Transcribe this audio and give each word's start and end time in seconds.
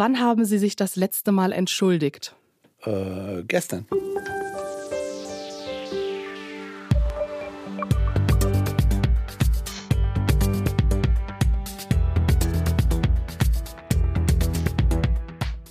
Wann 0.00 0.20
haben 0.20 0.44
Sie 0.44 0.58
sich 0.58 0.76
das 0.76 0.94
letzte 0.94 1.32
Mal 1.32 1.50
entschuldigt? 1.50 2.36
Äh, 2.84 3.42
gestern. 3.42 3.84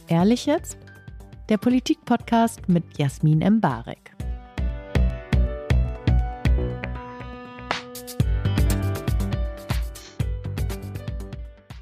Ehrlich 0.09 0.45
jetzt? 0.45 0.77
Der 1.47 1.57
Politik-Podcast 1.57 2.67
mit 2.67 2.83
Jasmin 2.97 3.41
Embarek. 3.41 4.06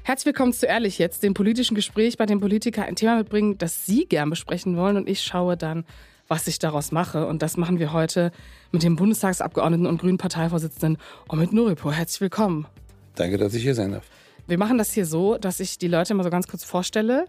Herzlich 0.06 0.26
willkommen 0.26 0.52
zu 0.52 0.66
Ehrlich 0.66 0.98
jetzt, 0.98 1.24
dem 1.24 1.34
politischen 1.34 1.74
Gespräch, 1.74 2.16
bei 2.16 2.26
dem 2.26 2.38
Politiker 2.38 2.84
ein 2.84 2.94
Thema 2.94 3.16
mitbringen, 3.16 3.58
das 3.58 3.86
Sie 3.86 4.06
gern 4.06 4.30
besprechen 4.30 4.76
wollen 4.76 4.96
und 4.96 5.08
ich 5.08 5.20
schaue 5.20 5.56
dann, 5.56 5.84
was 6.28 6.46
ich 6.46 6.60
daraus 6.60 6.92
mache. 6.92 7.26
Und 7.26 7.42
das 7.42 7.56
machen 7.56 7.80
wir 7.80 7.92
heute 7.92 8.30
mit 8.70 8.84
dem 8.84 8.94
Bundestagsabgeordneten 8.94 9.84
und 9.84 10.00
Grünen 10.00 10.16
Parteivorsitzenden 10.16 10.98
Omid 11.28 11.52
Nuripur. 11.52 11.92
Herzlich 11.92 12.20
willkommen. 12.20 12.68
Danke, 13.16 13.36
dass 13.36 13.52
ich 13.54 13.64
hier 13.64 13.74
sein 13.74 13.90
darf. 13.90 14.04
Wir 14.46 14.58
machen 14.58 14.78
das 14.78 14.92
hier 14.92 15.06
so, 15.06 15.38
dass 15.38 15.58
ich 15.58 15.76
die 15.76 15.88
Leute 15.88 16.14
mal 16.14 16.22
so 16.22 16.30
ganz 16.30 16.46
kurz 16.46 16.62
vorstelle, 16.62 17.24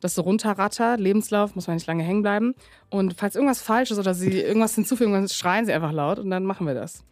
das 0.00 0.14
so 0.14 0.22
runterratter, 0.22 0.96
Lebenslauf, 0.96 1.54
muss 1.54 1.66
man 1.66 1.76
nicht 1.76 1.86
lange 1.86 2.04
hängen 2.04 2.22
bleiben. 2.22 2.54
Und 2.88 3.16
falls 3.18 3.34
irgendwas 3.34 3.60
falsch 3.60 3.90
ist 3.90 3.98
oder 3.98 4.14
Sie 4.14 4.40
irgendwas 4.40 4.74
hinzufügen, 4.74 5.12
dann 5.12 5.28
schreien 5.28 5.66
Sie 5.66 5.74
einfach 5.74 5.92
laut 5.92 6.18
und 6.18 6.30
dann 6.30 6.46
machen 6.46 6.66
wir 6.66 6.72
das. 6.72 7.04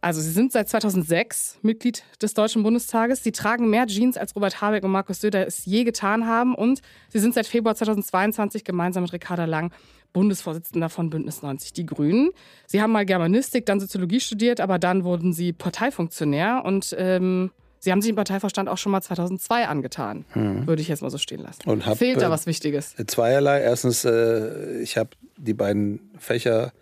Also 0.00 0.20
Sie 0.20 0.30
sind 0.30 0.52
seit 0.52 0.68
2006 0.68 1.58
Mitglied 1.62 2.04
des 2.22 2.34
Deutschen 2.34 2.62
Bundestages. 2.62 3.24
Sie 3.24 3.32
tragen 3.32 3.68
mehr 3.68 3.86
Jeans, 3.86 4.16
als 4.16 4.34
Robert 4.36 4.60
Habeck 4.60 4.84
und 4.84 4.92
Markus 4.92 5.20
Söder 5.20 5.46
es 5.46 5.64
je 5.64 5.84
getan 5.84 6.26
haben. 6.26 6.54
Und 6.54 6.80
Sie 7.08 7.18
sind 7.18 7.34
seit 7.34 7.46
Februar 7.46 7.74
2022 7.74 8.64
gemeinsam 8.64 9.02
mit 9.02 9.12
Ricarda 9.12 9.44
Lang 9.44 9.72
Bundesvorsitzender 10.12 10.88
von 10.88 11.10
Bündnis 11.10 11.42
90 11.42 11.72
Die 11.72 11.86
Grünen. 11.86 12.30
Sie 12.66 12.80
haben 12.80 12.92
mal 12.92 13.04
Germanistik, 13.04 13.66
dann 13.66 13.80
Soziologie 13.80 14.20
studiert, 14.20 14.60
aber 14.60 14.78
dann 14.78 15.04
wurden 15.04 15.32
Sie 15.32 15.52
Parteifunktionär 15.52 16.62
und 16.64 16.94
ähm, 16.98 17.50
Sie 17.80 17.92
haben 17.92 18.00
sich 18.00 18.10
im 18.10 18.16
Parteivorstand 18.16 18.68
auch 18.68 18.78
schon 18.78 18.90
mal 18.90 19.02
2002 19.02 19.68
angetan, 19.68 20.24
mhm. 20.34 20.66
würde 20.66 20.82
ich 20.82 20.88
jetzt 20.88 21.02
mal 21.02 21.10
so 21.10 21.18
stehen 21.18 21.40
lassen. 21.40 21.68
Und 21.68 21.86
hab, 21.86 21.98
Fehlt 21.98 22.20
da 22.20 22.30
was 22.30 22.46
Wichtiges? 22.46 22.96
Zweierlei. 23.06 23.60
Erstens, 23.60 24.04
äh, 24.04 24.80
ich 24.80 24.96
habe 24.96 25.10
die 25.36 25.54
beiden 25.54 26.10
Fächer 26.18 26.72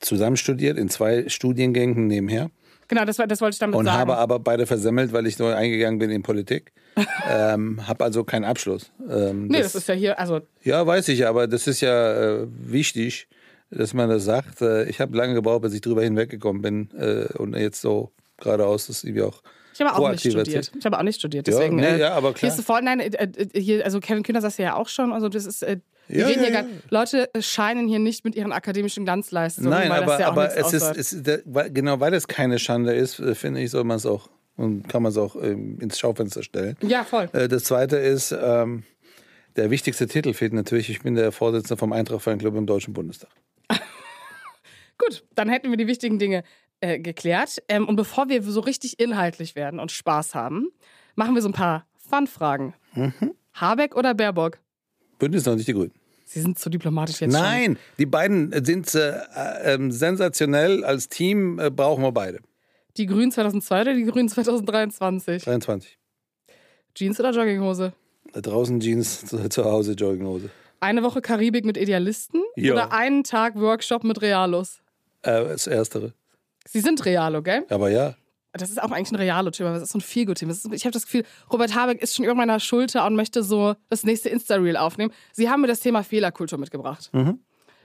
zusammen 0.00 0.36
studiert, 0.36 0.78
in 0.78 0.88
zwei 0.88 1.28
Studiengängen 1.28 2.06
nebenher. 2.06 2.50
Genau, 2.88 3.04
das, 3.04 3.16
das 3.16 3.40
wollte 3.40 3.54
ich 3.54 3.58
damit 3.58 3.76
und 3.76 3.86
sagen. 3.86 3.96
Und 3.96 4.00
habe 4.00 4.16
aber 4.18 4.38
beide 4.38 4.66
versemmelt, 4.66 5.12
weil 5.12 5.26
ich 5.26 5.38
neu 5.38 5.54
eingegangen 5.54 5.98
bin 5.98 6.10
in 6.10 6.22
Politik. 6.22 6.72
ähm, 7.30 7.86
habe 7.88 8.04
also 8.04 8.22
keinen 8.22 8.44
Abschluss. 8.44 8.92
Ähm, 9.08 9.46
nee, 9.46 9.62
das, 9.62 9.72
das, 9.72 9.82
ist 9.82 9.88
ja 9.88 9.94
hier, 9.94 10.18
also... 10.18 10.40
Ja, 10.62 10.86
weiß 10.86 11.08
ich, 11.08 11.26
aber 11.26 11.46
das 11.46 11.66
ist 11.66 11.80
ja 11.80 12.42
äh, 12.42 12.46
wichtig, 12.48 13.28
dass 13.70 13.94
man 13.94 14.10
das 14.10 14.24
sagt. 14.24 14.60
Äh, 14.60 14.84
ich 14.84 15.00
habe 15.00 15.16
lange 15.16 15.32
gebraucht, 15.32 15.62
bis 15.62 15.72
ich 15.72 15.80
drüber 15.80 16.02
hinweggekommen 16.02 16.60
bin 16.60 16.90
äh, 16.98 17.32
und 17.38 17.56
jetzt 17.56 17.80
so 17.80 18.12
geradeaus, 18.36 18.88
dass 18.88 19.04
ich 19.04 19.22
auch 19.22 19.42
ich 19.74 19.80
habe 19.80 19.94
auch 19.94 20.10
nicht 20.10 20.20
studiert. 20.20 20.72
Ich 20.78 20.84
habe 20.84 20.98
auch 20.98 21.02
nicht 21.02 21.18
studiert. 21.18 21.46
Deswegen, 21.46 21.78
ja, 21.78 21.92
nee, 21.92 22.00
ja, 22.00 22.12
aber 22.12 22.32
klar. 22.32 22.40
Hier 22.40 22.48
ist 22.50 22.56
sofort, 22.56 22.84
nein, 22.84 23.00
äh, 23.00 23.06
äh, 23.14 23.60
hier, 23.60 23.84
also 23.84 24.00
Kevin 24.00 24.22
Kühner 24.22 24.40
sagt 24.40 24.58
ja 24.58 24.76
auch 24.76 24.88
schon, 24.88 25.12
also 25.12 25.28
das 25.28 25.46
ist, 25.46 25.62
äh, 25.62 25.78
ja, 26.08 26.28
ja, 26.28 26.42
ja. 26.42 26.50
Gar, 26.50 26.64
Leute 26.90 27.30
scheinen 27.40 27.88
hier 27.88 27.98
nicht 27.98 28.24
mit 28.24 28.34
ihren 28.34 28.52
akademischen 28.52 29.04
Glanzleistungen. 29.04 29.70
Nein, 29.70 29.90
aber, 29.90 30.24
aber 30.24 30.56
es 30.56 30.72
ist, 30.72 30.96
es 30.96 31.12
ist, 31.12 31.24
genau 31.72 32.00
weil 32.00 32.14
es 32.14 32.28
keine 32.28 32.58
Schande 32.58 32.94
ist, 32.94 33.18
äh, 33.18 33.34
finde 33.34 33.60
ich, 33.60 33.70
soll 33.70 33.84
man 33.84 33.96
es 33.96 34.06
auch 34.06 34.28
und 34.56 34.88
kann 34.88 35.02
man 35.02 35.10
es 35.10 35.18
auch 35.18 35.36
ähm, 35.36 35.78
ins 35.80 35.98
Schaufenster 35.98 36.42
stellen. 36.42 36.76
Ja, 36.82 37.04
voll. 37.04 37.28
Äh, 37.32 37.48
das 37.48 37.64
zweite 37.64 37.96
ist, 37.96 38.32
ähm, 38.32 38.84
der 39.56 39.70
wichtigste 39.70 40.06
Titel 40.06 40.32
fehlt 40.32 40.52
natürlich, 40.52 40.90
ich 40.90 41.02
bin 41.02 41.14
der 41.14 41.32
Vorsitzende 41.32 41.76
vom 41.76 41.92
Eintracht 41.92 42.22
Fanclub 42.22 42.56
im 42.56 42.66
Deutschen 42.66 42.94
Bundestag. 42.94 43.30
Gut, 44.98 45.24
dann 45.34 45.48
hätten 45.48 45.70
wir 45.70 45.76
die 45.76 45.86
wichtigen 45.86 46.18
Dinge 46.18 46.44
äh, 46.80 46.98
geklärt. 46.98 47.62
Ähm, 47.68 47.88
und 47.88 47.96
bevor 47.96 48.28
wir 48.28 48.42
so 48.42 48.60
richtig 48.60 48.98
inhaltlich 48.98 49.54
werden 49.54 49.80
und 49.80 49.92
Spaß 49.92 50.34
haben, 50.34 50.68
machen 51.14 51.34
wir 51.34 51.42
so 51.42 51.48
ein 51.48 51.54
paar 51.54 51.86
Fun-Fragen. 52.08 52.74
Mhm. 52.94 53.34
Habeck 53.54 53.96
oder 53.96 54.14
Baerbock? 54.14 54.58
Bündnis 55.22 55.46
noch 55.46 55.54
nicht 55.54 55.68
die 55.68 55.72
Grünen. 55.72 55.92
Sie 56.24 56.40
sind 56.40 56.58
zu 56.58 56.68
diplomatisch 56.68 57.20
jetzt 57.20 57.32
Nein, 57.32 57.64
schon. 57.64 57.78
die 57.98 58.06
beiden 58.06 58.64
sind 58.64 58.92
äh, 58.96 59.18
äh, 59.62 59.90
sensationell. 59.90 60.82
Als 60.82 61.08
Team 61.08 61.60
äh, 61.60 61.70
brauchen 61.70 62.02
wir 62.02 62.10
beide. 62.10 62.40
Die 62.96 63.06
Grünen 63.06 63.30
2002 63.30 63.80
oder 63.82 63.94
die 63.94 64.04
Grünen 64.04 64.28
2023? 64.28 65.44
23. 65.44 65.96
Jeans 66.96 67.20
oder 67.20 67.30
Jogginghose? 67.30 67.92
Da 68.32 68.40
draußen 68.40 68.80
Jeans, 68.80 69.24
zu, 69.26 69.48
zu 69.48 69.64
Hause 69.64 69.92
Jogginghose. 69.92 70.50
Eine 70.80 71.04
Woche 71.04 71.22
Karibik 71.22 71.64
mit 71.64 71.76
Idealisten 71.76 72.42
ja. 72.56 72.72
oder 72.72 72.92
einen 72.92 73.22
Tag 73.22 73.54
Workshop 73.54 74.02
mit 74.02 74.22
Realos? 74.22 74.80
Äh, 75.22 75.44
das 75.44 75.68
Erstere. 75.68 76.14
Sie 76.66 76.80
sind 76.80 77.04
Realo, 77.04 77.42
gell? 77.42 77.64
Aber 77.68 77.90
ja. 77.90 78.16
Das 78.52 78.70
ist 78.70 78.82
auch 78.82 78.90
eigentlich 78.90 79.12
ein 79.12 79.16
Realo-Thema, 79.16 79.72
das 79.72 79.84
ist 79.84 79.92
so 79.92 79.98
ein 79.98 80.02
Feelgood-Thema. 80.02 80.52
Ich 80.72 80.84
habe 80.84 80.92
das 80.92 81.04
Gefühl, 81.04 81.24
Robert 81.50 81.74
Habeck 81.74 82.02
ist 82.02 82.14
schon 82.14 82.24
über 82.24 82.34
meiner 82.34 82.60
Schulter 82.60 83.06
und 83.06 83.16
möchte 83.16 83.42
so 83.42 83.74
das 83.88 84.04
nächste 84.04 84.28
Insta-Reel 84.28 84.76
aufnehmen. 84.76 85.12
Sie 85.32 85.48
haben 85.48 85.62
mir 85.62 85.68
das 85.68 85.80
Thema 85.80 86.02
Fehlerkultur 86.02 86.58
mitgebracht. 86.58 87.08
Mhm. 87.12 87.38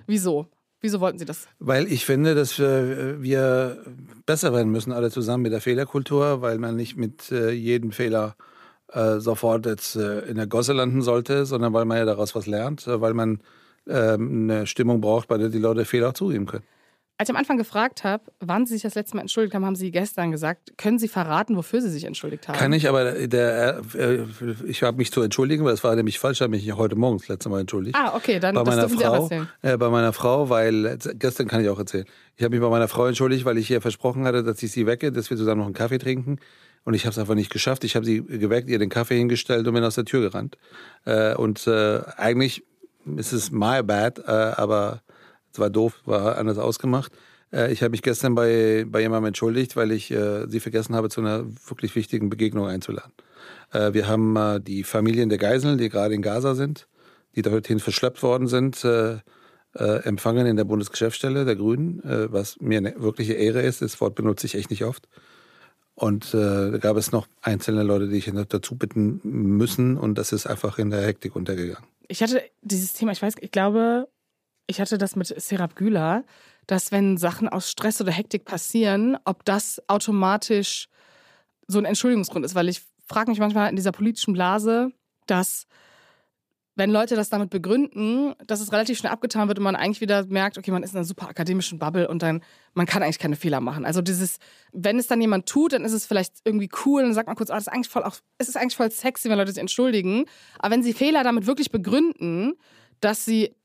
Wieso? 0.07 0.47
Wieso 0.81 0.99
wollten 0.99 1.17
Sie 1.17 1.25
das? 1.25 1.47
Weil 1.59 1.91
ich 1.91 2.05
finde, 2.05 2.35
dass 2.35 2.59
wir, 2.59 3.21
wir, 3.21 3.83
besser 4.25 4.53
werden 4.53 4.71
müssen, 4.71 4.91
alle 4.91 5.09
zusammen 5.09 5.43
mit 5.43 5.51
der 5.51 5.61
Fehlerkultur, 5.61 6.41
weil 6.41 6.59
man 6.59 6.75
nicht 6.75 6.97
mit 6.97 7.31
äh, 7.31 7.51
jedem 7.51 7.91
Fehler 7.91 8.35
äh, 8.91 9.19
sofort 9.19 9.65
jetzt 9.65 9.95
äh, 9.95 10.19
in 10.21 10.35
der 10.35 10.47
Gosse 10.47 10.73
landen 10.73 11.01
sollte, 11.01 11.45
sondern 11.45 11.73
weil 11.73 11.85
man 11.85 11.97
ja 11.97 12.05
daraus 12.05 12.35
was 12.35 12.45
lernt, 12.45 12.85
äh, 12.87 13.01
weil 13.01 13.13
man 13.13 13.41
ähm, 13.87 14.49
eine 14.49 14.67
Stimmung 14.67 15.01
braucht, 15.01 15.27
bei 15.27 15.37
der 15.37 15.49
die 15.49 15.57
Leute 15.57 15.85
Fehler 15.85 16.13
zugeben 16.13 16.45
können. 16.45 16.63
Als 17.19 17.29
ich 17.29 17.35
am 17.35 17.39
Anfang 17.39 17.57
gefragt 17.57 18.03
habe, 18.03 18.25
wann 18.39 18.67
Sie 18.67 18.73
sich 18.73 18.83
das 18.83 18.93
letzte 18.93 19.15
Mal 19.15 19.21
entschuldigt 19.21 19.55
haben, 19.55 19.65
haben 19.65 19.75
Sie 19.75 19.89
gestern 19.89 20.29
gesagt, 20.29 20.77
können 20.77 20.99
Sie 20.99 21.07
verraten, 21.07 21.55
wofür 21.55 21.81
Sie 21.81 21.89
sich 21.89 22.03
entschuldigt 22.03 22.47
haben? 22.47 22.55
Kann 22.55 22.71
ich, 22.73 22.87
aber 22.87 23.27
der, 23.27 23.81
äh, 23.95 24.19
ich 24.67 24.83
habe 24.83 24.97
mich 24.97 25.11
zu 25.11 25.23
entschuldigen, 25.23 25.65
weil 25.65 25.73
es 25.73 25.83
war 25.83 25.95
nämlich 25.95 26.19
falsch, 26.19 26.37
ich 26.37 26.41
habe 26.43 26.51
mich 26.51 26.71
heute 26.73 26.95
Morgen 26.95 27.17
das 27.17 27.27
letzte 27.27 27.49
Mal 27.49 27.61
entschuldigt. 27.61 27.95
Ah, 27.99 28.15
okay, 28.15 28.39
dann 28.39 28.53
bei 28.53 28.63
das 28.63 28.75
meiner 28.75 28.89
Frau. 28.89 29.29
Äh, 29.63 29.77
bei 29.77 29.89
meiner 29.89 30.13
Frau, 30.13 30.49
weil, 30.49 30.99
gestern 31.15 31.47
kann 31.47 31.61
ich 31.61 31.69
auch 31.69 31.79
erzählen, 31.79 32.05
ich 32.35 32.43
habe 32.43 32.55
mich 32.55 32.61
bei 32.61 32.69
meiner 32.69 32.87
Frau 32.87 33.07
entschuldigt, 33.07 33.45
weil 33.45 33.57
ich 33.57 33.71
ihr 33.71 33.81
versprochen 33.81 34.25
hatte, 34.25 34.43
dass 34.43 34.61
ich 34.61 34.71
sie 34.71 34.85
wecke, 34.85 35.11
dass 35.11 35.31
wir 35.31 35.37
zusammen 35.37 35.59
noch 35.59 35.65
einen 35.65 35.73
Kaffee 35.73 35.97
trinken. 35.97 36.37
Und 36.83 36.93
ich 36.93 37.05
habe 37.05 37.11
es 37.11 37.17
einfach 37.17 37.35
nicht 37.35 37.51
geschafft. 37.51 37.83
Ich 37.83 37.95
habe 37.95 38.05
sie 38.05 38.23
geweckt, 38.23 38.69
ihr 38.69 38.77
den 38.77 38.89
Kaffee 38.89 39.17
hingestellt 39.17 39.67
und 39.67 39.73
bin 39.73 39.83
aus 39.83 39.95
der 39.95 40.05
Tür 40.05 40.21
gerannt. 40.21 40.57
Äh, 41.05 41.33
und 41.33 41.65
äh, 41.65 42.01
eigentlich 42.15 42.63
ist 43.15 43.33
es 43.33 43.51
my 43.51 43.81
bad, 43.81 44.19
äh, 44.19 44.31
aber 44.31 45.01
war 45.59 45.69
doof, 45.69 46.01
war 46.05 46.37
anders 46.37 46.57
ausgemacht. 46.57 47.11
Äh, 47.51 47.71
ich 47.71 47.81
habe 47.81 47.91
mich 47.91 48.01
gestern 48.01 48.35
bei, 48.35 48.85
bei 48.87 49.01
jemandem 49.01 49.27
entschuldigt, 49.27 49.75
weil 49.75 49.91
ich 49.91 50.11
äh, 50.11 50.47
sie 50.47 50.59
vergessen 50.59 50.95
habe, 50.95 51.09
zu 51.09 51.21
einer 51.21 51.45
wirklich 51.67 51.95
wichtigen 51.95 52.29
Begegnung 52.29 52.67
einzuladen. 52.67 53.11
Äh, 53.71 53.93
wir 53.93 54.07
haben 54.07 54.63
die 54.63 54.83
Familien 54.83 55.29
der 55.29 55.37
Geiseln, 55.37 55.77
die 55.77 55.89
gerade 55.89 56.15
in 56.15 56.21
Gaza 56.21 56.55
sind, 56.55 56.87
die 57.35 57.41
dorthin 57.41 57.79
verschleppt 57.79 58.23
worden 58.23 58.47
sind, 58.47 58.83
äh, 58.83 59.17
äh, 59.75 60.03
empfangen 60.03 60.47
in 60.47 60.55
der 60.55 60.63
Bundesgeschäftsstelle 60.63 61.45
der 61.45 61.55
Grünen, 61.55 62.01
was 62.03 62.59
mir 62.59 62.79
eine 62.79 62.95
wirkliche 62.97 63.33
Ehre 63.33 63.61
ist. 63.61 63.81
Das 63.81 63.99
Wort 64.01 64.15
benutze 64.15 64.47
ich 64.47 64.55
echt 64.55 64.71
nicht 64.71 64.83
oft. 64.83 65.07
Und 65.93 66.33
äh, 66.33 66.71
da 66.71 66.77
gab 66.77 66.95
es 66.95 67.11
noch 67.11 67.27
einzelne 67.41 67.83
Leute, 67.83 68.07
die 68.07 68.17
ich 68.17 68.31
dazu 68.49 68.75
bitten 68.75 69.19
müssen. 69.23 69.97
Und 69.97 70.17
das 70.17 70.31
ist 70.31 70.45
einfach 70.45 70.77
in 70.77 70.91
der 70.91 71.01
Hektik 71.01 71.35
untergegangen. 71.35 71.83
Ich 72.07 72.21
hatte 72.21 72.41
dieses 72.61 72.93
Thema, 72.93 73.11
ich 73.11 73.21
weiß, 73.21 73.33
ich 73.39 73.51
glaube, 73.51 74.07
ich 74.67 74.79
hatte 74.81 74.97
das 74.97 75.15
mit 75.15 75.27
Serap 75.27 75.75
Güler, 75.75 76.23
dass 76.67 76.91
wenn 76.91 77.17
Sachen 77.17 77.47
aus 77.47 77.71
Stress 77.71 78.01
oder 78.01 78.11
Hektik 78.11 78.45
passieren, 78.45 79.17
ob 79.25 79.45
das 79.45 79.81
automatisch 79.87 80.89
so 81.67 81.79
ein 81.79 81.85
Entschuldigungsgrund 81.85 82.45
ist, 82.45 82.55
weil 82.55 82.69
ich 82.69 82.81
frage 83.07 83.29
mich 83.29 83.39
manchmal 83.39 83.69
in 83.69 83.75
dieser 83.75 83.93
politischen 83.93 84.33
Blase, 84.33 84.91
dass 85.25 85.65
wenn 86.75 86.91
Leute 86.91 87.15
das 87.15 87.29
damit 87.29 87.49
begründen, 87.49 88.35
dass 88.45 88.59
es 88.59 88.71
relativ 88.71 88.99
schnell 88.99 89.11
abgetan 89.11 89.47
wird 89.47 89.57
und 89.57 89.63
man 89.63 89.75
eigentlich 89.75 89.99
wieder 89.99 90.25
merkt, 90.27 90.59
okay, 90.59 90.69
man 90.69 90.83
ist 90.83 90.91
in 90.91 90.97
einer 90.97 91.05
super 91.05 91.27
akademischen 91.27 91.79
Bubble 91.79 92.07
und 92.07 92.21
dann, 92.21 92.43
man 92.75 92.85
kann 92.85 93.01
eigentlich 93.01 93.17
keine 93.17 93.35
Fehler 93.35 93.61
machen. 93.61 93.83
Also 93.83 94.03
dieses, 94.03 94.37
wenn 94.73 94.99
es 94.99 95.07
dann 95.07 95.19
jemand 95.19 95.47
tut, 95.47 95.73
dann 95.73 95.83
ist 95.83 95.93
es 95.93 96.05
vielleicht 96.05 96.35
irgendwie 96.43 96.69
cool 96.85 97.01
und 97.01 97.07
dann 97.07 97.15
sagt 97.15 97.27
man 97.27 97.35
kurz, 97.35 97.49
ah, 97.49 97.55
das 97.55 97.63
ist 97.63 97.73
eigentlich 97.73 97.89
voll 97.89 98.03
auch, 98.03 98.17
es 98.37 98.47
ist 98.47 98.57
eigentlich 98.57 98.75
voll 98.75 98.91
sexy, 98.91 99.27
wenn 99.27 99.39
Leute 99.39 99.51
sich 99.51 99.59
entschuldigen. 99.59 100.25
Aber 100.59 100.71
wenn 100.73 100.83
sie 100.83 100.93
Fehler 100.93 101.23
damit 101.23 101.47
wirklich 101.47 101.71
begründen, 101.71 102.53
dass 103.01 103.25
sie 103.25 103.55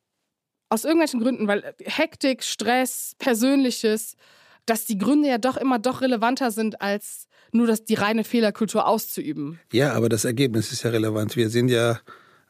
aus 0.72 0.84
irgendwelchen 0.84 1.20
Gründen, 1.20 1.46
weil 1.48 1.74
Hektik, 1.84 2.42
Stress, 2.42 3.14
Persönliches, 3.19 4.16
dass 4.64 4.86
die 4.86 4.96
Gründe 4.96 5.28
ja 5.28 5.36
doch 5.36 5.58
immer 5.58 5.78
doch 5.78 6.00
relevanter 6.00 6.50
sind, 6.50 6.80
als 6.80 7.26
nur 7.52 7.66
das, 7.66 7.84
die 7.84 7.94
reine 7.94 8.24
Fehlerkultur 8.24 8.86
auszuüben. 8.86 9.60
Ja, 9.70 9.92
aber 9.92 10.08
das 10.08 10.24
Ergebnis 10.24 10.72
ist 10.72 10.82
ja 10.82 10.90
relevant. 10.90 11.36
Wir 11.36 11.50
sind 11.50 11.69
ja, 11.69 12.00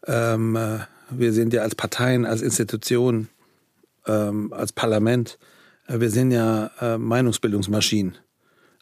ähm, 0.06 0.54
äh, 0.54 0.78
wir 1.10 1.32
sind 1.32 1.52
ja 1.52 1.62
als 1.62 1.74
Parteien, 1.74 2.24
als 2.24 2.42
Institution, 2.42 3.28
ähm, 4.06 4.52
als 4.52 4.72
Parlament, 4.72 5.38
äh, 5.88 5.98
wir 5.98 6.10
sind 6.10 6.30
ja 6.30 6.70
äh, 6.80 6.98
Meinungsbildungsmaschinen. 6.98 8.16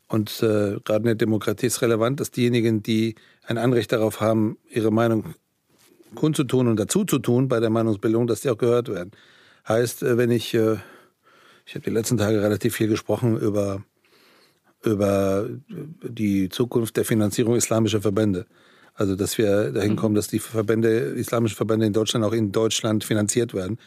Und 0.06 0.42
äh, 0.42 0.76
gerade 0.84 0.98
in 0.98 1.04
der 1.04 1.14
Demokratie 1.14 1.66
ist 1.66 1.80
relevant, 1.80 2.20
dass 2.20 2.30
diejenigen, 2.30 2.82
die 2.82 3.14
ein 3.44 3.56
Anrecht 3.56 3.92
darauf 3.92 4.20
haben, 4.20 4.58
ihre 4.68 4.90
Meinung 4.90 5.34
kundzutun 6.14 6.68
und 6.68 6.78
dazu 6.78 7.04
zu 7.04 7.18
tun 7.18 7.48
bei 7.48 7.60
der 7.60 7.70
Meinungsbildung, 7.70 8.26
dass 8.26 8.40
die 8.40 8.50
auch 8.50 8.58
gehört 8.58 8.88
werden. 8.88 9.12
Heißt, 9.68 10.02
äh, 10.02 10.16
wenn 10.16 10.30
ich, 10.30 10.54
äh, 10.54 10.76
ich 11.66 11.74
habe 11.74 11.84
die 11.84 11.90
letzten 11.90 12.16
Tage 12.16 12.42
relativ 12.42 12.74
viel 12.74 12.88
gesprochen 12.88 13.38
über, 13.38 13.82
über 14.84 15.48
die 16.02 16.48
Zukunft 16.48 16.96
der 16.96 17.04
Finanzierung 17.04 17.56
islamischer 17.56 18.00
Verbände. 18.00 18.46
Also, 18.94 19.16
dass 19.16 19.38
wir 19.38 19.72
dahin 19.72 19.96
kommen, 19.96 20.14
dass 20.14 20.28
die 20.28 20.40
Verbände, 20.40 20.88
islamischen 20.90 21.56
Verbände 21.56 21.86
in 21.86 21.92
Deutschland 21.92 22.24
auch 22.24 22.32
in 22.32 22.52
Deutschland 22.52 23.04
finanziert 23.04 23.54
werden 23.54 23.78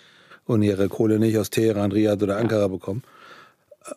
und 0.45 0.63
ihre 0.63 0.89
Kohle 0.89 1.19
nicht 1.19 1.37
aus 1.37 1.49
Teheran, 1.49 1.91
Riyadh 1.91 2.23
oder 2.23 2.37
Ankara 2.37 2.67
bekommen. 2.67 3.03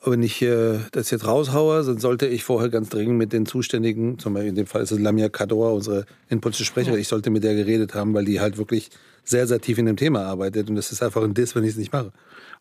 Wenn 0.04 0.22
ich 0.22 0.42
äh, 0.42 0.80
das 0.92 1.10
jetzt 1.10 1.26
raushaue, 1.26 1.84
dann 1.84 1.98
sollte 1.98 2.26
ich 2.26 2.42
vorher 2.42 2.70
ganz 2.70 2.88
dringend 2.88 3.18
mit 3.18 3.32
den 3.32 3.46
Zuständigen, 3.46 4.18
zum 4.18 4.34
Beispiel 4.34 4.48
in 4.48 4.54
dem 4.56 4.66
Fall 4.66 4.82
ist 4.82 4.90
es 4.90 4.98
Lamia 4.98 5.28
Kador, 5.28 5.74
unsere 5.74 6.06
innenpolitische 6.28 6.64
Sprecherin, 6.64 6.98
ich 6.98 7.06
sollte 7.06 7.30
mit 7.30 7.44
der 7.44 7.54
geredet 7.54 7.94
haben, 7.94 8.12
weil 8.12 8.24
die 8.24 8.40
halt 8.40 8.58
wirklich 8.58 8.90
sehr, 9.22 9.46
sehr 9.46 9.60
tief 9.60 9.78
in 9.78 9.86
dem 9.86 9.96
Thema 9.96 10.24
arbeitet. 10.24 10.68
Und 10.68 10.76
das 10.76 10.90
ist 10.90 11.02
einfach 11.02 11.22
ein 11.22 11.34
Diss, 11.34 11.54
wenn 11.54 11.64
ich 11.64 11.70
es 11.70 11.76
nicht 11.76 11.92
mache. 11.92 12.12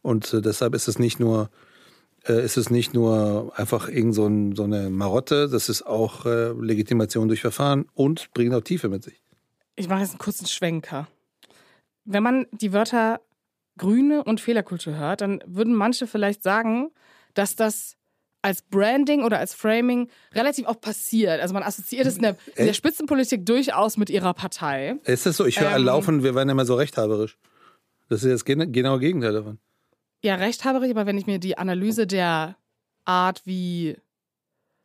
Und 0.02 0.34
äh, 0.34 0.42
deshalb 0.42 0.76
ist 0.76 0.88
es 0.88 1.00
nicht 1.00 1.20
nur, 1.20 1.50
äh, 2.28 2.44
ist 2.46 2.58
es 2.58 2.70
nicht 2.70 2.94
nur 2.94 3.54
einfach 3.56 3.90
irgend 3.90 4.14
so, 4.14 4.28
ein, 4.28 4.56
so 4.56 4.64
eine 4.64 4.92
Marotte, 4.92 5.50
das 5.50 5.68
ist 5.68 5.82
auch 5.84 6.26
äh, 6.26 6.52
Legitimation 6.52 7.28
durch 7.28 7.42
Verfahren 7.42 7.86
und 7.96 8.32
bringt 8.34 8.54
auch 8.54 8.62
Tiefe 8.62 8.88
mit 8.88 9.04
sich. 9.04 9.20
Ich 9.76 9.90
mache 9.90 10.02
jetzt 10.02 10.12
einen 10.12 10.20
kurzen 10.20 10.46
Schwenker. 10.46 11.08
Wenn 12.04 12.22
man 12.22 12.46
die 12.52 12.72
Wörter 12.72 13.20
Grüne 13.78 14.24
und 14.24 14.40
Fehlerkultur 14.40 14.96
hört, 14.96 15.22
dann 15.22 15.44
würden 15.46 15.74
manche 15.74 16.08
vielleicht 16.08 16.44
sagen, 16.44 16.92
dass 17.36 17.56
das 17.56 17.96
als 18.42 18.62
Branding 18.62 19.24
oder 19.24 19.40
als 19.40 19.54
Framing 19.54 20.08
relativ 20.34 20.68
oft 20.68 20.82
passiert. 20.82 21.40
Also 21.42 21.54
man 21.54 21.64
assoziiert 21.64 22.06
es 22.06 22.18
in 22.18 22.22
der, 22.24 22.38
in 22.56 22.66
der 22.68 22.74
Spitzenpolitik 22.74 23.46
durchaus 23.46 23.98
mit 23.98 24.10
ihrer 24.10 24.34
Partei. 24.36 24.98
Ist 25.04 25.26
das 25.26 25.38
so? 25.38 25.46
Ich 25.46 25.60
höre 25.60 25.76
Ähm. 25.76 25.84
laufen, 25.84 26.24
wir 26.24 26.36
werden 26.36 26.50
immer 26.50 26.66
so 26.66 26.76
rechthaberisch. 26.76 27.38
Das 28.10 28.24
ist 28.24 28.32
das 28.32 28.46
gen- 28.46 28.72
genaue 28.72 29.00
Gegenteil 29.00 29.34
davon. 29.34 29.58
Ja, 30.24 30.36
rechthaberig, 30.36 30.92
aber 30.92 31.06
wenn 31.08 31.18
ich 31.18 31.26
mir 31.28 31.40
die 31.40 31.58
Analyse 31.58 32.06
der 32.08 32.56
Art, 33.06 33.42
wie. 33.46 33.98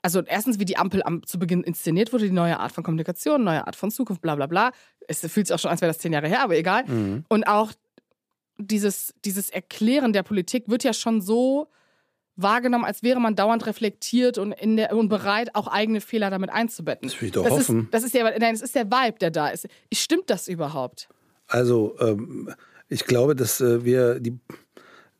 Also 0.03 0.23
erstens, 0.23 0.59
wie 0.59 0.65
die 0.65 0.79
Ampel 0.79 1.03
am, 1.03 1.27
zu 1.27 1.39
Beginn 1.39 1.63
inszeniert 1.63 2.15
wurde, 2.15 2.25
die 2.25 2.31
neue 2.31 2.59
Art 2.59 2.73
von 2.73 2.83
Kommunikation, 2.83 3.45
neue 3.45 3.67
Art 3.67 3.77
von 3.77 3.91
Zukunft, 3.91 4.23
bla 4.23 4.35
bla 4.37 4.47
bla. 4.47 4.73
Es 5.07 5.21
fühlt 5.21 5.47
sich 5.49 5.53
auch 5.55 5.59
schon, 5.59 5.71
als 5.71 5.83
wäre 5.83 5.91
das 5.91 5.99
zehn 5.99 6.15
Jahre 6.15 6.29
her, 6.29 6.43
aber 6.43 6.57
egal. 6.57 6.87
Mhm. 6.87 7.27
Und 7.29 7.45
auch 7.45 7.73
dieses, 8.57 9.13
dieses 9.27 9.51
Erklären 9.51 10.15
der 10.15 10.23
Politik 10.23 10.69
wird 10.71 10.85
ja 10.85 10.95
schon 10.95 11.21
so 11.21 11.69
wahrgenommen, 12.37 12.85
als 12.85 13.03
wäre 13.03 13.21
man 13.21 13.37
dauernd 13.37 13.67
reflektiert 13.67 14.39
und, 14.39 14.53
in 14.53 14.77
der, 14.77 14.95
und 14.97 15.09
bereit, 15.09 15.55
auch 15.55 15.67
eigene 15.67 16.01
Fehler 16.01 16.31
damit 16.31 16.51
einzubetten. 16.51 17.09
Das 17.09 17.21
will 17.21 17.27
ich 17.27 17.33
doch 17.33 17.45
das 17.45 17.53
hoffen. 17.53 17.85
Ist, 17.85 17.95
das, 17.95 18.05
ist 18.05 18.15
der, 18.15 18.25
nein, 18.39 18.55
das 18.55 18.63
ist 18.63 18.75
der 18.75 18.87
Vibe, 18.87 19.19
der 19.21 19.31
da 19.31 19.49
ist. 19.49 19.69
Stimmt 19.93 20.31
das 20.31 20.49
überhaupt? 20.49 21.09
Also, 21.47 21.97
ähm, 22.01 22.51
ich 22.89 23.05
glaube, 23.05 23.35
dass 23.35 23.61
äh, 23.61 23.85
wir 23.85 24.21
die, 24.21 24.39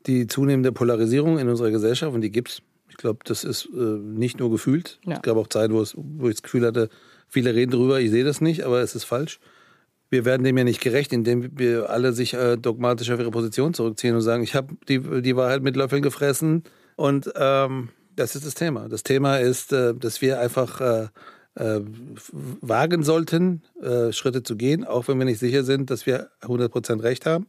die 0.07 0.27
zunehmende 0.27 0.73
Polarisierung 0.73 1.39
in 1.39 1.49
unserer 1.49 1.71
Gesellschaft, 1.71 2.15
und 2.15 2.21
die 2.21 2.31
gibt's, 2.31 2.63
ich 2.89 2.97
glaube, 2.97 3.21
das 3.25 3.45
ist 3.45 3.69
äh, 3.75 3.79
nicht 3.79 4.39
nur 4.39 4.51
gefühlt. 4.51 4.99
Ja. 5.05 5.17
Es 5.17 5.23
gab 5.23 5.37
auch 5.37 5.49
Zeiten, 5.49 5.75
wo, 5.75 5.81
es, 5.81 5.95
wo 5.97 6.29
ich 6.29 6.37
das 6.37 6.43
Gefühl 6.43 6.67
hatte, 6.67 6.89
viele 7.29 7.55
reden 7.55 7.71
drüber, 7.71 8.01
ich 8.01 8.11
sehe 8.11 8.25
das 8.25 8.41
nicht, 8.41 8.63
aber 8.63 8.81
es 8.81 8.95
ist 8.95 9.05
falsch. 9.05 9.41
Wir 10.09 10.25
werden 10.25 10.43
dem 10.43 10.59
ja 10.59 10.65
nicht 10.65 10.81
gerecht, 10.81 11.13
indem 11.13 11.57
wir 11.57 11.89
alle 11.89 12.13
sich 12.13 12.35
äh, 12.35 12.57
dogmatisch 12.57 13.11
auf 13.11 13.21
ihre 13.21 13.31
Position 13.31 13.75
zurückziehen 13.75 14.17
und 14.17 14.23
sagen, 14.23 14.43
ich 14.43 14.57
habe 14.57 14.75
die, 14.89 15.23
die 15.23 15.37
Wahrheit 15.37 15.63
mit 15.63 15.77
Löffeln 15.77 16.03
gefressen. 16.03 16.65
Und 17.01 17.33
ähm, 17.35 17.89
das 18.15 18.37
ist 18.37 18.45
das 18.45 18.53
Thema. 18.55 18.87
Das 18.91 19.03
Thema 19.03 19.39
ist, 19.39 19.73
äh, 19.73 19.95
dass 19.95 20.21
wir 20.21 20.39
einfach 20.39 20.83
äh, 20.83 21.09
äh, 21.55 21.81
wagen 22.61 23.03
sollten, 23.05 23.63
äh, 23.81 24.13
Schritte 24.13 24.43
zu 24.43 24.55
gehen, 24.55 24.85
auch 24.85 25.09
wenn 25.09 25.19
wir 25.19 25.25
nicht 25.25 25.39
sicher 25.39 25.65
sind, 25.65 25.89
dass 25.89 26.05
wir 26.05 26.29
100% 26.43 27.03
recht 27.03 27.25
haben. 27.25 27.47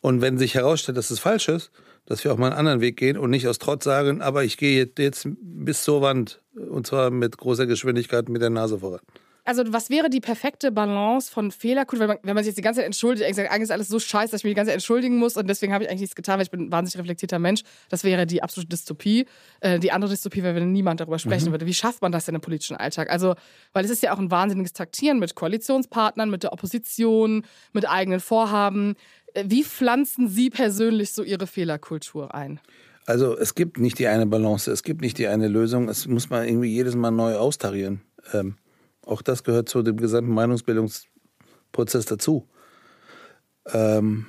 Und 0.00 0.22
wenn 0.22 0.38
sich 0.38 0.54
herausstellt, 0.54 0.96
dass 0.96 1.10
es 1.10 1.18
falsch 1.18 1.48
ist, 1.50 1.70
dass 2.06 2.24
wir 2.24 2.32
auch 2.32 2.38
mal 2.38 2.46
einen 2.46 2.56
anderen 2.60 2.80
Weg 2.80 2.96
gehen 2.96 3.18
und 3.18 3.28
nicht 3.28 3.46
aus 3.46 3.58
Trotz 3.58 3.84
sagen, 3.84 4.22
aber 4.22 4.42
ich 4.42 4.56
gehe 4.56 4.78
jetzt- 4.78 4.98
jetzt 4.98 5.28
bis 5.42 5.82
zur 5.82 6.00
Wand 6.00 6.40
und 6.54 6.86
zwar 6.86 7.10
mit 7.10 7.36
großer 7.36 7.66
Geschwindigkeit 7.66 8.30
mit 8.30 8.40
der 8.40 8.48
Nase 8.48 8.78
voran. 8.78 9.00
Also, 9.48 9.64
was 9.72 9.88
wäre 9.88 10.10
die 10.10 10.20
perfekte 10.20 10.70
Balance 10.70 11.32
von 11.32 11.50
Fehlerkultur, 11.50 12.00
wenn 12.00 12.16
man, 12.16 12.18
wenn 12.22 12.34
man 12.34 12.44
sich 12.44 12.50
jetzt 12.50 12.58
die 12.58 12.62
ganze 12.62 12.80
Zeit 12.80 12.86
entschuldigt, 12.86 13.24
eigentlich 13.26 13.62
ist 13.62 13.70
alles 13.70 13.88
so 13.88 13.98
scheiße, 13.98 14.32
dass 14.32 14.42
ich 14.42 14.44
mich 14.44 14.50
die 14.50 14.56
ganze 14.56 14.68
Zeit 14.68 14.74
entschuldigen 14.74 15.16
muss 15.16 15.38
und 15.38 15.48
deswegen 15.48 15.72
habe 15.72 15.84
ich 15.84 15.88
eigentlich 15.88 16.02
nichts 16.02 16.14
getan, 16.14 16.36
weil 16.36 16.42
ich 16.42 16.50
bin 16.50 16.66
ein 16.66 16.70
wahnsinnig 16.70 17.02
reflektierter 17.02 17.38
Mensch. 17.38 17.62
Das 17.88 18.04
wäre 18.04 18.26
die 18.26 18.42
absolute 18.42 18.68
Dystopie. 18.68 19.24
Äh, 19.60 19.78
die 19.78 19.90
andere 19.90 20.10
Dystopie 20.10 20.42
wäre, 20.42 20.54
wenn 20.54 20.70
niemand 20.72 21.00
darüber 21.00 21.18
sprechen 21.18 21.50
würde. 21.50 21.64
Wie 21.64 21.72
schafft 21.72 22.02
man 22.02 22.12
das 22.12 22.26
denn 22.26 22.34
im 22.34 22.42
politischen 22.42 22.76
Alltag? 22.76 23.08
Also, 23.08 23.36
weil 23.72 23.86
es 23.86 23.90
ist 23.90 24.02
ja 24.02 24.12
auch 24.12 24.18
ein 24.18 24.30
wahnsinniges 24.30 24.74
Taktieren 24.74 25.18
mit 25.18 25.34
Koalitionspartnern, 25.34 26.28
mit 26.28 26.42
der 26.42 26.52
Opposition, 26.52 27.42
mit 27.72 27.88
eigenen 27.88 28.20
Vorhaben. 28.20 28.96
Äh, 29.32 29.44
Wie 29.46 29.64
pflanzen 29.64 30.28
Sie 30.28 30.50
persönlich 30.50 31.12
so 31.12 31.22
Ihre 31.22 31.46
Fehlerkultur 31.46 32.34
ein? 32.34 32.60
Also 33.06 33.34
es 33.34 33.54
gibt 33.54 33.78
nicht 33.78 33.98
die 33.98 34.08
eine 34.08 34.26
Balance, 34.26 34.70
es 34.70 34.82
gibt 34.82 35.00
nicht 35.00 35.16
die 35.16 35.26
eine 35.26 35.48
Lösung. 35.48 35.88
Es 35.88 36.06
muss 36.06 36.28
man 36.28 36.46
irgendwie 36.46 36.68
jedes 36.68 36.94
Mal 36.94 37.12
neu 37.12 37.36
austarieren. 37.36 38.02
Ähm, 38.34 38.56
auch 39.08 39.22
das 39.22 39.42
gehört 39.42 39.68
zu 39.68 39.82
dem 39.82 39.96
gesamten 39.96 40.32
Meinungsbildungsprozess 40.32 42.04
dazu. 42.06 42.46
Ähm, 43.72 44.26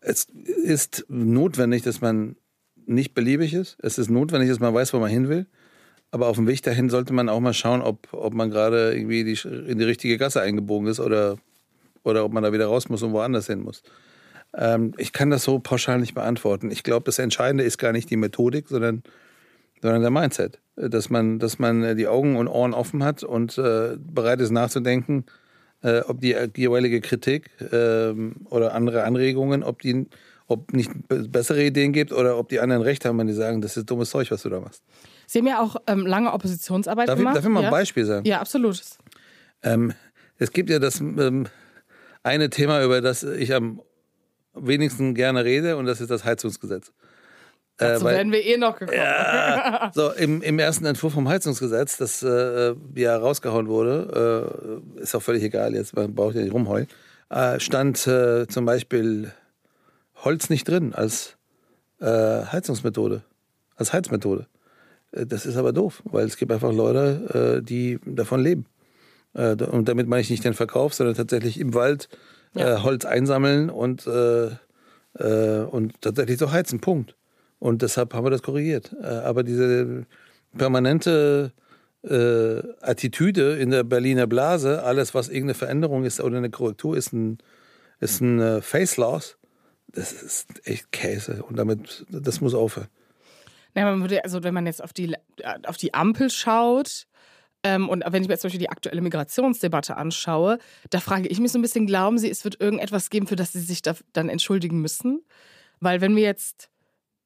es 0.00 0.24
ist 0.24 1.06
notwendig, 1.08 1.82
dass 1.82 2.00
man 2.00 2.36
nicht 2.86 3.14
beliebig 3.14 3.54
ist. 3.54 3.76
Es 3.80 3.98
ist 3.98 4.10
notwendig, 4.10 4.50
dass 4.50 4.60
man 4.60 4.74
weiß, 4.74 4.92
wo 4.92 4.98
man 4.98 5.10
hin 5.10 5.28
will. 5.28 5.46
Aber 6.10 6.28
auf 6.28 6.36
dem 6.36 6.46
Weg 6.46 6.62
dahin 6.62 6.90
sollte 6.90 7.12
man 7.12 7.28
auch 7.28 7.40
mal 7.40 7.54
schauen, 7.54 7.82
ob, 7.82 8.12
ob 8.12 8.34
man 8.34 8.50
gerade 8.50 8.94
irgendwie 8.94 9.24
die, 9.24 9.38
in 9.48 9.78
die 9.78 9.84
richtige 9.84 10.18
Gasse 10.18 10.40
eingebogen 10.42 10.86
ist 10.88 11.00
oder, 11.00 11.38
oder 12.02 12.24
ob 12.24 12.32
man 12.32 12.42
da 12.42 12.52
wieder 12.52 12.66
raus 12.66 12.88
muss 12.88 13.02
und 13.02 13.12
woanders 13.12 13.46
hin 13.46 13.62
muss. 13.62 13.82
Ähm, 14.56 14.92
ich 14.96 15.12
kann 15.12 15.30
das 15.30 15.42
so 15.44 15.58
pauschal 15.58 15.98
nicht 15.98 16.14
beantworten. 16.14 16.70
Ich 16.70 16.82
glaube, 16.82 17.04
das 17.04 17.18
Entscheidende 17.18 17.64
ist 17.64 17.78
gar 17.78 17.92
nicht 17.92 18.10
die 18.10 18.16
Methodik, 18.16 18.68
sondern, 18.68 19.02
sondern 19.80 20.02
der 20.02 20.10
Mindset. 20.10 20.60
Dass 20.76 21.08
man, 21.08 21.38
dass 21.38 21.60
man 21.60 21.96
die 21.96 22.08
Augen 22.08 22.36
und 22.36 22.48
Ohren 22.48 22.74
offen 22.74 23.04
hat 23.04 23.22
und 23.22 23.56
äh, 23.58 23.96
bereit 23.96 24.40
ist 24.40 24.50
nachzudenken, 24.50 25.24
äh, 25.82 26.00
ob 26.00 26.20
die 26.20 26.36
jeweilige 26.56 27.00
Kritik 27.00 27.50
ähm, 27.72 28.36
oder 28.50 28.74
andere 28.74 29.04
Anregungen, 29.04 29.62
ob 29.62 29.82
die 29.82 30.06
ob 30.46 30.72
nicht 30.74 30.90
be- 31.08 31.28
bessere 31.28 31.64
Ideen 31.64 31.92
gibt 31.92 32.12
oder 32.12 32.36
ob 32.36 32.48
die 32.48 32.60
anderen 32.60 32.82
recht 32.82 33.04
haben, 33.04 33.18
wenn 33.18 33.28
die 33.28 33.32
sagen, 33.32 33.62
das 33.62 33.76
ist 33.76 33.88
dummes 33.88 34.10
Zeug, 34.10 34.30
was 34.30 34.42
du 34.42 34.50
da 34.50 34.60
machst. 34.60 34.82
Sie 35.26 35.38
haben 35.38 35.46
ja 35.46 35.60
auch 35.60 35.76
ähm, 35.86 36.06
lange 36.06 36.32
Oppositionsarbeit 36.32 37.08
Darf 37.08 37.16
ich, 37.16 37.20
gemacht. 37.20 37.36
darf 37.36 37.44
ich 37.44 37.50
mal 37.50 37.60
ein 37.60 37.64
ja? 37.64 37.70
Beispiel 37.70 38.04
sagen? 38.04 38.26
Ja, 38.26 38.40
absolut. 38.40 38.78
Ähm, 39.62 39.94
es 40.38 40.50
gibt 40.50 40.68
ja 40.68 40.78
das 40.78 41.00
ähm, 41.00 41.46
eine 42.22 42.50
Thema, 42.50 42.84
über 42.84 43.00
das 43.00 43.22
ich 43.22 43.54
am 43.54 43.80
wenigsten 44.54 45.14
gerne 45.14 45.44
rede, 45.44 45.76
und 45.76 45.86
das 45.86 46.00
ist 46.00 46.10
das 46.10 46.24
Heizungsgesetz. 46.24 46.92
Äh, 47.78 47.98
So 47.98 48.04
weil- 48.04 48.14
werden 48.16 48.32
wir 48.32 48.44
eh 48.44 48.56
noch 48.56 48.78
gekommen. 48.78 48.98
so, 49.94 50.10
im, 50.12 50.42
im 50.42 50.58
ersten 50.58 50.84
Entwurf 50.86 51.12
vom 51.14 51.28
Heizungsgesetz, 51.28 51.96
das 51.96 52.22
äh, 52.22 52.74
ja 52.94 53.16
rausgehauen 53.16 53.66
wurde, 53.68 54.80
äh, 54.98 55.00
ist 55.02 55.14
auch 55.14 55.22
völlig 55.22 55.42
egal, 55.42 55.74
jetzt 55.74 55.96
man 55.96 56.14
braucht 56.14 56.36
ja 56.36 56.42
nicht 56.42 56.52
rumheulen, 56.54 56.86
äh, 57.30 57.58
stand 57.58 58.06
äh, 58.06 58.46
zum 58.46 58.64
Beispiel 58.64 59.32
Holz 60.16 60.50
nicht 60.50 60.68
drin 60.68 60.94
als 60.94 61.36
äh, 62.00 62.06
Heizungsmethode, 62.06 63.22
als 63.76 63.92
Heizmethode. 63.92 64.46
Äh, 65.12 65.26
Das 65.26 65.44
ist 65.46 65.56
aber 65.56 65.72
doof, 65.72 66.00
weil 66.04 66.26
es 66.26 66.36
gibt 66.36 66.52
einfach 66.52 66.72
Leute, 66.72 67.58
äh, 67.58 67.62
die 67.64 67.98
davon 68.06 68.40
leben. 68.40 68.66
Äh, 69.34 69.54
Und 69.64 69.88
damit 69.88 70.06
meine 70.06 70.20
ich 70.22 70.30
nicht 70.30 70.44
den 70.44 70.54
Verkauf, 70.54 70.94
sondern 70.94 71.16
tatsächlich 71.16 71.58
im 71.58 71.74
Wald 71.74 72.08
äh, 72.54 72.60
Ja. 72.60 72.82
Holz 72.84 73.04
einsammeln 73.04 73.68
und, 73.68 74.06
äh, 74.06 74.50
äh, 75.18 75.64
und 75.64 76.00
tatsächlich 76.02 76.38
so 76.38 76.52
heizen. 76.52 76.80
Punkt. 76.80 77.16
Und 77.64 77.80
deshalb 77.80 78.12
haben 78.12 78.26
wir 78.26 78.30
das 78.30 78.42
korrigiert. 78.42 78.94
Äh, 79.00 79.06
aber 79.06 79.42
diese 79.42 80.04
permanente 80.54 81.54
äh, 82.02 82.60
Attitüde 82.82 83.56
in 83.56 83.70
der 83.70 83.84
Berliner 83.84 84.26
Blase, 84.26 84.82
alles 84.82 85.14
was 85.14 85.28
irgendeine 85.28 85.54
Veränderung 85.54 86.04
ist 86.04 86.20
oder 86.20 86.36
eine 86.36 86.50
Korrektur 86.50 86.94
ist 86.94 87.14
ein, 87.14 87.38
ist 88.00 88.20
ein 88.20 88.38
äh, 88.38 88.60
Face 88.60 88.98
Loss, 88.98 89.38
das 89.88 90.12
ist 90.12 90.48
echt 90.64 90.92
Käse. 90.92 91.42
Und 91.42 91.58
damit, 91.58 92.04
das 92.10 92.42
muss 92.42 92.52
aufhören. 92.52 92.88
Ja, 93.74 93.86
man 93.86 94.02
würde, 94.02 94.22
also 94.24 94.42
wenn 94.42 94.52
man 94.52 94.66
jetzt 94.66 94.84
auf 94.84 94.92
die, 94.92 95.14
auf 95.66 95.78
die 95.78 95.94
Ampel 95.94 96.28
schaut, 96.28 97.06
ähm, 97.62 97.88
und 97.88 98.04
wenn 98.06 98.20
ich 98.20 98.28
mir 98.28 98.34
jetzt 98.34 98.42
zum 98.42 98.48
Beispiel 98.48 98.60
die 98.60 98.68
aktuelle 98.68 99.00
Migrationsdebatte 99.00 99.96
anschaue, 99.96 100.58
da 100.90 101.00
frage 101.00 101.28
ich 101.28 101.40
mich 101.40 101.50
so 101.50 101.58
ein 101.58 101.62
bisschen, 101.62 101.86
glauben 101.86 102.18
Sie, 102.18 102.28
es 102.28 102.44
wird 102.44 102.60
irgendetwas 102.60 103.08
geben, 103.08 103.26
für 103.26 103.36
das 103.36 103.52
Sie 103.52 103.60
sich 103.60 103.80
da 103.80 103.94
dann 104.12 104.28
entschuldigen 104.28 104.82
müssen? 104.82 105.24
Weil 105.80 106.02
wenn 106.02 106.14
wir 106.14 106.24
jetzt 106.24 106.68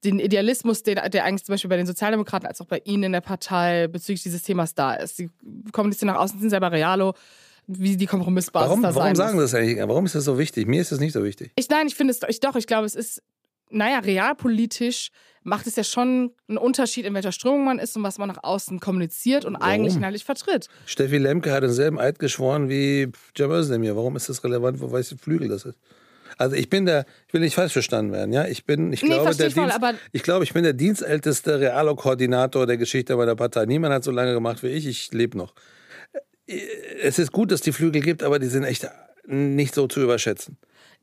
den 0.04 0.20
Idealismus, 0.20 0.82
den, 0.82 0.98
der 1.10 1.24
eigentlich 1.24 1.44
zum 1.44 1.54
Beispiel 1.54 1.70
bei 1.70 1.76
den 1.76 1.86
Sozialdemokraten 1.86 2.46
als 2.46 2.60
auch 2.60 2.66
bei 2.66 2.80
Ihnen 2.84 3.04
in 3.04 3.12
der 3.12 3.20
Partei 3.20 3.88
bezüglich 3.88 4.22
dieses 4.22 4.42
Themas 4.42 4.74
da 4.74 4.94
ist. 4.94 5.16
Sie 5.16 5.30
kommunizieren 5.72 6.12
nach 6.12 6.20
außen, 6.20 6.38
sind 6.38 6.50
selber 6.50 6.70
Realo, 6.70 7.14
wie 7.66 7.96
die 7.96 8.06
Kompromissbasis 8.06 8.68
Warum, 8.68 8.82
da 8.82 8.92
sein 8.92 9.02
warum 9.02 9.16
sagen 9.16 9.38
Sie 9.38 9.42
das 9.42 9.54
eigentlich? 9.54 9.78
Warum 9.78 10.06
ist 10.06 10.14
das 10.14 10.24
so 10.24 10.38
wichtig? 10.38 10.66
Mir 10.68 10.80
ist 10.80 10.92
das 10.92 11.00
nicht 11.00 11.12
so 11.12 11.22
wichtig. 11.24 11.52
Ich, 11.56 11.68
nein, 11.68 11.86
ich 11.86 11.94
finde 11.94 12.12
es 12.12 12.20
ich, 12.28 12.40
doch, 12.40 12.56
ich 12.56 12.66
glaube, 12.66 12.86
es 12.86 12.94
ist 12.94 13.22
naja, 13.70 13.98
realpolitisch 13.98 15.10
macht 15.42 15.66
es 15.66 15.76
ja 15.76 15.84
schon 15.84 16.32
einen 16.48 16.58
Unterschied, 16.58 17.06
in 17.06 17.14
welcher 17.14 17.32
Strömung 17.32 17.64
man 17.64 17.78
ist 17.78 17.96
und 17.96 18.02
was 18.02 18.18
man 18.18 18.28
nach 18.28 18.42
außen 18.42 18.80
kommuniziert 18.80 19.44
und 19.44 19.56
eigentlich 19.56 19.96
inhaltlich 19.96 20.24
vertritt. 20.24 20.68
Steffi 20.84 21.18
Lemke 21.18 21.52
hat 21.52 21.62
denselben 21.62 21.98
Eid 21.98 22.18
geschworen 22.18 22.68
wie 22.68 23.10
Cem 23.36 23.50
Özdemir. 23.50 23.96
Warum 23.96 24.16
ist 24.16 24.28
das 24.28 24.44
relevant, 24.44 24.80
wo 24.80 24.90
weiß 24.90 25.14
Flügel 25.20 25.48
das 25.48 25.64
ist? 25.64 25.78
Also 26.38 26.56
ich 26.56 26.70
bin 26.70 26.86
der, 26.86 27.04
ich 27.26 27.34
will 27.34 27.40
nicht 27.40 27.54
falsch 27.54 27.72
verstanden 27.72 28.12
werden, 28.12 28.32
ja. 28.32 28.46
Ich 28.46 28.64
bin, 28.64 28.92
ich 28.92 29.02
Nee, 29.02 29.08
glaube, 29.08 29.34
der 29.34 29.48
ich 29.48 29.54
voll, 29.54 29.64
Dienst, 29.64 29.76
aber- 29.76 29.94
ich 30.12 30.22
glaube, 30.22 30.44
ich 30.44 30.54
bin 30.54 30.62
der 30.62 30.72
dienstälteste 30.72 31.60
Realo-Koordinator 31.60 32.66
der 32.66 32.76
Geschichte 32.78 33.16
meiner 33.16 33.36
Partei. 33.36 33.66
Niemand 33.66 33.92
hat 33.92 34.04
so 34.04 34.10
lange 34.12 34.32
gemacht 34.32 34.62
wie 34.62 34.68
ich. 34.68 34.86
Ich 34.86 35.12
lebe 35.12 35.36
noch. 35.36 35.52
Es 37.02 37.18
ist 37.18 37.32
gut, 37.32 37.50
dass 37.52 37.60
die 37.60 37.72
Flügel 37.72 38.00
gibt, 38.00 38.22
aber 38.22 38.38
die 38.38 38.46
sind 38.46 38.64
echt 38.64 38.88
nicht 39.26 39.74
so 39.74 39.86
zu 39.86 40.00
überschätzen. 40.00 40.56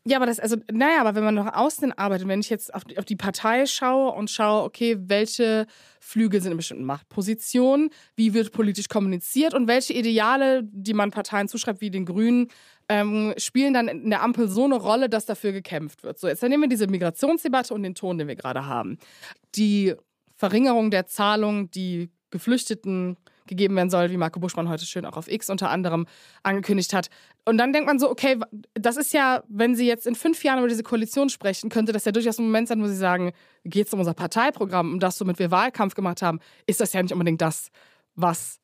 Ja, 0.08 0.18
aber 0.18 0.27
das, 0.27 0.39
also, 0.39 0.58
naja, 0.72 1.01
aber 1.01 1.15
wenn 1.15 1.24
man 1.24 1.34
nach 1.34 1.56
außen 1.56 1.92
arbeitet, 1.94 2.27
wenn 2.27 2.39
ich 2.39 2.50
jetzt 2.51 2.72
auf 2.74 2.84
auf 2.96 3.06
die 3.06 3.15
Partei 3.15 3.65
schaue 3.65 4.12
und 4.12 4.30
schaue, 4.30 4.63
okay, 4.63 4.98
welche 5.00 5.65
Flügel 6.00 6.42
sind 6.42 6.51
in 6.51 6.58
bestimmten 6.58 6.84
Machtpositionen, 6.86 7.89
wie 8.15 8.36
wird 8.36 8.51
politisch 8.51 8.88
kommuniziert 8.88 9.56
und 9.56 9.68
welche 9.68 9.94
Ideale, 9.94 10.62
die 10.63 10.94
man 10.94 11.10
Parteien 11.10 11.48
zuschreibt, 11.48 11.82
wie 11.82 11.89
den 11.89 12.06
Grünen, 12.06 12.50
ähm, 12.89 13.34
spielen 13.38 13.74
dann 13.74 13.88
in 13.88 14.10
der 14.10 14.22
Ampel 14.22 14.48
so 14.48 14.65
eine 14.65 14.75
Rolle, 14.75 15.10
dass 15.10 15.25
dafür 15.25 15.51
gekämpft 15.51 16.04
wird. 16.04 16.20
So, 16.20 16.27
jetzt 16.27 16.44
nehmen 16.44 16.63
wir 16.63 16.70
diese 16.70 16.88
Migrationsdebatte 16.88 17.74
und 17.74 17.84
den 17.84 17.96
Ton, 17.96 18.18
den 18.18 18.27
wir 18.27 18.36
gerade 18.36 18.65
haben. 18.65 18.98
Die 19.56 19.96
Verringerung 20.36 20.92
der 20.92 21.08
Zahlung, 21.08 21.72
die 21.72 22.10
Geflüchteten 22.30 23.18
gegeben 23.48 23.75
werden 23.75 23.89
soll, 23.89 24.10
wie 24.10 24.18
Marco 24.18 24.39
Buschmann 24.39 24.70
heute 24.70 24.86
schön 24.86 25.06
auch 25.06 25.18
auf 25.18 25.32
X 25.32 25.50
unter 25.50 25.70
anderem 25.70 26.08
angekündigt 26.44 26.94
hat. 26.94 27.10
Und 27.46 27.58
dann 27.58 27.74
denkt 27.74 27.88
man 27.88 28.00
so, 28.00 28.10
okay, 28.10 28.38
das 28.74 28.98
ist 28.98 29.13
ja, 29.13 29.44
wenn 29.48 29.75
Sie 29.75 29.86
jetzt 29.86 30.08
in 30.08 30.15
fünf 30.15 30.44
Jahren 30.44 30.60
über 30.60 30.68
diese 30.68 30.84
Koalition 30.84 31.30
sprechen, 31.30 31.70
könnte 31.70 31.92
das 31.92 32.06
ja 32.06 32.12
durchaus 32.12 32.39
ein 32.39 32.46
Moment 32.46 32.68
sein, 32.68 32.82
wo 32.82 32.88
Sie 32.88 32.96
sagen, 32.96 33.34
geht 33.63 33.88
es 33.88 33.94
um 33.94 34.00
unser 34.00 34.13
Parteiprogramm, 34.15 34.94
um 34.94 35.00
das, 35.00 35.20
womit 35.22 35.39
wir 35.39 35.51
Wahlkampf 35.51 35.94
gemacht 35.94 36.22
haben, 36.22 36.39
ist 36.65 36.82
das 36.82 36.94
ja 36.94 37.01
nicht 37.01 37.13
unbedingt 37.13 37.42
das, 37.42 37.70
was 38.15 38.60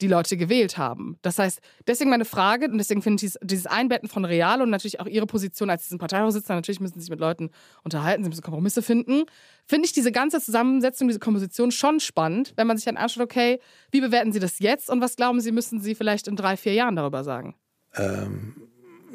die 0.00 0.08
Leute 0.08 0.36
gewählt 0.36 0.78
haben. 0.78 1.18
Das 1.22 1.38
heißt, 1.38 1.60
deswegen 1.86 2.10
meine 2.10 2.24
Frage 2.24 2.66
und 2.66 2.78
deswegen 2.78 3.02
finde 3.02 3.24
ich 3.24 3.34
dieses, 3.42 3.66
Einbetten 3.66 4.08
von 4.08 4.24
Real 4.24 4.62
und 4.62 4.70
natürlich 4.70 5.00
auch 5.00 5.06
Ihre 5.06 5.26
Position 5.26 5.70
als 5.70 5.84
diesen 5.84 5.98
Parteivorsitzender, 5.98 6.56
natürlich 6.56 6.80
müssen 6.80 6.94
Sie 6.94 7.00
sich 7.00 7.10
mit 7.10 7.20
Leuten 7.20 7.50
unterhalten, 7.82 8.22
Sie 8.22 8.28
müssen 8.28 8.42
Kompromisse 8.42 8.82
finden, 8.82 9.24
finde 9.66 9.86
ich 9.86 9.92
diese 9.92 10.12
ganze 10.12 10.40
Zusammensetzung, 10.40 11.08
diese 11.08 11.20
Komposition 11.20 11.70
schon 11.70 12.00
spannend, 12.00 12.52
wenn 12.56 12.66
man 12.66 12.76
sich 12.76 12.84
dann 12.84 12.96
anschaut, 12.96 13.22
okay, 13.22 13.60
wie 13.90 14.00
bewerten 14.00 14.32
Sie 14.32 14.40
das 14.40 14.58
jetzt 14.58 14.90
und 14.90 15.00
was 15.00 15.16
glauben 15.16 15.40
Sie, 15.40 15.52
müssen 15.52 15.80
Sie 15.80 15.94
vielleicht 15.94 16.28
in 16.28 16.36
drei, 16.36 16.56
vier 16.56 16.74
Jahren 16.74 16.96
darüber 16.96 17.24
sagen? 17.24 17.54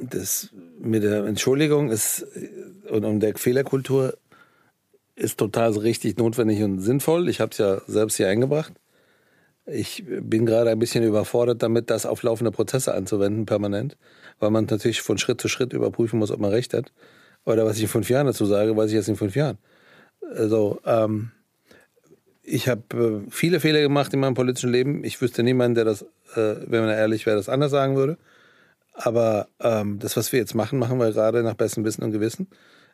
das 0.02 0.50
mit 0.80 1.04
der 1.04 1.26
Entschuldigung 1.26 1.92
ist 1.92 2.26
und 2.90 3.06
um 3.06 3.20
der 3.20 3.38
Fehlerkultur 3.38 4.18
ist 5.16 5.38
total 5.38 5.72
richtig 5.72 6.18
notwendig 6.18 6.64
und 6.64 6.80
sinnvoll. 6.80 7.30
Ich 7.30 7.40
habe 7.40 7.52
es 7.52 7.58
ja 7.58 7.82
selbst 7.88 8.18
hier 8.18 8.28
eingebracht. 8.28 8.74
Ich 9.74 10.04
bin 10.06 10.46
gerade 10.46 10.70
ein 10.70 10.80
bisschen 10.80 11.04
überfordert 11.04 11.64
damit, 11.64 11.90
das 11.90 12.06
auf 12.06 12.24
laufende 12.24 12.52
Prozesse 12.52 12.94
anzuwenden, 12.94 13.46
permanent, 13.46 13.96
weil 14.40 14.50
man 14.50 14.66
natürlich 14.66 15.02
von 15.02 15.18
Schritt 15.18 15.40
zu 15.40 15.48
Schritt 15.48 15.72
überprüfen 15.72 16.20
muss, 16.20 16.32
ob 16.32 16.40
man 16.40 16.52
recht 16.52 16.74
hat. 16.74 16.92
Oder 17.46 17.66
was 17.66 17.78
ich 17.78 17.84
in 17.84 17.88
fünf 17.88 18.10
Jahren 18.10 18.28
dazu 18.28 18.46
sage, 18.46 18.76
weiß 18.76 18.90
ich 18.90 18.96
jetzt 18.96 19.10
in 19.10 19.16
fünf 19.16 19.36
Jahren. 19.36 19.58
Also, 20.36 20.80
ähm, 20.86 21.32
ich 22.44 22.68
habe 22.68 23.24
äh, 23.28 23.32
viele 23.32 23.60
Fehler 23.60 23.82
gemacht 23.82 24.14
in 24.14 24.20
meinem 24.20 24.34
politischen 24.34 24.72
Leben. 24.72 25.04
Ich 25.04 25.22
wüsste 25.22 25.44
niemanden, 25.44 25.76
der 25.76 25.86
das, 25.86 26.02
äh, 26.36 26.56
wenn 26.68 26.82
man 26.82 26.90
ehrlich 26.90 27.26
wäre, 27.26 27.38
das 27.38 27.50
anders 27.50 27.72
sagen 27.72 27.96
würde. 27.96 28.18
Aber 28.94 29.48
ähm, 29.62 30.00
das, 30.00 30.18
was 30.18 30.32
wir 30.34 30.40
jetzt 30.40 30.54
machen, 30.54 30.80
machen 30.80 31.00
wir 31.00 31.12
gerade 31.12 31.44
nach 31.44 31.54
bestem 31.54 31.86
Wissen 31.86 32.04
und 32.04 32.12
Gewissen. 32.12 32.48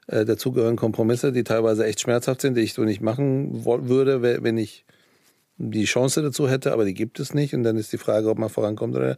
Äh, 0.07 0.25
dazu 0.25 0.51
gehören 0.51 0.75
Kompromisse, 0.75 1.31
die 1.31 1.43
teilweise 1.43 1.85
echt 1.85 2.01
schmerzhaft 2.01 2.41
sind, 2.41 2.55
die 2.55 2.61
ich 2.61 2.73
so 2.73 2.83
nicht 2.83 3.01
machen 3.01 3.65
würde, 3.65 4.21
we- 4.21 4.39
wenn 4.41 4.57
ich 4.57 4.85
die 5.57 5.85
Chance 5.85 6.21
dazu 6.21 6.47
hätte, 6.49 6.71
aber 6.71 6.85
die 6.85 6.93
gibt 6.93 7.19
es 7.19 7.33
nicht. 7.33 7.53
Und 7.53 7.63
dann 7.63 7.77
ist 7.77 7.91
die 7.93 7.97
Frage, 7.97 8.29
ob 8.29 8.37
man 8.37 8.49
vorankommt 8.49 8.95
oder 8.95 9.17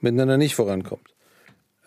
miteinander 0.00 0.36
nicht 0.36 0.54
vorankommt. 0.54 1.14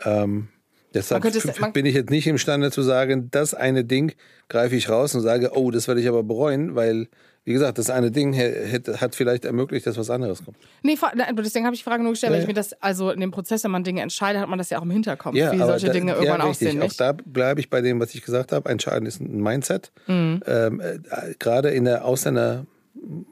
Ähm, 0.06 0.50
deshalb 0.94 1.26
es- 1.26 1.48
bin 1.74 1.86
ich 1.86 1.96
jetzt 1.96 2.10
nicht 2.10 2.28
imstande 2.28 2.72
zu 2.72 2.82
sagen, 2.84 3.30
das 3.32 3.54
eine 3.54 3.84
Ding 3.84 4.14
greife 4.50 4.76
ich 4.76 4.90
raus 4.90 5.16
und 5.16 5.22
sage, 5.22 5.52
oh, 5.56 5.72
das 5.72 5.88
werde 5.88 6.02
ich 6.02 6.08
aber 6.08 6.24
bereuen, 6.24 6.76
weil, 6.76 7.08
wie 7.44 7.54
gesagt, 7.54 7.78
das 7.80 7.90
eine 7.90 8.12
Ding 8.12 8.36
hat 8.38 9.16
vielleicht 9.16 9.46
ermöglicht, 9.46 9.88
dass 9.88 9.98
was 9.98 10.10
anderes 10.10 10.44
kommt. 10.46 10.58
Nee, 10.84 10.98
deswegen 11.38 11.66
habe 11.66 11.74
ich 11.76 11.82
die 11.82 11.90
Frage 11.90 12.04
nur 12.04 12.12
gestellt, 12.12 12.32
weil 12.34 12.40
Ja, 12.40 12.44
ich 12.44 12.48
mir 12.48 12.54
das, 12.54 12.74
also 12.82 13.10
in 13.12 13.20
dem 13.20 13.32
Prozess, 13.32 13.64
wenn 13.64 13.72
man 13.72 13.84
Dinge 13.84 14.02
entscheidet, 14.02 14.42
hat 14.42 14.50
man 14.50 14.58
das 14.60 14.70
ja 14.70 14.78
auch 14.80 14.84
im 14.84 14.92
Hinterkopf, 14.92 15.34
wie 15.34 15.42
aber 15.44 15.66
solche 15.66 15.88
da- 15.88 15.94
Dinge 15.94 16.12
ja, 16.12 16.18
irgendwann 16.18 16.42
richtig. 16.42 16.68
aussehen, 16.68 16.80
Auch 16.82 16.86
nicht? 16.86 17.00
da 17.00 17.14
bleibe 17.14 17.60
ich 17.60 17.70
bei 17.70 17.82
dem, 17.82 18.00
was 18.00 18.14
ich 18.14 18.22
gesagt 18.24 18.52
habe. 18.52 18.70
Entscheidend 18.70 19.08
ist 19.08 19.20
ein 19.20 19.42
Mindset. 19.42 19.92
Mhm. 20.08 20.42
Ähm, 20.46 20.80
äh, 20.82 21.00
Gerade 21.40 21.70
in 21.72 21.86
der 21.86 22.06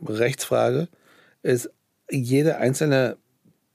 Ausländerrechtsfrage 0.02 0.88
ist 1.44 1.70
jede 2.10 2.58
einzelne 2.58 3.18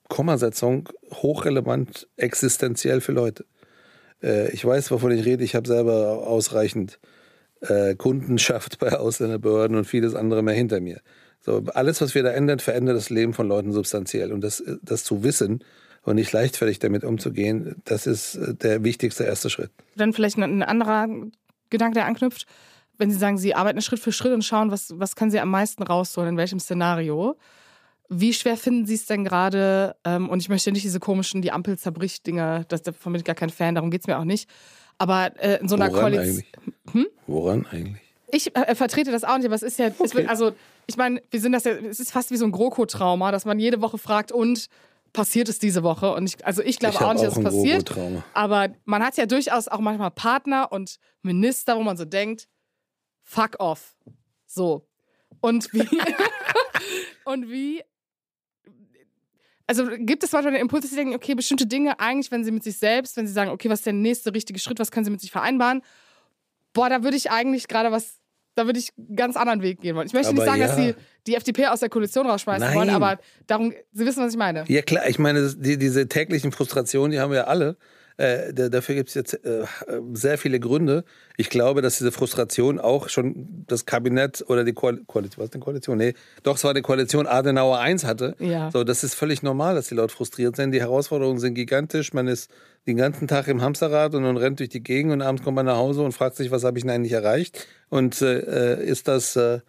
Kommasetzung 0.09 0.89
hochrelevant, 1.13 2.09
existenziell 2.17 3.01
für 3.01 3.13
Leute. 3.13 3.45
Äh, 4.23 4.51
ich 4.51 4.65
weiß, 4.65 4.91
wovon 4.91 5.13
ich 5.13 5.25
rede. 5.25 5.45
Ich 5.45 5.55
habe 5.55 5.69
selber 5.69 6.27
ausreichend 6.27 6.99
äh, 7.61 7.95
Kundenschaft 7.95 8.79
bei 8.81 8.93
Ausländerbehörden 8.93 9.77
und 9.77 9.85
vieles 9.85 10.15
andere 10.15 10.43
mehr 10.43 10.55
hinter 10.55 10.81
mir. 10.81 11.01
So, 11.41 11.63
alles, 11.75 12.01
was 12.01 12.15
wir 12.15 12.23
da 12.23 12.31
ändern, 12.31 12.59
verändert 12.59 12.97
das 12.97 13.09
Leben 13.09 13.33
von 13.33 13.49
Leuten 13.49 13.73
substanziell. 13.73 14.33
Und 14.33 14.43
das, 14.43 14.63
das 14.83 15.05
zu 15.05 15.23
wissen 15.23 15.65
und 16.03 16.17
nicht 16.17 16.33
leichtfertig 16.33 16.81
damit 16.81 17.05
umzugehen, 17.05 17.77
das 17.85 18.07
ist 18.07 18.35
äh, 18.35 18.55
der 18.55 18.85
wichtigste 18.85 19.25
erste 19.25 19.49
Schritt. 19.49 19.71
Dann 19.97 20.13
vielleicht 20.13 20.39
ein 20.39 20.63
anderer 20.63 21.09
Gedanke, 21.71 21.95
der 21.95 22.07
anknüpft. 22.07 22.47
Wenn 23.01 23.11
Sie 23.11 23.17
sagen, 23.17 23.39
Sie 23.39 23.55
arbeiten 23.55 23.81
Schritt 23.81 23.99
für 23.99 24.13
Schritt 24.13 24.33
und 24.33 24.45
schauen, 24.45 24.71
was, 24.71 24.99
was 24.99 25.17
können 25.17 25.31
Sie 25.31 25.41
am 25.41 25.51
meisten 25.51 25.83
rausholen, 25.83 26.31
in 26.31 26.37
welchem 26.37 26.61
Szenario. 26.61 27.37
Wie 28.11 28.35
schwer 28.35 28.57
finden 28.57 28.87
Sie 28.87 28.95
es 28.95 29.07
denn 29.07 29.25
gerade? 29.25 29.97
Ähm, 30.05 30.29
und 30.29 30.41
ich 30.41 30.49
möchte 30.49 30.71
nicht 30.71 30.85
diese 30.85 31.01
komischen, 31.01 31.41
die 31.41 31.51
Ampel 31.51 31.79
zerbricht 31.79 32.27
Dinger, 32.27 32.65
das, 32.69 32.83
davon 32.83 33.13
bin 33.13 33.21
ich 33.21 33.25
gar 33.25 33.35
kein 33.35 33.51
Fan, 33.51 33.75
darum 33.75 33.91
geht 33.91 34.03
es 34.03 34.07
mir 34.07 34.19
auch 34.19 34.25
nicht. 34.25 34.51
Aber 34.99 35.33
äh, 35.41 35.59
in 35.61 35.69
so 35.69 35.77
einer 35.77 35.91
Woran 35.91 36.13
Koalition. 36.13 36.45
eigentlich? 36.93 37.07
Woran 37.27 37.67
eigentlich? 37.71 38.03
Ich 38.33 38.55
äh, 38.55 38.75
vertrete 38.75 39.11
das 39.11 39.25
auch 39.25 39.39
nicht, 39.39 39.47
aber 39.47 39.55
es 39.55 39.63
ist 39.63 39.79
ja, 39.79 39.87
es 39.87 40.15
wird, 40.15 40.29
also 40.29 40.53
ich 40.87 40.97
meine, 40.97 41.23
wir 41.31 41.41
sind 41.41 41.53
das 41.53 41.65
ja, 41.65 41.73
es 41.73 42.01
ist 42.01 42.13
fast 42.13 42.31
wie 42.31 42.37
so 42.37 42.45
ein 42.45 42.53
GroKo-Trauma, 42.53 43.33
dass 43.33 43.45
man 43.45 43.59
jede 43.59 43.81
Woche 43.81 43.97
fragt, 43.97 44.31
und 44.31 44.69
passiert 45.13 45.49
es 45.49 45.59
diese 45.59 45.83
Woche? 45.83 46.13
Und 46.15 46.27
ich, 46.27 46.45
also 46.45 46.63
ich 46.63 46.79
glaube 46.79 46.95
Ich 46.95 47.01
auch 47.01 47.13
nicht, 47.13 47.25
dass 47.25 47.37
es 47.37 47.43
passiert. 47.43 47.93
Aber 48.35 48.69
man 48.85 49.03
hat 49.03 49.17
ja 49.17 49.27
durchaus 49.27 49.69
auch 49.69 49.81
manchmal 49.81 50.11
Partner 50.11 50.71
und 50.71 50.97
Minister, 51.23 51.77
wo 51.77 51.83
man 51.83 51.97
so 51.97 52.05
denkt, 52.05 52.47
fuck 53.31 53.59
off. 53.59 53.97
So. 54.47 54.87
Und 55.41 55.73
wie, 55.73 55.89
und 57.25 57.49
wie, 57.49 57.83
also 59.67 59.87
gibt 59.99 60.25
es 60.25 60.33
manchmal 60.33 60.55
den 60.55 60.63
Impuls, 60.63 60.83
dass 60.83 60.91
sie 60.91 60.97
denken, 60.97 61.15
okay, 61.15 61.35
bestimmte 61.35 61.67
Dinge 61.67 62.01
eigentlich, 62.01 62.31
wenn 62.31 62.45
sie 62.45 62.51
mit 62.51 62.65
sich 62.65 62.77
selbst, 62.77 63.17
wenn 63.17 63.27
sie 63.27 63.33
sagen, 63.33 63.51
okay, 63.51 63.71
was 63.71 63.81
ist 63.81 63.87
der 63.87 63.93
nächste 63.93 64.35
richtige 64.35 64.59
Schritt, 64.59 64.79
was 64.81 64.91
können 64.91 65.05
sie 65.05 65.11
mit 65.11 65.21
sich 65.21 65.31
vereinbaren? 65.31 65.83
Boah, 66.73 66.89
da 66.89 67.03
würde 67.05 67.17
ich 67.17 67.31
eigentlich 67.31 67.69
gerade 67.69 67.93
was, 67.93 68.19
da 68.57 68.67
würde 68.67 68.81
ich 68.81 68.91
einen 68.99 69.17
ganz 69.17 69.37
anderen 69.37 69.63
Weg 69.63 69.81
gehen 69.81 69.95
wollen. 69.95 70.09
Ich 70.09 70.13
möchte 70.13 70.31
Aber 70.31 70.39
nicht 70.39 70.47
sagen, 70.47 70.61
ja. 70.61 70.67
dass 70.67 70.77
sie 70.77 70.95
die 71.27 71.37
FDP 71.37 71.69
aus 71.69 71.81
der 71.81 71.89
Koalition 71.89 72.27
rausschmeißen 72.27 72.67
Nein. 72.67 72.77
wollen, 72.77 72.91
aber 72.91 73.21
darum, 73.47 73.73
sie 73.93 74.05
wissen, 74.05 74.23
was 74.25 74.33
ich 74.33 74.39
meine. 74.39 74.65
Ja 74.67 74.83
klar, 74.83 75.09
ich 75.09 75.19
meine, 75.19 75.55
die, 75.55 75.79
diese 75.79 76.09
täglichen 76.09 76.51
Frustrationen, 76.51 77.13
die 77.13 77.21
haben 77.21 77.31
wir 77.31 77.39
ja 77.39 77.45
alle. 77.45 77.77
Äh, 78.17 78.53
da, 78.53 78.69
dafür 78.69 78.95
gibt 78.95 79.09
es 79.09 79.15
jetzt 79.15 79.35
äh, 79.45 79.65
sehr 80.13 80.39
viele 80.39 80.61
Gründe. 80.61 81.05
Ich 81.37 81.49
glaube, 81.49 81.83
dass 81.83 81.99
diese 81.99 82.13
Frustration 82.13 82.79
auch 82.79 83.09
schon 83.09 83.65
das 83.67 83.87
Kabinett 83.87 84.45
oder 84.49 84.65
die 84.65 84.73
Koal 84.73 85.01
Koalition, 85.07 85.43
was 85.43 85.51
denn 85.51 85.61
Koalition? 85.61 85.99
Nee, 85.99 86.15
doch, 86.43 86.57
es 86.57 86.65
war 86.65 86.75
die 86.75 86.83
Koalition 86.83 87.27
Adenauer 87.27 87.79
1 87.79 88.05
hatte. 88.05 88.35
Ja. 88.39 88.71
So, 88.71 88.85
das 88.85 89.05
ist 89.05 89.15
völlig 89.15 89.43
normal, 89.43 89.75
dass 89.75 89.89
die 89.89 89.95
Leute 89.95 90.15
frustriert 90.15 90.57
sind. 90.57 90.73
Die 90.73 90.81
Herausforderungen 90.81 91.39
sind 91.39 91.55
gigantisch. 91.55 92.13
Man 92.13 92.29
ist 92.29 92.51
den 92.87 92.97
ganzen 92.97 93.29
Tag 93.29 93.49
im 93.49 93.63
Hamsterrad 93.63 94.15
und, 94.15 94.25
und 94.25 94.37
rennt 94.37 94.61
durch 94.61 94.71
die 94.71 94.83
Gegend 94.83 95.13
und 95.13 95.23
abends 95.23 95.43
kommt 95.43 95.57
man 95.57 95.67
nach 95.67 95.77
Hause 95.77 96.03
und 96.03 96.13
fragt 96.13 96.37
sich, 96.37 96.51
was 96.51 96.65
habe 96.65 96.79
ich 96.79 96.85
denn 96.85 96.91
eigentlich 96.91 97.13
erreicht? 97.13 97.67
Und 97.89 98.21
äh, 98.23 98.83
ist 98.85 99.09
das 99.09 99.37
äh, 99.37 99.61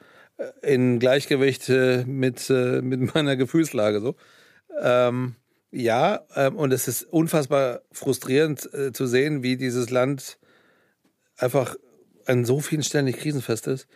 in 0.62 1.00
Gleichgewicht 1.00 1.70
äh, 1.70 2.04
mit, 2.06 2.50
äh, 2.50 2.82
mit 2.82 3.14
meiner 3.16 3.36
Gefühlslage 3.36 4.02
so? 4.02 4.16
Ähm, 4.82 5.36
ja, 5.72 6.22
ähm, 6.36 6.58
und 6.58 6.74
es 6.74 6.88
ist 6.88 7.04
unfassbar 7.04 7.82
frustrierend 7.92 8.72
äh, 8.74 8.92
zu 8.92 9.08
sehen, 9.08 9.42
wie 9.42 9.56
dieses 9.56 9.90
Land 9.90 10.38
einfach 11.38 11.76
an 12.26 12.46
so 12.46 12.60
vielen 12.60 12.84
Stellen 12.84 13.06
nicht 13.06 13.20
krisenfest 13.20 13.68
ist. 13.68 13.88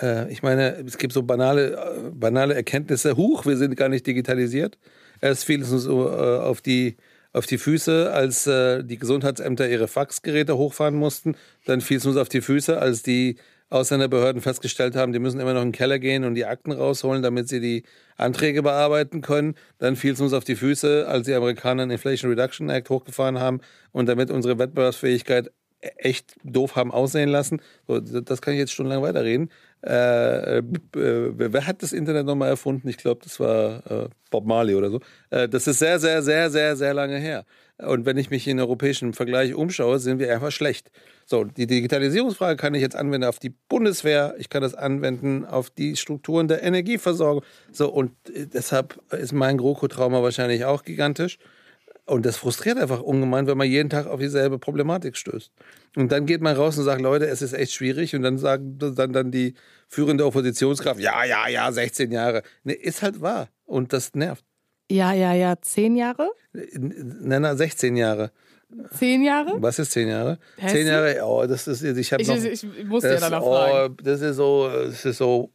Äh, 0.00 0.30
ich 0.30 0.42
meine, 0.42 0.76
es 0.86 0.98
gibt 0.98 1.12
so 1.12 1.22
banale, 1.22 1.72
äh, 1.72 2.10
banale 2.12 2.54
Erkenntnisse. 2.54 3.16
Huch, 3.16 3.46
wir 3.46 3.56
sind 3.56 3.76
gar 3.76 3.88
nicht 3.88 4.06
digitalisiert. 4.06 4.78
Erst 5.20 5.44
fiel 5.44 5.62
es 5.62 5.72
uns 5.72 5.86
äh, 5.86 5.90
auf, 5.90 6.60
die, 6.60 6.96
auf 7.32 7.46
die 7.46 7.58
Füße, 7.58 8.12
als 8.12 8.46
äh, 8.46 8.84
die 8.84 8.98
Gesundheitsämter 8.98 9.68
ihre 9.68 9.88
Faxgeräte 9.88 10.56
hochfahren 10.58 10.96
mussten. 10.96 11.36
Dann 11.64 11.80
fiel 11.80 11.96
es 11.96 12.06
uns 12.06 12.16
auf 12.16 12.28
die 12.28 12.42
Füße, 12.42 12.78
als 12.78 13.02
die 13.02 13.36
Ausländerbehörden 13.68 14.40
festgestellt 14.42 14.94
haben, 14.94 15.12
die 15.12 15.18
müssen 15.18 15.40
immer 15.40 15.54
noch 15.54 15.62
in 15.62 15.68
den 15.68 15.72
Keller 15.72 15.98
gehen 15.98 16.24
und 16.24 16.34
die 16.34 16.46
Akten 16.46 16.72
rausholen, 16.72 17.22
damit 17.22 17.48
sie 17.48 17.60
die 17.60 17.82
Anträge 18.16 18.62
bearbeiten 18.62 19.22
können. 19.22 19.54
Dann 19.78 19.96
fiel 19.96 20.12
es 20.12 20.20
uns 20.20 20.32
auf 20.32 20.44
die 20.44 20.56
Füße, 20.56 21.06
als 21.08 21.26
die 21.26 21.34
Amerikaner 21.34 21.84
den 21.84 21.90
Inflation 21.90 22.30
Reduction 22.30 22.70
Act 22.70 22.90
hochgefahren 22.90 23.40
haben 23.40 23.60
und 23.92 24.06
damit 24.08 24.30
unsere 24.30 24.58
Wettbewerbsfähigkeit 24.58 25.50
echt 25.80 26.36
doof 26.42 26.76
haben 26.76 26.90
aussehen 26.90 27.28
lassen. 27.28 27.60
So, 27.86 28.00
das 28.00 28.40
kann 28.40 28.54
ich 28.54 28.60
jetzt 28.60 28.72
stundenlang 28.72 29.02
weiterreden. 29.02 29.50
Äh, 29.84 30.58
äh, 30.58 30.62
wer 30.92 31.66
hat 31.66 31.82
das 31.82 31.92
Internet 31.92 32.26
nochmal 32.26 32.48
erfunden? 32.48 32.88
Ich 32.88 32.96
glaube, 32.96 33.20
das 33.22 33.38
war 33.38 33.86
äh, 33.90 34.08
Bob 34.30 34.46
Marley 34.46 34.74
oder 34.74 34.90
so. 34.90 35.00
Äh, 35.30 35.48
das 35.48 35.66
ist 35.66 35.78
sehr, 35.78 35.98
sehr, 35.98 36.22
sehr, 36.22 36.50
sehr, 36.50 36.76
sehr 36.76 36.94
lange 36.94 37.18
her. 37.18 37.44
Und 37.78 38.06
wenn 38.06 38.16
ich 38.16 38.30
mich 38.30 38.48
in 38.48 38.58
europäischen 38.58 39.12
Vergleich 39.12 39.54
umschaue, 39.54 39.98
sind 39.98 40.18
wir 40.18 40.32
einfach 40.32 40.50
schlecht. 40.50 40.90
So, 41.26 41.44
die 41.44 41.66
Digitalisierungsfrage 41.66 42.56
kann 42.56 42.74
ich 42.74 42.80
jetzt 42.80 42.96
anwenden 42.96 43.24
auf 43.24 43.38
die 43.38 43.50
Bundeswehr, 43.50 44.34
ich 44.38 44.48
kann 44.48 44.62
das 44.62 44.74
anwenden 44.74 45.44
auf 45.44 45.68
die 45.68 45.96
Strukturen 45.96 46.48
der 46.48 46.62
Energieversorgung. 46.62 47.42
So, 47.72 47.92
und 47.92 48.12
äh, 48.30 48.46
deshalb 48.46 48.98
ist 49.12 49.32
mein 49.32 49.58
GroKo-Trauma 49.58 50.22
wahrscheinlich 50.22 50.64
auch 50.64 50.84
gigantisch. 50.84 51.38
Und 52.06 52.24
das 52.24 52.36
frustriert 52.36 52.78
einfach 52.78 53.00
ungemein, 53.00 53.48
wenn 53.48 53.58
man 53.58 53.68
jeden 53.68 53.90
Tag 53.90 54.06
auf 54.06 54.20
dieselbe 54.20 54.60
Problematik 54.60 55.16
stößt. 55.16 55.50
Und 55.96 56.12
dann 56.12 56.24
geht 56.24 56.40
man 56.40 56.54
raus 56.56 56.78
und 56.78 56.84
sagt, 56.84 57.02
Leute, 57.02 57.26
es 57.26 57.42
ist 57.42 57.52
echt 57.52 57.72
schwierig. 57.72 58.14
Und 58.14 58.22
dann 58.22 58.38
sagen 58.38 58.78
dann, 58.78 59.12
dann 59.12 59.32
die 59.32 59.54
führende 59.88 60.24
Oppositionskraft, 60.24 61.00
ja, 61.00 61.24
ja, 61.24 61.48
ja, 61.48 61.70
16 61.70 62.12
Jahre. 62.12 62.42
Nee, 62.62 62.74
ist 62.74 63.02
halt 63.02 63.20
wahr. 63.20 63.48
Und 63.64 63.92
das 63.92 64.14
nervt. 64.14 64.44
Ja, 64.90 65.12
ja, 65.12 65.32
ja, 65.32 65.56
zehn 65.60 65.96
Jahre? 65.96 66.30
Nein, 66.52 67.42
nein, 67.42 67.56
16 67.56 67.96
Jahre. 67.96 68.30
Zehn 68.90 69.22
Jahre? 69.22 69.60
Was 69.60 69.78
ist 69.78 69.92
zehn 69.92 70.08
Jahre? 70.08 70.38
Hessen? 70.56 70.76
Zehn 70.76 70.86
Jahre, 70.86 71.20
oh, 71.24 71.46
das 71.46 71.66
ist, 71.66 71.82
ich 71.82 72.12
habe 72.12 72.22
Ich, 72.22 72.28
noch... 72.28 72.36
ich, 72.36 72.64
ich 72.64 72.84
musste 72.84 73.08
ja 73.08 73.14
das, 73.14 73.22
danach 73.22 73.42
oh, 73.42 73.54
fragen. 73.54 73.96
das 74.02 74.20
ist 74.20 74.36
so, 74.36 74.68
das 74.68 75.04
ist 75.04 75.18
so, 75.18 75.50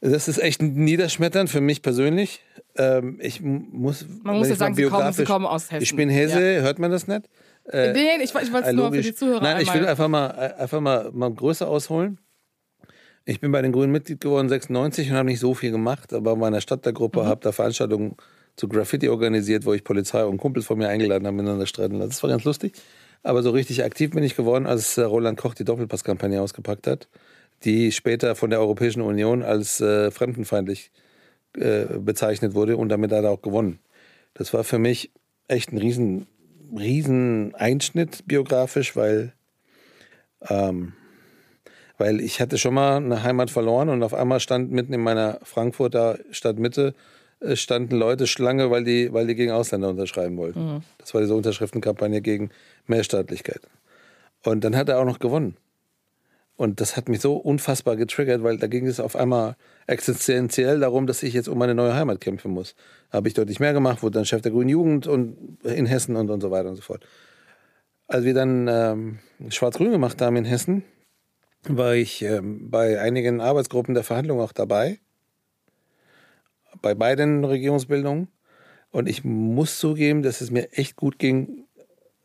das 0.00 0.28
ist 0.28 0.38
echt 0.38 0.62
niederschmetternd 0.62 1.48
für 1.48 1.60
mich 1.60 1.82
persönlich. 1.82 2.42
Ähm, 2.76 3.18
ich 3.20 3.40
muss, 3.40 4.06
Man 4.22 4.36
muss 4.38 4.48
ja 4.48 4.54
ich 4.54 4.58
sagen, 4.58 4.74
sie 4.74 4.84
kommen, 4.84 5.12
sie 5.12 5.24
kommen 5.24 5.46
aus 5.46 5.70
Hessen. 5.70 5.82
Ich 5.82 5.96
bin 5.96 6.08
Hesse, 6.08 6.62
hört 6.62 6.78
man 6.78 6.90
das 6.90 7.06
nicht? 7.06 7.28
Äh, 7.68 7.92
nee, 7.92 8.16
ich, 8.22 8.34
ich 8.34 8.34
wollte 8.34 8.46
es 8.46 8.52
äh, 8.68 8.72
nur 8.72 8.86
für 8.90 8.96
logisch. 8.96 9.06
die 9.06 9.14
Zuhörer 9.14 9.42
Nein, 9.42 9.60
ich 9.60 9.68
einmal. 9.68 9.82
will 9.82 9.88
einfach 9.88 10.08
mal, 10.08 10.30
äh, 10.30 10.60
einfach 10.60 10.80
mal, 10.80 11.10
mal 11.12 11.32
größer 11.32 11.66
ausholen. 11.66 12.18
Ich 13.28 13.40
bin 13.40 13.50
bei 13.50 13.60
den 13.60 13.72
Grünen 13.72 13.90
Mitglied 13.90 14.20
geworden 14.20 14.48
96 14.48 15.10
und 15.10 15.16
habe 15.16 15.28
nicht 15.28 15.40
so 15.40 15.52
viel 15.52 15.72
gemacht, 15.72 16.12
aber 16.12 16.34
bei 16.34 16.40
meiner 16.40 16.60
Stadt 16.60 16.86
der 16.86 16.92
Gruppe 16.92 17.22
Mhm. 17.22 17.26
habe 17.26 17.40
da 17.42 17.50
Veranstaltungen 17.50 18.16
zu 18.54 18.68
Graffiti 18.68 19.08
organisiert, 19.08 19.66
wo 19.66 19.74
ich 19.74 19.82
Polizei 19.82 20.24
und 20.24 20.38
Kumpels 20.38 20.64
von 20.66 20.78
mir 20.78 20.88
eingeladen 20.88 21.26
habe, 21.26 21.36
miteinander 21.36 21.66
streiten 21.66 21.96
lassen. 21.96 22.10
Das 22.10 22.22
war 22.22 22.30
ganz 22.30 22.44
lustig. 22.44 22.74
Aber 23.24 23.42
so 23.42 23.50
richtig 23.50 23.82
aktiv 23.82 24.12
bin 24.12 24.22
ich 24.22 24.36
geworden, 24.36 24.66
als 24.66 24.96
äh, 24.96 25.02
Roland 25.02 25.38
Koch 25.38 25.54
die 25.54 25.64
Doppelpasskampagne 25.64 26.40
ausgepackt 26.40 26.86
hat, 26.86 27.08
die 27.64 27.90
später 27.90 28.36
von 28.36 28.50
der 28.50 28.60
Europäischen 28.60 29.00
Union 29.00 29.42
als 29.42 29.80
äh, 29.80 30.12
fremdenfeindlich 30.12 30.92
äh, 31.56 31.98
bezeichnet 31.98 32.54
wurde 32.54 32.76
und 32.76 32.90
damit 32.90 33.10
hat 33.10 33.24
er 33.24 33.30
auch 33.30 33.42
gewonnen. 33.42 33.80
Das 34.34 34.54
war 34.54 34.62
für 34.62 34.78
mich 34.78 35.10
echt 35.48 35.72
ein 35.72 35.78
riesen, 35.78 36.28
riesen 36.78 37.56
Einschnitt 37.56 38.24
biografisch, 38.28 38.94
weil, 38.94 39.32
ähm, 40.48 40.92
weil 41.98 42.20
ich 42.20 42.40
hatte 42.40 42.58
schon 42.58 42.74
mal 42.74 42.96
eine 42.96 43.22
Heimat 43.22 43.50
verloren 43.50 43.88
und 43.88 44.02
auf 44.02 44.14
einmal 44.14 44.40
stand 44.40 44.70
mitten 44.70 44.92
in 44.92 45.00
meiner 45.00 45.38
Frankfurter 45.42 46.18
Stadtmitte 46.30 46.94
äh, 47.40 47.56
standen 47.56 47.96
Leute 47.96 48.26
Schlange, 48.26 48.70
weil 48.70 48.84
die, 48.84 49.12
weil 49.12 49.26
die 49.26 49.34
gegen 49.34 49.52
Ausländer 49.52 49.88
unterschreiben 49.88 50.36
wollten. 50.36 50.82
Das 50.98 51.14
war 51.14 51.20
diese 51.20 51.34
Unterschriftenkampagne 51.34 52.20
gegen 52.22 52.50
Mehrstaatlichkeit. 52.86 53.60
Und 54.44 54.64
dann 54.64 54.76
hat 54.76 54.88
er 54.88 54.98
auch 54.98 55.04
noch 55.04 55.18
gewonnen. 55.18 55.56
Und 56.56 56.80
das 56.80 56.96
hat 56.96 57.10
mich 57.10 57.20
so 57.20 57.36
unfassbar 57.36 57.96
getriggert, 57.96 58.42
weil 58.42 58.56
da 58.56 58.66
ging 58.66 58.86
es 58.86 58.98
auf 58.98 59.14
einmal 59.14 59.56
existenziell 59.86 60.80
darum, 60.80 61.06
dass 61.06 61.22
ich 61.22 61.34
jetzt 61.34 61.48
um 61.48 61.58
meine 61.58 61.74
neue 61.74 61.94
Heimat 61.94 62.22
kämpfen 62.22 62.50
muss. 62.50 62.74
Habe 63.12 63.28
ich 63.28 63.34
deutlich 63.34 63.60
mehr 63.60 63.74
gemacht, 63.74 64.02
wurde 64.02 64.14
dann 64.14 64.24
Chef 64.24 64.40
der 64.40 64.52
Grünen 64.52 64.70
Jugend 64.70 65.06
und 65.06 65.58
in 65.64 65.84
Hessen 65.84 66.16
und, 66.16 66.30
und 66.30 66.40
so 66.40 66.50
weiter 66.50 66.70
und 66.70 66.76
so 66.76 66.82
fort. 66.82 67.06
Als 68.08 68.24
wir 68.24 68.32
dann 68.32 68.68
ähm, 68.68 69.18
Schwarz-Grün 69.50 69.90
gemacht 69.90 70.22
haben 70.22 70.36
in 70.36 70.46
Hessen, 70.46 70.82
war 71.68 71.94
ich 71.94 72.22
ähm, 72.22 72.70
bei 72.70 73.00
einigen 73.00 73.40
Arbeitsgruppen 73.40 73.94
der 73.94 74.04
Verhandlungen 74.04 74.42
auch 74.42 74.52
dabei. 74.52 74.98
Bei 76.82 76.94
beiden 76.94 77.44
Regierungsbildungen. 77.44 78.28
Und 78.90 79.08
ich 79.08 79.24
muss 79.24 79.78
zugeben, 79.78 80.22
dass 80.22 80.40
es 80.40 80.50
mir 80.50 80.72
echt 80.72 80.96
gut 80.96 81.18
ging 81.18 81.64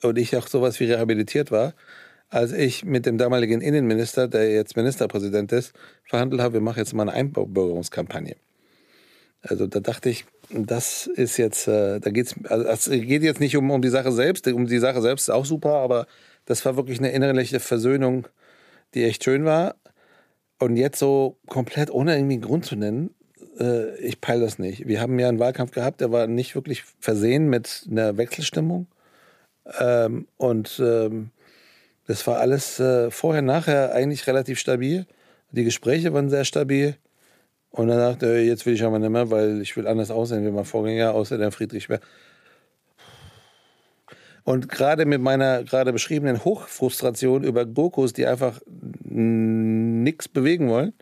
und 0.02 0.18
ich 0.18 0.36
auch 0.38 0.48
sowas 0.48 0.80
wie 0.80 0.86
rehabilitiert 0.86 1.52
war, 1.52 1.74
als 2.30 2.54
ich 2.54 2.86
mit 2.86 3.06
dem 3.06 3.18
damaligen 3.18 3.62
Innenminister, 3.62 4.28
der 4.28 4.52
jetzt 4.52 4.78
Ministerpräsident 4.78 5.52
ist, 5.52 5.74
verhandelt 6.06 6.42
habe, 6.42 6.56
wir 6.56 6.62
machen 6.62 6.80
jetzt 6.80 6.94
mal 6.94 7.04
eine 7.04 7.14
Einbürgerungskampagne. 7.14 8.36
Also 9.42 9.68
da 9.68 9.80
dachte 9.80 10.10
ich, 10.10 10.26
das 10.50 11.08
ist 11.08 11.38
jetzt, 11.38 11.68
äh, 11.68 12.00
da 12.00 12.12
geht's, 12.12 12.36
also 12.46 12.66
es 12.66 12.90
geht 12.90 13.24
jetzt 13.24 13.40
nicht 13.40 13.58
um, 13.58 13.72
um 13.72 13.82
die 13.82 13.90
Sache 13.90 14.12
selbst, 14.12 14.48
um 14.48 14.68
die 14.68 14.80
Sache 14.80 15.02
selbst 15.02 15.24
ist 15.24 15.34
auch 15.34 15.46
super, 15.46 15.74
aber 15.74 16.06
das 16.46 16.64
war 16.64 16.78
wirklich 16.78 17.00
eine 17.00 17.12
innerliche 17.12 17.60
Versöhnung, 17.60 18.28
die 18.94 19.04
echt 19.04 19.24
schön 19.24 19.46
war. 19.46 19.76
Und 20.60 20.78
jetzt 20.78 21.00
so 21.00 21.38
komplett 21.48 21.90
ohne 21.92 22.16
irgendwie 22.16 22.36
einen 22.36 22.44
Grund 22.44 22.66
zu 22.66 22.76
nennen, 22.76 23.16
äh, 23.60 23.98
ich 23.98 24.22
peile 24.22 24.42
das 24.42 24.60
nicht. 24.60 24.88
Wir 24.88 25.02
haben 25.02 25.18
ja 25.20 25.28
einen 25.28 25.40
Wahlkampf 25.40 25.72
gehabt, 25.72 26.02
der 26.02 26.12
war 26.12 26.28
nicht 26.28 26.56
wirklich 26.56 26.84
versehen 27.00 27.50
mit 27.50 27.88
einer 27.90 28.18
Wechselstimmung. 28.18 28.88
Ähm, 29.80 30.28
und 30.38 30.82
ähm, 30.84 31.32
das 32.08 32.26
war 32.28 32.40
alles 32.40 32.80
äh, 32.80 33.12
vorher, 33.12 33.42
nachher 33.42 33.94
eigentlich 33.94 34.28
relativ 34.28 34.60
stabil. 34.60 35.06
Die 35.52 35.64
Gespräche 35.64 36.14
waren 36.14 36.30
sehr 36.30 36.46
stabil. 36.46 36.96
Und 37.70 37.88
dann 37.88 37.98
dachte 37.98 38.38
ich, 38.38 38.48
jetzt 38.48 38.66
will 38.66 38.74
ich 38.74 38.84
aber 38.84 39.00
nicht 39.00 39.10
mehr, 39.10 39.32
weil 39.32 39.62
ich 39.62 39.78
will 39.78 39.88
anders 39.88 40.12
aussehen 40.12 40.46
wie 40.46 40.52
mein 40.52 40.66
Vorgänger, 40.66 41.14
außer 41.14 41.38
der 41.38 41.52
Friedrich 41.52 41.86
Schwer. 41.86 42.02
Und 44.44 44.70
gerade 44.70 45.06
mit 45.06 45.22
meiner 45.22 45.64
gerade 45.64 45.94
beschriebenen 45.94 46.44
Hochfrustration 46.44 47.44
über 47.44 47.66
Gokos, 47.66 48.14
die 48.14 48.26
einfach 48.26 48.60
nichts 49.04 50.28
bewegen 50.28 50.70
wollen, 50.70 50.94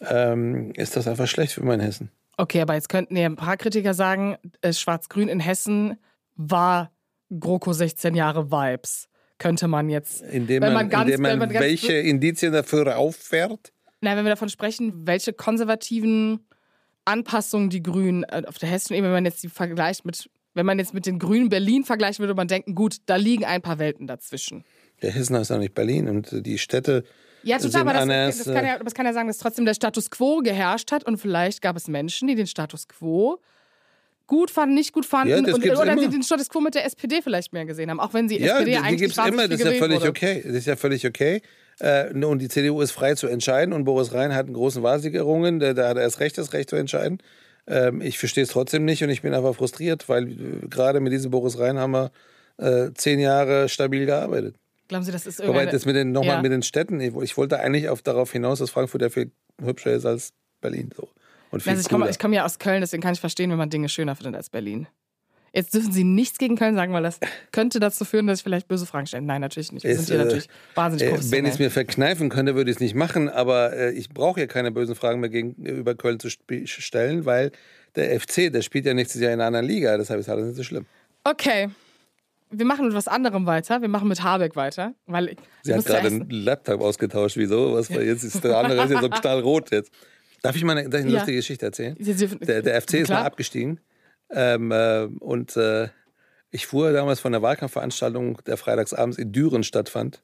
ähm, 0.00 0.72
ist 0.74 0.96
das 0.96 1.06
einfach 1.06 1.26
schlecht 1.26 1.52
für 1.52 1.64
mein 1.64 1.80
Hessen. 1.80 2.10
Okay, 2.36 2.60
aber 2.60 2.74
jetzt 2.74 2.88
könnten 2.88 3.16
ja 3.16 3.26
ein 3.26 3.36
paar 3.36 3.56
Kritiker 3.56 3.94
sagen, 3.94 4.36
äh, 4.60 4.72
Schwarz-Grün 4.72 5.28
in 5.28 5.40
Hessen 5.40 5.98
war 6.36 6.92
GroKo 7.36 7.72
16 7.72 8.14
Jahre 8.14 8.50
Vibes. 8.50 9.08
Könnte 9.38 9.68
man 9.68 9.88
jetzt, 9.88 10.22
Indem 10.22 10.62
wenn 10.62 10.72
man, 10.72 10.84
man 10.84 10.90
ganz, 10.90 11.10
indem 11.10 11.22
man, 11.22 11.38
man 11.38 11.48
ganz 11.48 11.64
welche 11.64 11.94
Indizien 11.94 12.52
dafür 12.52 12.96
auffährt. 12.96 13.72
Nein, 14.00 14.16
wenn 14.16 14.24
wir 14.24 14.30
davon 14.30 14.48
sprechen, 14.48 15.06
welche 15.06 15.32
konservativen 15.32 16.46
Anpassungen 17.04 17.70
die 17.70 17.82
Grünen 17.82 18.24
äh, 18.24 18.42
auf 18.46 18.58
der 18.58 18.68
hessischen 18.68 18.96
Ebene, 18.96 19.08
wenn 19.08 19.24
man 19.24 19.24
jetzt 19.24 19.42
die 19.42 19.48
vergleicht 19.48 20.04
mit, 20.04 20.30
wenn 20.58 20.66
man 20.66 20.78
jetzt 20.78 20.92
mit 20.92 21.06
den 21.06 21.18
Grünen 21.18 21.48
Berlin 21.48 21.84
vergleicht, 21.84 22.18
würde 22.18 22.34
man 22.34 22.48
denken, 22.48 22.74
gut, 22.74 22.96
da 23.06 23.16
liegen 23.16 23.44
ein 23.44 23.62
paar 23.62 23.78
Welten 23.78 24.06
dazwischen. 24.06 24.64
Der 25.02 25.12
Hessen 25.12 25.36
ist 25.36 25.48
ja 25.50 25.56
nicht 25.58 25.74
Berlin 25.74 26.08
und 26.08 26.44
die 26.44 26.58
Städte 26.58 27.04
Ja, 27.44 27.58
sind 27.60 27.70
total, 27.72 27.82
aber 27.82 27.92
das, 27.92 28.02
anders. 28.02 28.38
das, 28.38 28.46
kann 28.52 28.64
äh, 28.64 28.68
ja, 28.68 28.78
das 28.80 28.94
kann 28.94 29.06
ja 29.06 29.12
sagen, 29.12 29.28
dass 29.28 29.38
trotzdem 29.38 29.64
der 29.64 29.74
Status 29.74 30.10
quo 30.10 30.38
geherrscht 30.38 30.90
hat 30.92 31.04
und 31.04 31.16
vielleicht 31.18 31.62
gab 31.62 31.76
es 31.76 31.86
Menschen, 31.88 32.26
die 32.28 32.34
den 32.34 32.48
Status 32.48 32.88
quo 32.88 33.38
gut 34.26 34.50
fanden, 34.50 34.74
nicht 34.74 34.92
gut 34.92 35.06
fanden 35.06 35.30
Ja, 35.30 35.38
und, 35.38 35.62
gibt's 35.62 35.80
oder 35.80 35.92
immer. 35.92 36.02
sie 36.02 36.08
den 36.08 36.22
Status 36.22 36.48
quo 36.50 36.60
mit 36.60 36.74
der 36.74 36.84
SPD 36.84 37.22
vielleicht 37.22 37.52
mehr 37.52 37.64
gesehen 37.64 37.88
haben, 37.90 38.00
auch 38.00 38.12
wenn 38.12 38.28
sie 38.28 38.38
Ja, 38.38 38.58
SPD 38.58 38.64
die, 38.64 38.70
die 38.72 38.76
eigentlich 38.78 38.98
gibt 39.00 39.12
es 39.12 39.16
wahnsinnig 39.16 39.40
immer, 39.44 39.48
das 39.48 39.60
ist 39.60 39.66
ja 39.72 39.78
völlig 39.78 40.00
wurde. 40.00 40.10
okay. 40.10 40.42
Das 40.44 40.54
ist 40.54 40.66
ja 40.66 40.76
völlig 40.76 41.06
okay. 41.06 41.40
Äh, 41.78 42.12
und 42.24 42.40
die 42.40 42.48
CDU 42.48 42.80
ist 42.82 42.90
frei 42.90 43.14
zu 43.14 43.28
entscheiden 43.28 43.72
und 43.72 43.84
Boris 43.84 44.12
Rhein 44.12 44.34
hat 44.34 44.46
einen 44.46 44.54
großen 44.54 44.82
Wahlsieg 44.82 45.14
errungen, 45.14 45.60
der, 45.60 45.74
der 45.74 45.88
hat 45.88 45.96
erst 45.96 46.18
recht, 46.20 46.36
das 46.36 46.52
Recht 46.52 46.68
zu 46.70 46.76
entscheiden. 46.76 47.18
Ähm, 47.68 48.00
ich 48.00 48.18
verstehe 48.18 48.44
es 48.44 48.50
trotzdem 48.50 48.84
nicht 48.84 49.02
und 49.04 49.10
ich 49.10 49.22
bin 49.22 49.34
einfach 49.34 49.54
frustriert, 49.54 50.08
weil 50.08 50.30
äh, 50.30 50.66
gerade 50.68 51.00
mit 51.00 51.12
diesem 51.12 51.30
Boris 51.30 51.58
Rhein 51.58 51.78
haben 51.78 51.92
wir 51.92 52.10
äh, 52.56 52.90
zehn 52.94 53.20
Jahre 53.20 53.68
stabil 53.68 54.06
gearbeitet. 54.06 54.56
Glauben 54.88 55.04
Sie, 55.04 55.12
das 55.12 55.26
ist 55.26 55.38
Wobei 55.38 55.48
irgendeine... 55.48 55.72
das 55.72 55.84
mit 55.84 55.96
den, 55.96 56.12
nochmal 56.12 56.36
Ja. 56.36 56.42
mit 56.42 56.50
den 56.50 56.62
Städten, 56.62 56.98
ich, 57.00 57.36
wollte 57.36 57.60
eigentlich 57.60 57.90
auf, 57.90 58.00
darauf 58.00 58.32
hinaus, 58.32 58.58
dass 58.58 58.70
Frankfurt 58.70 59.02
ja 59.02 59.10
viel 59.10 59.30
hübscher 59.62 59.92
ist 59.92 60.06
als 60.06 60.32
Berlin. 60.62 60.90
So. 60.96 61.08
Und 61.50 61.62
viel 61.62 61.70
Also 61.70 61.82
ich 61.82 61.88
komme 61.88 62.08
ich 62.08 62.18
komme 62.18 62.36
ja 62.36 62.44
aus 62.46 62.58
Köln, 62.58 62.80
deswegen 62.80 63.02
kann 63.02 63.12
ich 63.12 63.20
verstehen, 63.20 63.50
wenn 63.50 63.58
man 63.58 63.70
Dinge 63.70 63.90
schöner 63.90 64.16
findet 64.16 64.36
als 64.36 64.48
Berlin. 64.48 64.86
Jetzt 65.52 65.74
dürfen 65.74 65.92
Sie 65.92 66.04
nichts 66.04 66.38
gegen 66.38 66.56
Köln 66.56 66.74
sagen, 66.74 66.92
weil 66.92 67.02
das 67.02 67.20
könnte 67.52 67.80
dazu 67.80 68.04
führen, 68.04 68.26
dass 68.26 68.38
ich 68.40 68.42
vielleicht 68.44 68.68
böse 68.68 68.86
Fragen 68.86 69.06
stelle. 69.06 69.24
Nein, 69.24 69.40
natürlich 69.40 69.72
nicht. 69.72 69.84
Wir 69.84 69.92
Es, 69.92 69.98
sind 69.98 70.08
hier 70.08 70.16
äh, 70.20 70.24
natürlich 70.24 70.48
wahnsinnig 70.74 71.06
Äh, 71.14 71.32
wenn 71.32 71.44
ich 71.46 71.52
es 71.52 71.58
mir 71.58 71.70
verkneifen 71.70 72.28
könnte, 72.28 72.54
würde 72.54 72.70
ich 72.70 72.76
es 72.76 72.80
nicht 72.80 72.94
machen, 72.94 73.28
aber 73.28 73.72
äh, 73.72 73.92
ich 73.92 74.08
brauche 74.10 74.40
ja 74.40 74.46
keine 74.46 74.70
bösen 74.72 74.94
Fragen 74.94 75.20
mehr 75.20 75.30
gegenüber 75.30 75.94
Köln 75.94 76.18
zu 76.20 76.28
stellen, 76.30 77.24
weil 77.24 77.50
der 77.96 78.20
FC, 78.20 78.52
der 78.52 78.62
spielt 78.62 78.84
ja 78.86 78.94
nächstes 78.94 79.20
Jahr 79.20 79.32
in 79.32 79.40
einer 79.40 79.46
anderen 79.46 79.66
Liga, 79.66 79.96
deshalb 79.96 80.20
ist 80.20 80.28
alles 80.28 80.46
nicht 80.46 80.56
so 80.56 80.62
schlimm. 80.62 80.86
okay, 81.24 81.68
wir 82.50 82.64
machen 82.64 82.86
mit 82.86 82.94
was 82.94 83.08
anderem 83.08 83.44
weiter. 83.44 83.82
Wir 83.82 83.88
machen 83.88 84.08
mit 84.08 84.22
Habeck 84.22 84.56
weiter, 84.56 84.94
weil 85.06 85.36
Sie 85.62 85.74
hat 85.74 85.84
gerade 85.84 86.06
einen 86.06 86.30
Laptop 86.30 86.80
ausgetauscht, 86.80 87.36
wieso? 87.36 87.74
Was 87.74 87.90
war 87.90 88.00
jetzt? 88.00 88.24
Ist 88.24 88.42
der 88.42 88.56
andere 88.56 88.84
ist 88.84 88.90
jetzt 88.90 89.02
so 89.02 89.08
knallrot 89.20 89.70
jetzt. 89.70 89.92
Darf 90.40 90.56
ich 90.56 90.64
mal 90.64 90.78
eine, 90.78 90.88
darf 90.88 91.00
ich 91.00 91.04
eine 91.06 91.12
Ja. 91.14 91.18
lustige 91.18 91.36
Geschichte 91.38 91.66
erzählen? 91.66 91.94
Der, 91.98 92.62
der 92.62 92.80
FC 92.80 92.94
ist 92.94 93.06
Klar. 93.06 93.20
mal 93.20 93.26
abgestiegen 93.26 93.80
ähm, 94.30 94.72
äh, 94.72 95.04
und 95.20 95.56
äh, 95.56 95.88
ich 96.50 96.66
fuhr 96.66 96.92
damals 96.92 97.20
von 97.20 97.32
der 97.32 97.42
Wahlkampfveranstaltung, 97.42 98.38
der 98.46 98.56
freitagsabends 98.56 99.18
in 99.18 99.32
Düren 99.32 99.64
stattfand. 99.64 100.22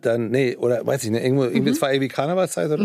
Dann, 0.00 0.30
nee, 0.30 0.56
oder 0.56 0.86
weiß 0.86 1.04
ich 1.04 1.10
nicht, 1.10 1.22
irgendwo, 1.22 1.44
irgendwie, 1.44 1.70
es 1.70 1.82
war 1.82 1.92
irgendwie 1.92 2.08
Karnevalszeit 2.08 2.70
oder? 2.70 2.84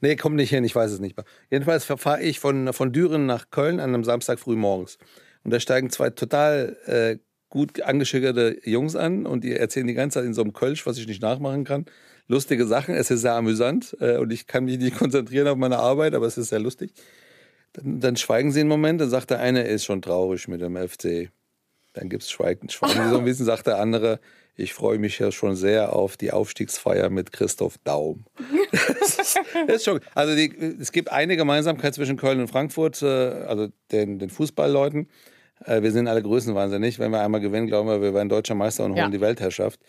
Nee, 0.00 0.16
kommt 0.16 0.36
nicht 0.36 0.50
hin, 0.50 0.64
ich 0.64 0.74
weiß 0.74 0.90
es 0.90 1.00
nicht 1.00 1.16
mehr. 1.16 1.26
Jedenfalls 1.50 1.84
fahre 1.84 2.22
ich 2.22 2.40
von, 2.40 2.72
von 2.72 2.92
Düren 2.92 3.26
nach 3.26 3.50
Köln 3.50 3.80
an 3.80 3.92
einem 3.94 4.04
Samstag 4.04 4.38
früh 4.38 4.56
morgens. 4.56 4.98
Und 5.44 5.52
da 5.52 5.60
steigen 5.60 5.90
zwei 5.90 6.10
total 6.10 6.76
äh, 6.86 7.18
gut 7.50 7.82
angeschickerte 7.82 8.58
Jungs 8.64 8.96
an 8.96 9.26
und 9.26 9.44
die 9.44 9.54
erzählen 9.54 9.86
die 9.86 9.94
ganze 9.94 10.20
Zeit 10.20 10.26
in 10.26 10.34
so 10.34 10.42
einem 10.42 10.52
Kölsch, 10.52 10.86
was 10.86 10.98
ich 10.98 11.06
nicht 11.06 11.20
nachmachen 11.20 11.64
kann. 11.64 11.84
Lustige 12.28 12.66
Sachen, 12.66 12.94
es 12.94 13.10
ist 13.10 13.22
sehr 13.22 13.34
amüsant 13.34 13.96
äh, 14.00 14.16
und 14.16 14.32
ich 14.32 14.46
kann 14.46 14.64
mich 14.64 14.78
nicht 14.78 14.96
konzentrieren 14.96 15.48
auf 15.48 15.56
meine 15.56 15.78
Arbeit, 15.78 16.14
aber 16.14 16.26
es 16.26 16.38
ist 16.38 16.48
sehr 16.48 16.60
lustig. 16.60 16.92
Dann, 17.74 18.00
dann 18.00 18.16
schweigen 18.16 18.50
sie 18.52 18.60
einen 18.60 18.68
Moment, 18.68 19.00
dann 19.00 19.10
sagt 19.10 19.30
der 19.30 19.40
eine, 19.40 19.64
er 19.64 19.70
ist 19.70 19.84
schon 19.84 20.02
traurig 20.02 20.48
mit 20.48 20.60
dem 20.60 20.76
FC. 20.76 21.30
Dann 21.92 22.08
gibt 22.08 22.22
es 22.22 22.30
Schweigen, 22.30 22.68
schweigen 22.68 23.04
sie 23.04 23.10
so 23.10 23.18
ein 23.18 23.24
bisschen, 23.24 23.46
sagt 23.46 23.66
der 23.66 23.78
andere, 23.78 24.20
ich 24.56 24.74
freue 24.74 24.98
mich 24.98 25.18
ja 25.18 25.32
schon 25.32 25.56
sehr 25.56 25.94
auf 25.94 26.16
die 26.16 26.32
Aufstiegsfeier 26.32 27.08
mit 27.10 27.32
Christoph 27.32 27.78
Daum. 27.84 28.24
das 29.00 29.18
ist, 29.18 29.40
das 29.66 29.76
ist 29.76 29.84
schon, 29.84 30.00
also 30.14 30.34
die, 30.36 30.54
es 30.80 30.92
gibt 30.92 31.10
eine 31.10 31.36
Gemeinsamkeit 31.36 31.94
zwischen 31.94 32.16
Köln 32.16 32.40
und 32.40 32.48
Frankfurt, 32.48 33.02
äh, 33.02 33.06
also 33.06 33.68
den, 33.90 34.18
den 34.18 34.30
Fußballleuten. 34.30 35.08
Äh, 35.64 35.82
wir 35.82 35.92
sind 35.92 36.08
alle 36.08 36.22
größenwahnsinnig. 36.22 36.98
Wenn 36.98 37.10
wir 37.10 37.20
einmal 37.20 37.40
gewinnen, 37.40 37.66
glauben 37.66 37.88
wir, 37.88 38.02
wir 38.02 38.14
werden 38.14 38.28
deutscher 38.28 38.54
Meister 38.54 38.84
und 38.84 38.92
holen 38.92 38.98
Ja. 39.04 39.08
die 39.08 39.20
Weltherrschaft. 39.20 39.80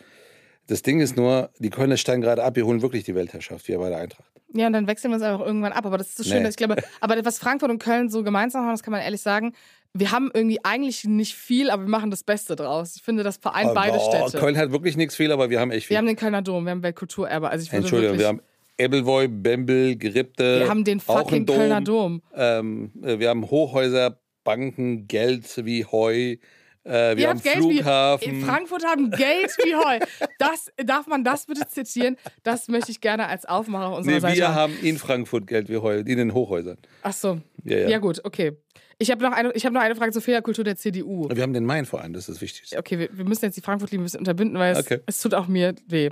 Das 0.68 0.82
Ding 0.82 1.00
ist 1.00 1.18
nur, 1.18 1.50
die 1.60 1.70
Kölner 1.70 1.98
steigen 1.98 2.22
gerade 2.22 2.44
ab, 2.44 2.56
wir 2.56 2.66
holen 2.66 2.82
wirklich 2.82 3.04
die 3.04 3.16
Weltherrschaft, 3.16 3.68
wir 3.68 3.78
bei 3.80 3.90
der 3.90 4.00
Eintracht. 4.00 4.32
Ja, 4.54 4.68
und 4.68 4.74
dann 4.74 4.88
wechseln 4.88 5.12
wir 5.12 5.16
uns 5.16 5.24
einfach 5.24 5.46
irgendwann 5.46 5.72
ab. 5.72 5.86
Aber 5.86 5.98
das 5.98 6.10
ist 6.10 6.18
so 6.18 6.24
schön, 6.24 6.40
Nee. 6.40 6.44
dass 6.44 6.52
ich 6.52 6.58
glaube, 6.58 6.76
aber 7.02 7.24
was 7.24 7.40
Frankfurt 7.40 7.70
und 7.70 7.80
Köln 7.80 8.10
so 8.10 8.24
gemeinsam 8.24 8.64
haben, 8.64 8.72
das 8.72 8.84
kann 8.84 8.92
man 8.92 9.02
ehrlich 9.02 9.22
sagen, 9.22 9.54
wir 9.94 10.12
haben 10.12 10.32
irgendwie 10.34 10.64
eigentlich 10.64 11.04
nicht 11.04 11.36
viel, 11.36 11.70
aber 11.70 11.84
wir 11.84 11.90
machen 11.90 12.12
das 12.12 12.24
Beste 12.24 12.56
draus. 12.56 12.96
Ich 12.96 13.02
finde, 13.02 13.24
das 13.24 13.38
vereint 13.38 13.74
beide 13.74 13.98
oh, 13.98 14.10
Städte. 14.10 14.38
Köln 14.40 14.58
hat 14.58 14.72
wirklich 14.72 14.96
nichts 14.96 15.16
viel, 15.16 15.32
aber 15.32 15.50
wir 15.50 15.60
haben 15.60 15.72
echt 15.72 15.88
viel. 15.88 15.96
wir 15.96 15.98
haben 15.98 16.06
den 16.06 16.16
Kölner 16.16 16.42
Dom, 16.42 16.66
wir 16.66 16.72
haben 16.72 16.84
Weltkulturerbe. 16.84 17.50
Also 17.50 17.64
ich 17.64 17.74
Entschuldigung, 17.74 18.18
wir 18.18 18.28
haben 18.28 18.42
Ebbelwoi, 18.78 19.28
Bembel, 19.28 19.98
Gerippte. 19.98 20.62
wir 20.62 20.70
haben 20.70 20.84
den 20.84 21.00
fucking 21.00 21.46
Dom. 21.46 21.56
Kölner 21.56 21.82
Dom. 21.82 22.22
Ähm, 22.34 22.92
äh, 23.04 23.20
wir 23.20 23.30
haben 23.30 23.50
Hochhäuser, 23.50 24.18
Banken, 24.44 25.08
Geld 25.08 25.66
wie 25.66 25.86
Heu. 25.86 26.38
Äh, 26.84 27.16
wir 27.16 27.24
Ihr 27.24 27.30
haben 27.30 27.40
Flughafen. 27.40 28.32
wie 28.32 28.36
in 28.40 28.46
Frankfurt 28.46 28.84
haben 28.86 29.12
Geld 29.12 29.52
wie 29.64 29.76
Heu. 29.76 30.00
Das 30.40 30.72
darf 30.84 31.06
man 31.08 31.24
das 31.24 31.46
bitte 31.46 31.68
zitieren? 31.68 32.18
Das 32.44 32.68
möchte 32.68 32.90
ich 32.92 33.02
gerne 33.02 33.28
als 33.28 33.46
Aufmacher 33.46 33.96
unserer 33.98 34.14
nee, 34.16 34.20
Seite. 34.20 34.38
wir 34.38 34.56
haben 34.56 34.74
in 34.82 34.98
Frankfurt 34.98 35.46
Geld 35.48 35.70
wie 35.70 35.78
Heu, 35.78 36.00
in 36.00 36.06
den 36.18 36.34
Hochhäusern. 36.34 36.78
Ach 37.04 37.14
so. 37.14 37.40
Ja, 37.64 37.78
Ja, 37.80 37.90
ja. 37.90 37.98
gut, 38.00 38.22
okay. 38.24 38.54
Ich 38.98 39.10
habe 39.10 39.24
noch 39.24 39.32
eine, 39.32 39.52
ich 39.54 39.66
habe 39.66 39.74
noch 39.74 39.82
eine 39.82 39.96
Frage 39.96 40.12
zur 40.12 40.22
Fehlerkultur 40.22 40.64
der 40.64 40.76
CDU. 40.76 41.28
Wir 41.32 41.42
haben 41.42 41.54
den 41.54 41.66
Main 41.66 41.86
vor 41.86 42.02
allem, 42.02 42.14
das 42.14 42.30
ist 42.30 42.40
wichtig. 42.42 42.78
Okay, 42.78 43.00
wir, 43.00 43.10
wir 43.18 43.26
müssen 43.26 43.46
jetzt 43.46 43.58
die 43.58 43.62
Frankfurt-Liebe 43.62 44.02
ein 44.02 44.06
bisschen 44.06 44.20
unterbinden, 44.20 44.60
weil 44.60 44.74
es, 44.74 44.80
Okay. 44.80 45.00
es 45.08 45.20
tut 45.22 45.34
auch 45.34 45.48
mir 45.48 45.74
weh. 45.88 46.10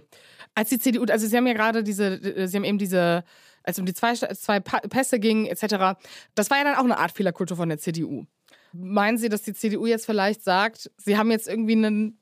Als 0.55 0.69
die 0.69 0.79
CDU, 0.79 1.03
also 1.05 1.27
Sie 1.27 1.37
haben 1.37 1.45
ja 1.45 1.53
gerade 1.53 1.83
diese, 1.83 2.47
Sie 2.47 2.57
haben 2.57 2.63
eben 2.63 2.79
diese, 2.79 3.23
als 3.63 3.77
es 3.77 3.79
um 3.79 3.85
die 3.85 3.93
zwei, 3.93 4.13
zwei 4.15 4.59
Pässe 4.59 5.19
ging, 5.19 5.45
etc., 5.45 5.99
das 6.33 6.49
war 6.49 6.57
ja 6.57 6.63
dann 6.63 6.75
auch 6.75 6.83
eine 6.83 6.97
Art 6.97 7.11
Fehlerkultur 7.11 7.55
von 7.57 7.69
der 7.69 7.77
CDU. 7.77 8.25
Meinen 8.73 9.17
Sie, 9.17 9.29
dass 9.29 9.41
die 9.41 9.53
CDU 9.53 9.85
jetzt 9.85 10.05
vielleicht 10.05 10.43
sagt, 10.43 10.91
Sie 10.97 11.17
haben 11.17 11.31
jetzt 11.31 11.47
irgendwie 11.47 11.73
einen, 11.73 12.19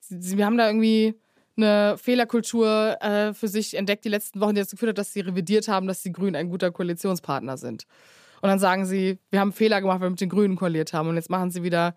Sie, 0.00 0.44
haben 0.44 0.56
da 0.58 0.66
irgendwie 0.68 1.14
eine 1.56 1.96
Fehlerkultur 1.98 2.96
äh, 3.02 3.34
für 3.34 3.48
sich 3.48 3.74
entdeckt 3.74 4.04
die 4.04 4.08
letzten 4.10 4.40
Wochen, 4.40 4.54
die 4.54 4.60
dazu 4.60 4.76
geführt 4.76 4.90
hat, 4.90 4.98
dass 4.98 5.12
Sie 5.12 5.20
revidiert 5.20 5.66
haben, 5.68 5.86
dass 5.86 6.02
die 6.02 6.12
Grünen 6.12 6.36
ein 6.36 6.50
guter 6.50 6.70
Koalitionspartner 6.70 7.56
sind. 7.56 7.84
Und 8.40 8.48
dann 8.48 8.58
sagen 8.60 8.86
Sie, 8.86 9.18
wir 9.30 9.40
haben 9.40 9.52
Fehler 9.52 9.80
gemacht, 9.80 10.00
weil 10.00 10.06
wir 10.06 10.10
mit 10.10 10.20
den 10.20 10.28
Grünen 10.28 10.54
koaliert 10.56 10.92
haben 10.92 11.08
und 11.08 11.16
jetzt 11.16 11.30
machen 11.30 11.50
Sie 11.50 11.62
wieder 11.64 11.94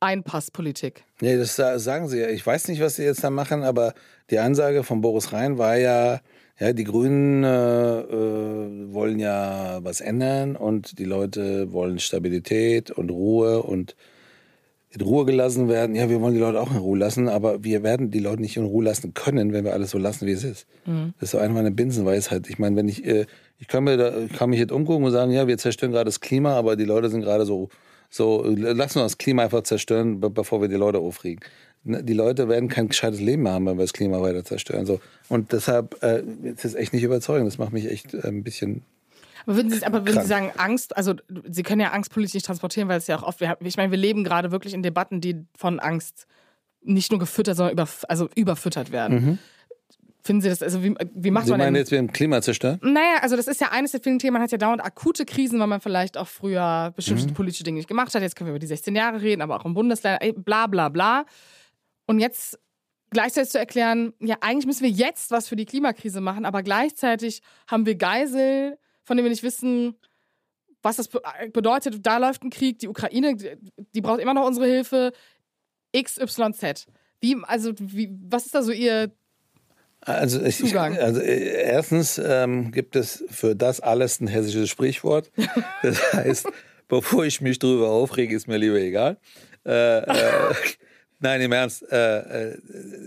Einpasspolitik. 0.00 1.04
Nee, 1.20 1.36
das 1.36 1.56
sa- 1.56 1.78
sagen 1.78 2.08
sie 2.08 2.20
ja. 2.20 2.28
Ich 2.28 2.46
weiß 2.46 2.68
nicht, 2.68 2.80
was 2.80 2.96
sie 2.96 3.04
jetzt 3.04 3.22
da 3.22 3.28
machen, 3.30 3.62
aber 3.62 3.92
die 4.30 4.38
Ansage 4.38 4.82
von 4.82 5.02
Boris 5.02 5.32
Rhein 5.32 5.58
war 5.58 5.76
ja, 5.76 6.20
ja, 6.60 6.74
die 6.74 6.84
Grünen 6.84 7.42
äh, 7.42 8.00
äh, 8.00 8.92
wollen 8.92 9.18
ja 9.18 9.78
was 9.82 10.02
ändern 10.02 10.56
und 10.56 10.98
die 10.98 11.06
Leute 11.06 11.72
wollen 11.72 11.98
Stabilität 11.98 12.90
und 12.90 13.10
Ruhe 13.10 13.62
und 13.62 13.96
in 14.90 15.00
Ruhe 15.00 15.24
gelassen 15.24 15.68
werden. 15.68 15.94
Ja, 15.94 16.10
wir 16.10 16.20
wollen 16.20 16.34
die 16.34 16.40
Leute 16.40 16.60
auch 16.60 16.70
in 16.70 16.76
Ruhe 16.76 16.98
lassen, 16.98 17.28
aber 17.28 17.64
wir 17.64 17.82
werden 17.82 18.10
die 18.10 18.18
Leute 18.18 18.42
nicht 18.42 18.58
in 18.58 18.64
Ruhe 18.64 18.84
lassen 18.84 19.14
können, 19.14 19.54
wenn 19.54 19.64
wir 19.64 19.72
alles 19.72 19.90
so 19.92 19.98
lassen, 19.98 20.26
wie 20.26 20.32
es 20.32 20.44
ist. 20.44 20.66
Das 21.14 21.28
ist 21.28 21.30
so 21.30 21.38
eine 21.38 21.54
meiner 21.54 21.70
Binsenweisheit. 21.70 22.50
Ich 22.50 22.58
meine, 22.58 22.76
wenn 22.76 22.88
ich, 22.88 23.06
äh, 23.06 23.24
ich 23.58 23.66
kann 23.66 23.84
mir 23.84 23.96
da, 23.96 24.12
kann 24.36 24.50
mich 24.50 24.58
jetzt 24.58 24.72
umgucken 24.72 25.04
und 25.04 25.12
sagen, 25.12 25.32
ja, 25.32 25.46
wir 25.46 25.56
zerstören 25.56 25.92
gerade 25.92 26.06
das 26.06 26.20
Klima, 26.20 26.54
aber 26.56 26.76
die 26.76 26.84
Leute 26.84 27.08
sind 27.08 27.22
gerade 27.22 27.46
so, 27.46 27.70
so, 28.10 28.44
lassen 28.44 28.96
wir 28.96 29.04
das 29.04 29.16
Klima 29.16 29.44
einfach 29.44 29.62
zerstören, 29.62 30.20
be 30.20 30.28
bevor 30.28 30.60
wir 30.60 30.68
die 30.68 30.74
Leute 30.74 30.98
aufregen. 30.98 31.40
Ne, 31.82 32.04
Die 32.04 32.12
Leute 32.12 32.48
werden 32.48 32.68
kein 32.68 32.88
gescheites 32.88 33.20
Leben 33.20 33.42
mehr 33.42 33.52
haben, 33.52 33.66
wenn 33.66 33.78
wir 33.78 33.84
das 33.84 33.92
Klima 33.92 34.20
weiter 34.20 34.44
zerstören. 34.44 34.86
So. 34.86 35.00
Und 35.28 35.52
deshalb, 35.52 36.02
äh, 36.02 36.22
das 36.54 36.64
ist 36.64 36.74
echt 36.74 36.92
nicht 36.92 37.02
überzeugend. 37.02 37.46
Das 37.46 37.58
macht 37.58 37.72
mich 37.72 37.90
echt 37.90 38.12
äh, 38.14 38.26
ein 38.28 38.42
bisschen, 38.44 38.82
Aber 39.46 39.56
würden 39.56 39.70
Sie, 39.70 39.84
aber 39.84 40.06
würden. 40.06 40.20
Sie 40.20 40.28
sagen, 40.28 40.52
Angst, 40.58 40.96
also 40.96 41.14
Sie 41.48 41.62
können 41.62 41.80
ja 41.80 41.92
Angst 41.92 42.12
politisch 42.12 42.34
nicht 42.34 42.46
transportieren, 42.46 42.88
weil 42.88 42.98
es 42.98 43.06
ja 43.06 43.18
auch 43.18 43.22
oft, 43.22 43.40
ich 43.60 43.76
meine, 43.76 43.90
wir 43.90 43.98
leben 43.98 44.24
gerade 44.24 44.50
wirklich 44.50 44.74
in 44.74 44.82
Debatten, 44.82 45.20
die 45.20 45.36
von 45.56 45.80
Angst 45.80 46.26
nicht 46.82 47.10
nur 47.10 47.18
gefüttert, 47.18 47.56
sondern 47.56 47.72
über, 47.72 47.88
also 48.08 48.28
überfüttert 48.34 48.92
werden. 48.92 49.38
Finden 50.22 50.42
Sie 50.42 50.50
das, 50.50 50.62
also 50.62 50.82
wie, 50.84 50.94
wie 51.14 51.30
macht 51.30 51.46
Sie 51.46 51.50
man 51.50 51.60
meinen 51.60 51.72
denn? 51.74 51.80
jetzt, 51.80 51.90
wir 51.90 51.98
im 51.98 52.12
Klima 52.12 52.42
zerstören? 52.42 52.78
Naja, 52.82 53.20
also 53.22 53.36
das 53.36 53.46
ist 53.48 53.58
ja 53.60 53.68
eines 53.72 53.92
der 53.92 54.02
vielen 54.02 54.18
Themen. 54.18 54.34
Man 54.34 54.42
hat 54.42 54.50
ja 54.52 54.58
dauernd 54.58 54.84
akute 54.84 55.24
Krisen, 55.24 55.58
weil 55.60 55.66
man 55.66 55.80
vielleicht 55.80 56.18
auch 56.18 56.28
früher 56.28 56.92
bestimmte 56.94 57.32
politische 57.32 57.64
Dinge 57.64 57.78
nicht 57.78 57.88
gemacht 57.88 58.14
hat. 58.14 58.20
Jetzt 58.20 58.36
können 58.36 58.48
wir 58.48 58.52
über 58.52 58.58
die 58.58 58.66
16 58.66 58.94
Jahre 58.94 59.22
reden, 59.22 59.40
aber 59.40 59.56
auch 59.58 59.64
im 59.64 59.72
Bundesland, 59.72 60.20
bla 60.44 60.66
bla 60.66 60.90
bla. 60.90 61.24
Und 62.10 62.18
jetzt 62.20 62.58
gleichzeitig 63.10 63.50
zu 63.50 63.58
erklären, 63.58 64.12
ja, 64.20 64.36
eigentlich 64.40 64.66
müssen 64.66 64.82
wir 64.82 64.90
jetzt 64.90 65.30
was 65.30 65.48
für 65.48 65.56
die 65.56 65.64
Klimakrise 65.66 66.20
machen, 66.20 66.44
aber 66.44 66.62
gleichzeitig 66.62 67.40
haben 67.68 67.86
wir 67.86 67.94
Geisel, 67.94 68.78
von 69.04 69.16
denen 69.16 69.26
wir 69.26 69.30
nicht 69.30 69.42
wissen, 69.42 69.94
was 70.82 70.96
das 70.96 71.08
be- 71.08 71.22
bedeutet. 71.52 72.04
Da 72.06 72.18
läuft 72.18 72.42
ein 72.42 72.50
Krieg, 72.50 72.78
die 72.78 72.88
Ukraine, 72.88 73.36
die, 73.94 74.00
braucht 74.00 74.20
immer 74.20 74.34
noch 74.34 74.46
unsere 74.46 74.66
Hilfe. 74.66 75.12
XYZ. 75.96 76.86
Wie, 77.20 77.36
also, 77.42 77.72
wie, 77.78 78.10
was 78.28 78.46
ist 78.46 78.54
da 78.54 78.62
so 78.62 78.72
Ihr 78.72 79.10
Also, 80.00 80.40
ich, 80.40 80.60
ich, 80.60 80.68
Zugang. 80.68 80.96
also 80.98 81.20
äh, 81.20 81.62
erstens 81.62 82.18
ähm, 82.22 82.70
gibt 82.70 82.96
es 82.96 83.24
für 83.28 83.54
das 83.56 83.80
alles 83.80 84.20
ein 84.20 84.26
hessisches 84.28 84.70
Sprichwort. 84.70 85.30
Das 85.82 86.00
heißt, 86.12 86.48
bevor 86.88 87.24
ich 87.24 87.40
mich 87.40 87.58
drüber 87.58 87.90
aufrege, 87.90 88.34
ist 88.36 88.46
mir 88.48 88.56
lieber 88.58 88.78
egal. 88.80 89.18
Äh, 89.66 89.98
äh, 89.98 90.54
nein, 91.20 91.40
im 91.40 91.52
Ernst. 91.52 91.90
Äh, 91.90 92.18
äh, 92.18 92.58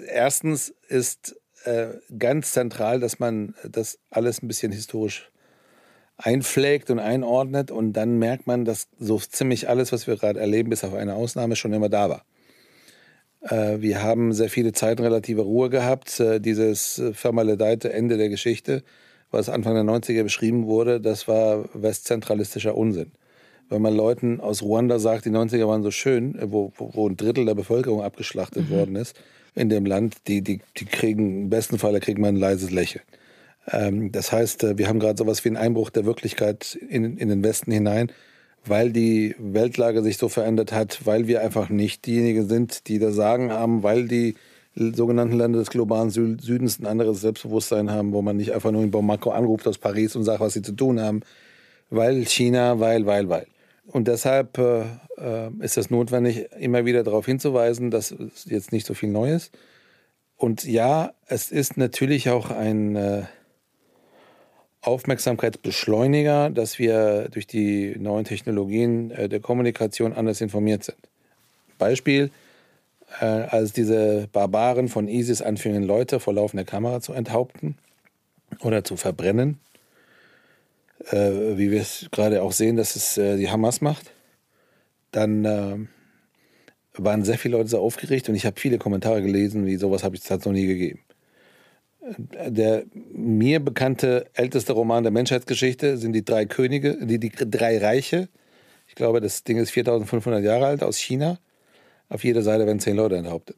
erstens 0.07 0.73
ist 0.87 1.35
äh, 1.65 1.87
ganz 2.17 2.53
zentral, 2.53 2.99
dass 2.99 3.19
man 3.19 3.55
das 3.63 3.99
alles 4.09 4.41
ein 4.41 4.47
bisschen 4.47 4.71
historisch 4.71 5.29
einpflegt 6.17 6.89
und 6.89 6.99
einordnet 6.99 7.71
und 7.71 7.93
dann 7.93 8.19
merkt 8.19 8.47
man, 8.47 8.65
dass 8.65 8.87
so 8.99 9.19
ziemlich 9.19 9.67
alles, 9.69 9.91
was 9.91 10.07
wir 10.07 10.15
gerade 10.15 10.39
erleben, 10.39 10.69
bis 10.69 10.83
auf 10.83 10.93
eine 10.93 11.15
Ausnahme, 11.15 11.55
schon 11.55 11.73
immer 11.73 11.89
da 11.89 12.09
war. 12.09 12.25
Äh, 13.41 13.81
Wir 13.81 14.01
haben 14.03 14.33
sehr 14.33 14.49
viele 14.49 14.73
Zeit 14.73 14.99
relative 15.01 15.41
Ruhe 15.41 15.69
gehabt. 15.69 16.19
Äh, 16.19 16.39
Dieses 16.39 16.99
äh, 16.99 17.13
vermaledeite 17.13 17.91
Ende 17.91 18.17
der 18.17 18.29
Geschichte, 18.29 18.83
was 19.31 19.49
Anfang 19.49 19.73
der 19.73 19.83
90er 19.83 20.23
beschrieben 20.23 20.67
wurde, 20.67 21.01
das 21.01 21.27
war 21.27 21.65
westzentralistischer 21.73 22.75
Unsinn. 22.75 23.11
Wenn 23.69 23.81
man 23.81 23.95
Leuten 23.95 24.39
aus 24.39 24.61
Ruanda 24.61 24.99
sagt, 24.99 25.25
die 25.25 25.29
90er 25.29 25.67
waren 25.67 25.83
so 25.83 25.91
schön, 25.91 26.37
äh, 26.37 26.51
wo, 26.51 26.71
wo, 26.77 27.07
ein 27.07 27.17
Drittel 27.17 27.45
der 27.45 27.55
Bevölkerung 27.55 28.01
abgeschlachtet 28.01 28.69
worden 28.69 28.95
ist 28.95 29.15
in 29.55 29.69
dem 29.69 29.85
Land, 29.85 30.15
die, 30.27 30.41
die, 30.41 30.61
die 30.77 30.85
kriegen, 30.85 31.43
im 31.43 31.49
besten 31.49 31.77
Fall 31.77 31.99
kriegt 31.99 32.19
man 32.19 32.35
ein 32.35 32.39
leises 32.39 32.71
Lächeln. 32.71 33.03
Ähm, 33.71 34.11
das 34.11 34.31
heißt, 34.31 34.63
äh, 34.63 34.77
wir 34.77 34.87
haben 34.87 34.99
gerade 34.99 35.17
sowas 35.17 35.43
wie 35.45 35.49
einen 35.49 35.57
Einbruch 35.57 35.89
der 35.89 36.05
Wirklichkeit 36.05 36.75
in, 36.75 37.17
in 37.17 37.29
den 37.29 37.43
Westen 37.43 37.71
hinein, 37.71 38.11
weil 38.65 38.91
die 38.91 39.35
Weltlage 39.39 40.01
sich 40.01 40.17
so 40.17 40.29
verändert 40.29 40.71
hat, 40.71 41.05
weil 41.05 41.27
wir 41.27 41.41
einfach 41.41 41.69
nicht 41.69 42.05
diejenigen 42.05 42.47
sind, 42.47 42.87
die 42.87 42.99
das 42.99 43.15
Sagen 43.15 43.51
haben, 43.51 43.83
weil 43.83 44.07
die 44.07 44.35
sogenannten 44.75 45.37
Länder 45.37 45.59
des 45.59 45.69
globalen 45.69 46.09
Sü 46.09 46.37
Südens 46.41 46.79
ein 46.79 46.87
anderes 46.87 47.21
Selbstbewusstsein 47.21 47.91
haben, 47.91 48.11
wo 48.11 48.21
man 48.21 48.37
nicht 48.37 48.53
einfach 48.53 48.71
nur 48.71 48.81
in 48.81 48.91
Bamako 48.91 49.29
anruft 49.31 49.67
aus 49.67 49.77
Paris 49.77 50.15
und 50.15 50.23
sagt, 50.23 50.39
was 50.39 50.53
sie 50.53 50.61
zu 50.61 50.71
tun 50.71 50.99
haben, 50.99 51.21
weil 51.93 52.25
China, 52.25 52.79
weil, 52.79 53.05
weil, 53.05 53.29
weil. 53.29 53.47
Und 53.85 54.07
deshalb 54.07 54.57
äh, 54.57 54.81
äh, 55.17 55.49
ist 55.59 55.77
es 55.77 55.89
notwendig, 55.89 56.47
immer 56.59 56.85
wieder 56.85 57.03
darauf 57.03 57.25
hinzuweisen, 57.25 57.91
dass 57.91 58.11
es 58.11 58.45
jetzt 58.45 58.71
nicht 58.71 58.85
so 58.85 58.93
viel 58.93 59.09
Neues. 59.09 59.51
Und 60.37 60.63
ja, 60.63 61.13
es 61.27 61.51
ist 61.51 61.77
natürlich 61.77 62.29
auch 62.29 62.49
ein 62.49 62.95
äh, 62.95 63.23
Aufmerksamkeitsbeschleuniger, 64.81 66.49
dass 66.49 66.79
wir 66.79 67.29
durch 67.29 67.47
die 67.47 67.95
neuen 67.99 68.25
Technologien 68.25 69.11
äh, 69.11 69.29
der 69.29 69.39
Kommunikation 69.39 70.13
anders 70.13 70.41
informiert 70.41 70.83
sind. 70.83 70.97
Beispiel, 71.77 72.31
äh, 73.19 73.25
als 73.25 73.73
diese 73.73 74.27
Barbaren 74.31 74.87
von 74.87 75.07
ISIS 75.07 75.41
anfingen, 75.41 75.83
Leute 75.83 76.19
vor 76.19 76.33
laufender 76.33 76.65
Kamera 76.65 77.01
zu 77.01 77.13
enthaupten 77.13 77.77
oder 78.61 78.83
zu 78.83 78.95
verbrennen, 78.95 79.59
äh, 81.11 81.57
wie 81.57 81.71
wir 81.71 81.81
es 81.81 82.07
gerade 82.11 82.41
auch 82.41 82.51
sehen, 82.51 82.77
dass 82.77 82.95
es 82.95 83.17
äh, 83.17 83.37
die 83.37 83.49
Hamas 83.49 83.81
macht, 83.81 84.11
dann 85.11 85.45
äh, 85.45 85.77
waren 86.95 87.23
sehr 87.23 87.37
viele 87.37 87.57
Leute 87.57 87.69
sehr 87.69 87.79
aufgeregt 87.79 88.29
und 88.29 88.35
ich 88.35 88.45
habe 88.45 88.59
viele 88.59 88.77
Kommentare 88.77 89.21
gelesen, 89.21 89.65
wie 89.65 89.77
sowas 89.77 90.03
habe 90.03 90.15
ich 90.15 90.29
es 90.29 90.45
noch 90.45 90.51
nie 90.51 90.67
gegeben. 90.67 90.99
Der 92.47 92.83
mir 93.13 93.61
bekannte 93.61 94.27
älteste 94.33 94.73
Roman 94.73 95.03
der 95.03 95.11
Menschheitsgeschichte 95.11 95.97
sind 95.97 96.13
die 96.13 96.25
drei 96.25 96.45
Könige, 96.45 96.97
die, 97.05 97.17
die 97.17 97.31
drei 97.31 97.77
Reiche. 97.77 98.27
Ich 98.87 98.95
glaube, 98.95 99.21
das 99.21 99.43
Ding 99.43 99.57
ist 99.57 99.71
4500 99.71 100.43
Jahre 100.43 100.65
alt 100.65 100.83
aus 100.83 100.97
China. 100.97 101.39
Auf 102.09 102.23
jeder 102.25 102.41
Seite 102.41 102.65
werden 102.65 102.81
zehn 102.81 102.97
Leute 102.97 103.15
enthauptet. 103.15 103.55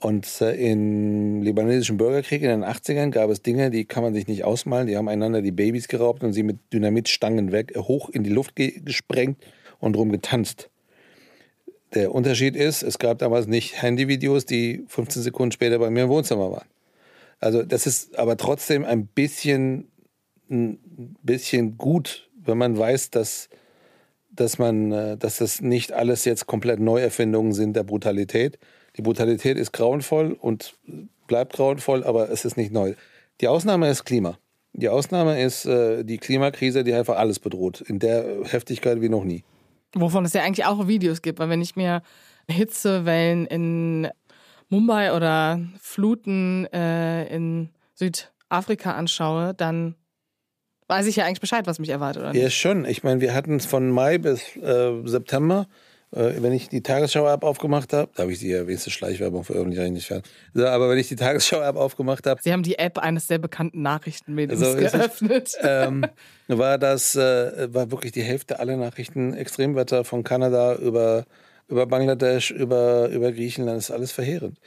Und 0.00 0.40
äh, 0.40 0.54
im 0.54 1.42
libanesischen 1.42 1.96
Bürgerkrieg 1.96 2.42
in 2.42 2.48
den 2.48 2.64
80ern 2.64 3.10
gab 3.10 3.30
es 3.30 3.42
Dinge, 3.42 3.70
die 3.70 3.84
kann 3.84 4.04
man 4.04 4.14
sich 4.14 4.28
nicht 4.28 4.44
ausmalen. 4.44 4.86
Die 4.86 4.96
haben 4.96 5.08
einander 5.08 5.42
die 5.42 5.50
Babys 5.50 5.88
geraubt 5.88 6.22
und 6.22 6.32
sie 6.32 6.44
mit 6.44 6.58
Dynamitstangen 6.72 7.50
weg, 7.50 7.72
äh, 7.74 7.80
hoch 7.80 8.08
in 8.08 8.22
die 8.22 8.30
Luft 8.30 8.54
ge 8.54 8.80
gesprengt 8.84 9.42
und 9.80 9.96
drum 9.96 10.12
getanzt. 10.12 10.70
Der 11.94 12.14
Unterschied 12.14 12.54
ist, 12.54 12.82
es 12.82 12.98
gab 12.98 13.18
damals 13.18 13.46
nicht 13.46 13.82
Handyvideos, 13.82 14.44
die 14.44 14.84
15 14.86 15.22
Sekunden 15.22 15.52
später 15.52 15.78
bei 15.78 15.90
mir 15.90 16.04
im 16.04 16.10
Wohnzimmer 16.10 16.52
waren. 16.52 16.68
Also 17.40 17.62
das 17.62 17.86
ist 17.86 18.16
aber 18.18 18.36
trotzdem 18.36 18.84
ein 18.84 19.06
bisschen, 19.06 19.88
ein 20.48 20.78
bisschen 21.22 21.76
gut, 21.76 22.28
wenn 22.36 22.58
man 22.58 22.78
weiß, 22.78 23.10
dass, 23.10 23.48
dass, 24.30 24.58
man, 24.58 24.92
äh, 24.92 25.16
dass 25.16 25.38
das 25.38 25.60
nicht 25.60 25.92
alles 25.92 26.24
jetzt 26.24 26.46
komplett 26.46 26.78
Neuerfindungen 26.78 27.52
sind 27.52 27.74
der 27.74 27.84
Brutalität. 27.84 28.58
Die 28.98 29.02
Brutalität 29.02 29.56
ist 29.56 29.72
grauenvoll 29.72 30.36
und 30.38 30.74
bleibt 31.28 31.54
grauenvoll, 31.54 32.02
aber 32.02 32.30
es 32.30 32.44
ist 32.44 32.56
nicht 32.56 32.72
neu. 32.72 32.94
Die 33.40 33.46
Ausnahme 33.46 33.88
ist 33.88 34.04
Klima. 34.04 34.38
Die 34.72 34.88
Ausnahme 34.88 35.40
ist 35.40 35.66
äh, 35.66 36.04
die 36.04 36.18
Klimakrise, 36.18 36.82
die 36.82 36.92
einfach 36.92 37.16
alles 37.16 37.38
bedroht, 37.38 37.80
in 37.80 38.00
der 38.00 38.44
Heftigkeit 38.44 39.00
wie 39.00 39.08
noch 39.08 39.24
nie. 39.24 39.44
Wovon 39.94 40.24
es 40.24 40.32
ja 40.32 40.42
eigentlich 40.42 40.66
auch 40.66 40.88
Videos 40.88 41.22
gibt, 41.22 41.38
weil 41.38 41.48
wenn 41.48 41.62
ich 41.62 41.76
mir 41.76 42.02
Hitzewellen 42.50 43.46
in 43.46 44.08
Mumbai 44.68 45.14
oder 45.14 45.60
Fluten 45.80 46.66
äh, 46.72 47.24
in 47.34 47.70
Südafrika 47.94 48.92
anschaue, 48.92 49.54
dann 49.54 49.94
weiß 50.88 51.06
ich 51.06 51.16
ja 51.16 51.24
eigentlich 51.24 51.40
Bescheid, 51.40 51.66
was 51.66 51.78
mich 51.78 51.90
erwartet. 51.90 52.22
Oder 52.22 52.32
nicht? 52.32 52.42
Ja, 52.42 52.50
schon. 52.50 52.84
Ich 52.84 53.04
meine, 53.04 53.20
wir 53.20 53.32
hatten 53.32 53.56
es 53.56 53.66
von 53.66 53.90
Mai 53.90 54.18
bis 54.18 54.56
äh, 54.56 55.02
September. 55.04 55.68
Äh, 56.10 56.42
wenn 56.42 56.52
ich 56.52 56.68
die 56.68 56.82
Tagesschau-App 56.82 57.42
aufgemacht 57.42 57.92
habe, 57.92 58.10
da 58.14 58.22
habe 58.22 58.32
ich 58.32 58.38
die 58.38 58.52
erwähnte 58.52 58.90
Schleichwerbung 58.90 59.44
für 59.44 59.54
irgendwie 59.54 59.90
nicht 59.90 60.06
fern. 60.06 60.22
So, 60.54 60.66
aber 60.66 60.88
wenn 60.88 60.98
ich 60.98 61.08
die 61.08 61.16
Tagesschau-App 61.16 61.76
aufgemacht 61.76 62.26
habe. 62.26 62.40
Sie 62.42 62.52
haben 62.52 62.62
die 62.62 62.78
App 62.78 62.98
eines 62.98 63.26
sehr 63.26 63.38
bekannten 63.38 63.82
Nachrichtenmediums 63.82 64.60
so 64.60 64.74
geöffnet. 64.76 65.56
Ich, 65.58 65.66
ähm, 65.68 66.06
war 66.48 66.78
das, 66.78 67.14
äh, 67.14 67.72
war 67.72 67.90
wirklich 67.90 68.12
die 68.12 68.22
Hälfte 68.22 68.58
aller 68.60 68.76
Nachrichten 68.76 69.34
Extremwetter 69.34 70.04
von 70.04 70.24
Kanada 70.24 70.74
über 70.76 71.24
über 71.68 71.86
Bangladesch, 71.86 72.50
über, 72.50 73.08
über 73.08 73.30
Griechenland, 73.30 73.78
ist 73.78 73.90
alles 73.90 74.10
verheerend. 74.10 74.58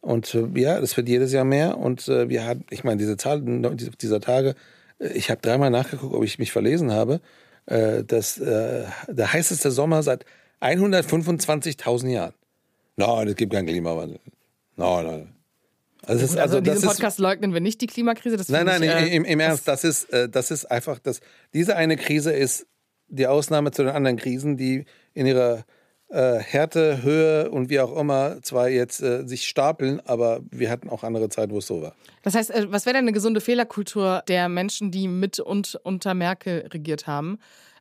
Und 0.00 0.34
äh, 0.34 0.46
ja, 0.54 0.80
das 0.80 0.96
wird 0.96 1.08
jedes 1.08 1.32
Jahr 1.32 1.44
mehr. 1.44 1.78
Und 1.78 2.06
äh, 2.08 2.28
wir 2.28 2.46
hatten, 2.46 2.64
ich 2.70 2.84
meine, 2.84 2.98
diese 2.98 3.16
Zahl 3.16 3.42
dieser 3.42 4.20
Tage, 4.20 4.54
äh, 4.98 5.08
ich 5.08 5.30
habe 5.30 5.40
dreimal 5.40 5.70
nachgeguckt, 5.70 6.14
ob 6.14 6.24
ich 6.24 6.38
mich 6.38 6.52
verlesen 6.52 6.92
habe, 6.92 7.20
äh, 7.66 8.04
dass 8.04 8.38
äh, 8.38 8.84
der 9.08 9.32
heißeste 9.32 9.70
Sommer 9.70 10.02
seit 10.02 10.24
125.000 10.60 12.08
Jahren. 12.08 12.34
Nein, 12.96 13.28
es 13.28 13.36
gibt 13.36 13.52
keinen 13.52 13.66
Klimawandel. 13.66 14.20
Nein, 14.76 15.06
nein. 15.06 15.34
Also, 16.06 16.24
ist, 16.24 16.30
also, 16.30 16.40
also 16.40 16.58
in 16.58 16.64
diesem 16.64 16.88
Podcast 16.88 17.18
ist, 17.18 17.22
leugnen 17.22 17.52
wir 17.52 17.60
nicht 17.60 17.80
die 17.80 17.86
Klimakrise. 17.86 18.36
Nein, 18.48 18.66
nein, 18.66 18.82
ich, 18.82 18.90
äh, 18.90 19.14
im, 19.14 19.24
im 19.24 19.40
Ernst, 19.40 19.68
das 19.68 19.84
ist, 19.84 20.12
äh, 20.12 20.28
das 20.28 20.50
ist 20.50 20.64
einfach, 20.70 20.98
das, 20.98 21.20
diese 21.52 21.76
eine 21.76 21.96
Krise 21.96 22.32
ist 22.32 22.66
die 23.08 23.26
Ausnahme 23.26 23.70
zu 23.70 23.82
den 23.82 23.92
anderen 23.92 24.16
Krisen, 24.16 24.56
die 24.56 24.84
in 25.12 25.26
ihrer 25.26 25.64
äh, 26.08 26.38
Härte, 26.38 27.02
Höhe 27.02 27.50
und 27.50 27.70
wie 27.70 27.80
auch 27.80 27.96
immer 27.96 28.42
zwar 28.42 28.68
jetzt 28.68 29.02
äh, 29.02 29.26
sich 29.26 29.46
stapeln, 29.46 30.00
aber 30.06 30.40
wir 30.50 30.70
hatten 30.70 30.88
auch 30.88 31.04
andere 31.04 31.28
Zeiten, 31.28 31.52
wo 31.52 31.58
es 31.58 31.66
so 31.66 31.82
war. 31.82 31.94
Das 32.22 32.34
heißt, 32.34 32.50
äh, 32.50 32.66
was 32.70 32.86
wäre 32.86 32.94
denn 32.94 33.04
eine 33.04 33.12
gesunde 33.12 33.40
Fehlerkultur 33.40 34.22
der 34.26 34.48
Menschen, 34.48 34.90
die 34.90 35.06
mit 35.06 35.38
und 35.38 35.78
unter 35.84 36.14
Merkel 36.14 36.68
regiert 36.72 37.06
haben? 37.06 37.38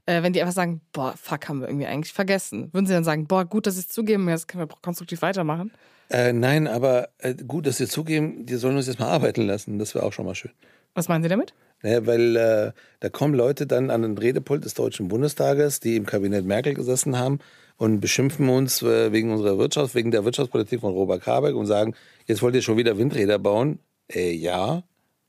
Äh, 0.09 0.23
wenn 0.23 0.33
die 0.33 0.41
einfach 0.41 0.55
sagen, 0.55 0.81
boah, 0.91 1.13
fuck, 1.15 1.47
haben 1.47 1.61
wir 1.61 1.67
irgendwie 1.67 1.85
eigentlich 1.85 2.13
vergessen. 2.13 2.73
Würden 2.73 2.87
sie 2.87 2.93
dann 2.93 3.03
sagen, 3.03 3.27
boah, 3.27 3.45
gut, 3.45 3.67
dass 3.67 3.75
sie 3.75 3.81
es 3.81 3.89
zugeben, 3.89 4.27
jetzt 4.27 4.47
können 4.47 4.67
wir 4.67 4.75
konstruktiv 4.81 5.21
weitermachen? 5.21 5.71
Äh, 6.09 6.33
nein, 6.33 6.67
aber 6.67 7.09
äh, 7.19 7.35
gut, 7.35 7.67
dass 7.67 7.77
sie 7.77 7.87
zugeben, 7.87 8.47
die 8.47 8.55
sollen 8.55 8.75
uns 8.75 8.87
jetzt 8.87 8.99
mal 8.99 9.09
arbeiten 9.09 9.45
lassen. 9.45 9.77
Das 9.77 9.93
wäre 9.93 10.03
auch 10.03 10.11
schon 10.11 10.25
mal 10.25 10.33
schön. 10.33 10.49
Was 10.95 11.09
meinen 11.09 11.21
Sie 11.21 11.29
damit? 11.29 11.53
Naja, 11.83 12.07
weil 12.07 12.35
äh, 12.35 12.71
da 13.01 13.09
kommen 13.09 13.35
Leute 13.35 13.67
dann 13.67 13.91
an 13.91 14.01
den 14.01 14.17
Redepult 14.17 14.65
des 14.65 14.73
Deutschen 14.73 15.09
Bundestages, 15.09 15.79
die 15.79 15.95
im 15.95 16.07
Kabinett 16.07 16.43
Merkel 16.43 16.73
gesessen 16.73 17.19
haben 17.19 17.37
und 17.77 17.99
beschimpfen 17.99 18.49
uns 18.49 18.81
äh, 18.81 19.11
wegen 19.11 19.31
unserer 19.31 19.59
Wirtschaft, 19.59 19.93
wegen 19.93 20.09
der 20.09 20.25
Wirtschaftspolitik 20.25 20.81
von 20.81 20.91
Robert 20.91 21.27
Habeck 21.27 21.55
und 21.55 21.67
sagen, 21.67 21.93
jetzt 22.25 22.41
wollt 22.41 22.55
ihr 22.55 22.63
schon 22.63 22.77
wieder 22.77 22.97
Windräder 22.97 23.37
bauen. 23.37 23.77
Äh, 24.11 24.31
ja, 24.31 24.81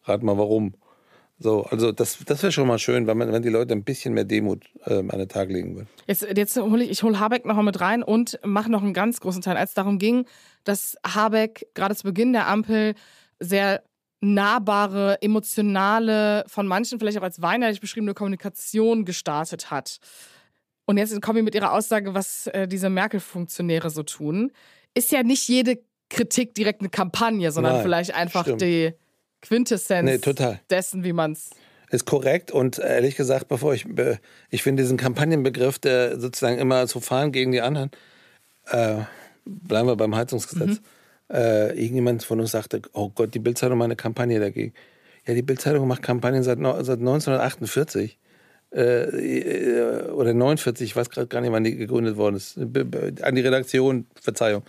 rat 0.05 0.23
mal 0.23 0.39
warum. 0.39 0.73
So, 1.43 1.65
also 1.65 1.91
das, 1.91 2.19
das 2.27 2.43
wäre 2.43 2.53
schon 2.53 2.69
mal 2.69 2.79
schön, 2.79 3.07
wenn, 3.07 3.17
man, 3.17 3.33
wenn 3.33 3.43
die 3.43 3.49
Leute 3.49 3.73
ein 3.73 3.83
bisschen 3.83 4.13
mehr 4.13 4.25
Demut 4.25 4.67
äh, 4.85 4.99
an 4.99 5.19
den 5.19 5.29
Tag 5.29 5.49
legen 5.49 5.75
würden. 5.75 5.89
Jetzt, 6.07 6.27
jetzt 6.37 6.59
hole 6.59 6.85
ich, 6.85 6.91
ich 6.91 7.03
hole 7.03 7.19
Habeck 7.19 7.47
noch 7.47 7.57
mal 7.57 7.63
mit 7.63 7.81
rein 7.81 8.03
und 8.03 8.39
mache 8.45 8.71
noch 8.71 8.83
einen 8.83 8.93
ganz 8.93 9.21
großen 9.21 9.41
Teil, 9.41 9.57
als 9.57 9.71
es 9.71 9.75
darum 9.75 9.99
ging, 9.99 10.27
dass 10.65 10.99
Habeck 11.03 11.67
gerade 11.73 11.97
zu 11.97 12.05
Beginn 12.05 12.35
der 12.35 12.47
Ampel 12.47 12.95
sehr 13.39 13.83
nahbare, 14.21 15.17
emotionale, 15.23 16.45
von 16.47 16.67
manchen 16.67 16.99
vielleicht 16.99 17.17
auch 17.17 17.23
als 17.23 17.41
weinerlich 17.41 17.81
beschriebene 17.81 18.13
Kommunikation 18.13 19.07
gestartet 19.07 19.71
hat. 19.71 19.99
Und 20.85 20.99
jetzt 20.99 21.23
kommen 21.23 21.37
wir 21.37 21.43
mit 21.43 21.55
ihrer 21.55 21.73
Aussage, 21.73 22.13
was 22.13 22.49
äh, 22.49 22.69
diese 22.69 22.91
Merkel-Funktionäre 22.91 23.89
so 23.89 24.03
tun. 24.03 24.53
Ist 24.93 25.11
ja 25.11 25.23
nicht 25.23 25.49
jede 25.49 25.79
Kritik 26.11 26.55
direkt 26.55 26.81
eine 26.81 26.91
Kampagne, 26.91 27.51
sondern 27.51 27.75
Nein, 27.75 27.83
vielleicht 27.83 28.15
einfach 28.15 28.43
stimmt. 28.43 28.61
die 28.61 28.93
Quintessenz 29.43 30.27
nee, 30.27 30.57
dessen, 30.69 31.05
wie 31.05 31.13
man 31.13 31.33
es. 31.33 31.51
Ist 31.91 32.07
korrekt 32.07 32.53
und 32.53 32.79
ehrlich 32.79 33.17
gesagt, 33.17 33.49
bevor 33.49 33.75
ich, 33.75 33.85
ich 34.51 34.63
finde 34.63 34.83
diesen 34.83 34.97
Kampagnenbegriff, 34.97 35.79
der 35.79 36.21
sozusagen 36.21 36.59
immer 36.59 36.87
zu 36.87 37.01
fahren 37.01 37.33
gegen 37.33 37.51
die 37.51 37.61
anderen, 37.61 37.91
äh, 38.67 38.99
bleiben 39.45 39.89
wir 39.89 39.97
beim 39.97 40.15
Heizungsgesetz. 40.15 40.81
Mhm. 40.81 41.35
Äh, 41.35 41.69
irgendjemand 41.71 42.23
von 42.23 42.41
uns 42.41 42.53
sagte, 42.53 42.83
oh 42.93 43.11
Gott, 43.11 43.35
die 43.35 43.39
Bildzeitung 43.41 43.79
macht 43.79 43.87
eine 43.87 43.97
Kampagne 43.97 44.39
dagegen. 44.39 44.73
Ja, 45.27 45.35
die 45.35 45.43
Bildzeitung 45.43 45.87
macht 45.87 46.03
Kampagnen 46.03 46.43
seit, 46.43 46.59
seit 46.59 46.99
1948 46.99 48.19
äh, 48.71 50.11
oder 50.13 50.35
49, 50.35 50.91
ich 50.91 50.97
weiß 50.97 51.11
gerade 51.11 51.27
gar 51.27 51.41
nicht, 51.41 51.53
wann 51.53 51.65
die 51.65 51.77
gegründet 51.77 52.17
worden 52.17 52.37
ist. 52.37 52.57
An 52.59 53.35
die 53.35 53.41
Redaktion, 53.41 54.07
Verzeihung. 54.21 54.63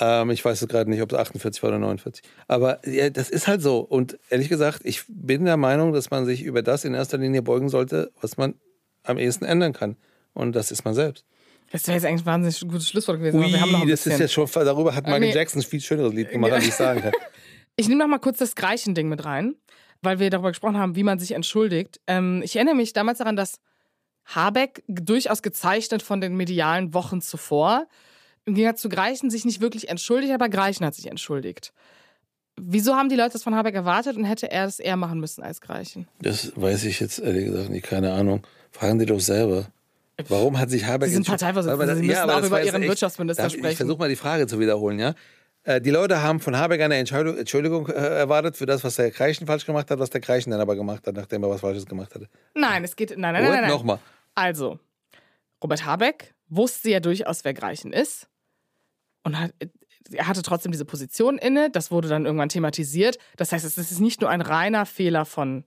Ähm, 0.00 0.30
ich 0.30 0.44
weiß 0.44 0.62
es 0.62 0.68
gerade 0.68 0.88
nicht, 0.88 1.02
ob 1.02 1.12
es 1.12 1.18
48 1.18 1.62
war 1.62 1.68
oder 1.68 1.78
49. 1.78 2.24
Aber 2.48 2.86
ja, 2.88 3.10
das 3.10 3.28
ist 3.28 3.46
halt 3.46 3.60
so. 3.60 3.80
Und 3.80 4.18
ehrlich 4.30 4.48
gesagt, 4.48 4.80
ich 4.84 5.04
bin 5.08 5.44
der 5.44 5.58
Meinung, 5.58 5.92
dass 5.92 6.10
man 6.10 6.24
sich 6.24 6.42
über 6.42 6.62
das 6.62 6.84
in 6.84 6.94
erster 6.94 7.18
Linie 7.18 7.42
beugen 7.42 7.68
sollte, 7.68 8.10
was 8.20 8.36
man 8.36 8.54
am 9.04 9.18
ehesten 9.18 9.44
ändern 9.44 9.74
kann. 9.74 9.96
Und 10.32 10.56
das 10.56 10.70
ist 10.70 10.84
man 10.84 10.94
selbst. 10.94 11.24
Das 11.70 11.86
wäre 11.86 11.96
jetzt 11.96 12.06
eigentlich 12.06 12.22
ein 12.22 12.26
wahnsinnig 12.26 12.60
gutes 12.60 12.88
Schlusswort 12.88 13.18
gewesen. 13.18 13.38
Ui, 13.38 13.88
das 13.88 14.06
ist 14.06 14.18
jetzt 14.18 14.32
schon, 14.32 14.48
darüber 14.52 14.94
hat 14.94 15.04
Michael 15.04 15.20
nee. 15.20 15.32
Jackson 15.32 15.60
ein 15.60 15.64
viel 15.64 15.80
schöneres 15.80 16.12
Lied 16.12 16.30
gemacht, 16.30 16.52
als 16.52 16.66
ich 16.66 16.74
sagen 16.74 17.00
kann. 17.02 17.12
Ich 17.76 17.88
nehme 17.88 18.00
noch 18.00 18.08
mal 18.08 18.18
kurz 18.18 18.36
das 18.36 18.56
Greichen-Ding 18.56 19.08
mit 19.08 19.24
rein, 19.24 19.54
weil 20.02 20.18
wir 20.18 20.28
darüber 20.28 20.50
gesprochen 20.50 20.76
haben, 20.76 20.96
wie 20.96 21.02
man 21.02 21.18
sich 21.18 21.30
entschuldigt. 21.30 21.98
Ähm, 22.06 22.42
ich 22.44 22.56
erinnere 22.56 22.74
mich 22.74 22.92
damals 22.92 23.18
daran, 23.18 23.36
dass 23.36 23.58
Habeck 24.26 24.82
durchaus 24.86 25.40
gezeichnet 25.40 26.02
von 26.02 26.20
den 26.20 26.36
medialen 26.36 26.92
Wochen 26.92 27.22
zuvor 27.22 27.86
im 28.46 28.54
Gegensatz 28.54 28.80
zu 28.80 28.88
Greichen 28.88 29.30
sich 29.30 29.44
nicht 29.44 29.60
wirklich 29.60 29.88
entschuldigt, 29.88 30.32
aber 30.32 30.48
Greichen 30.48 30.84
hat 30.84 30.94
sich 30.94 31.06
entschuldigt. 31.06 31.72
Wieso 32.60 32.94
haben 32.94 33.08
die 33.08 33.16
Leute 33.16 33.34
das 33.34 33.42
von 33.42 33.54
Habeck 33.54 33.74
erwartet 33.74 34.16
und 34.16 34.24
hätte 34.24 34.50
er 34.50 34.64
das 34.64 34.78
eher 34.78 34.96
machen 34.96 35.20
müssen 35.20 35.42
als 35.42 35.60
Greichen? 35.60 36.08
Das 36.20 36.52
weiß 36.56 36.84
ich 36.84 37.00
jetzt 37.00 37.18
ehrlich 37.18 37.46
gesagt 37.46 37.70
nicht, 37.70 37.86
keine 37.86 38.12
Ahnung. 38.12 38.42
Fragen 38.70 38.98
die 38.98 39.06
doch 39.06 39.20
selber. 39.20 39.66
Warum 40.28 40.58
hat 40.58 40.68
sich 40.68 40.84
Habeck... 40.84 41.08
Sie 41.08 41.14
sind 41.14 41.26
Parteivorsitzende, 41.26 41.96
Sie 41.96 42.02
müssen 42.02 42.12
ja, 42.12 42.38
auch 42.38 42.42
über 42.42 42.62
Ihren 42.62 42.82
echt, 42.82 42.90
Wirtschaftsminister 42.90 43.44
darf, 43.44 43.52
sprechen. 43.52 43.70
Ich 43.70 43.76
versuche 43.76 43.98
mal 43.98 44.08
die 44.08 44.16
Frage 44.16 44.46
zu 44.46 44.60
wiederholen, 44.60 44.98
ja. 44.98 45.14
Äh, 45.62 45.80
die 45.80 45.90
Leute 45.90 46.22
haben 46.22 46.40
von 46.40 46.56
Habeck 46.56 46.80
eine 46.80 46.96
Entschuldigung 46.96 47.88
äh, 47.88 47.92
erwartet 47.92 48.56
für 48.56 48.66
das, 48.66 48.82
was 48.84 48.96
der 48.96 49.10
Kreichen 49.10 49.46
falsch 49.46 49.66
gemacht 49.66 49.90
hat, 49.90 49.98
was 49.98 50.10
der 50.10 50.20
Kreichen 50.20 50.50
dann 50.50 50.60
aber 50.60 50.76
gemacht 50.76 51.06
hat, 51.06 51.14
nachdem 51.14 51.42
er 51.42 51.50
was 51.50 51.60
Falsches 51.60 51.86
gemacht 51.86 52.14
hatte. 52.14 52.28
Nein, 52.54 52.84
es 52.84 52.96
geht. 52.96 53.10
Nein, 53.10 53.32
nein, 53.32 53.42
nein. 53.42 53.52
nein, 53.52 53.60
nein. 53.62 53.70
Nochmal. 53.70 53.98
Also, 54.34 54.78
Robert 55.62 55.84
Habeck 55.84 56.34
wusste 56.50 56.90
ja 56.90 57.00
durchaus, 57.00 57.44
wer 57.44 57.54
Greichen 57.54 57.92
ist 57.92 58.28
und 59.22 59.38
hat, 59.38 59.54
er 60.12 60.26
hatte 60.26 60.42
trotzdem 60.42 60.72
diese 60.72 60.84
Position 60.84 61.38
inne. 61.38 61.70
Das 61.70 61.90
wurde 61.90 62.08
dann 62.08 62.26
irgendwann 62.26 62.48
thematisiert. 62.48 63.18
Das 63.36 63.52
heißt, 63.52 63.64
es 63.64 63.78
ist 63.78 64.00
nicht 64.00 64.20
nur 64.20 64.30
ein 64.30 64.40
reiner 64.40 64.86
Fehler 64.86 65.24
von 65.24 65.64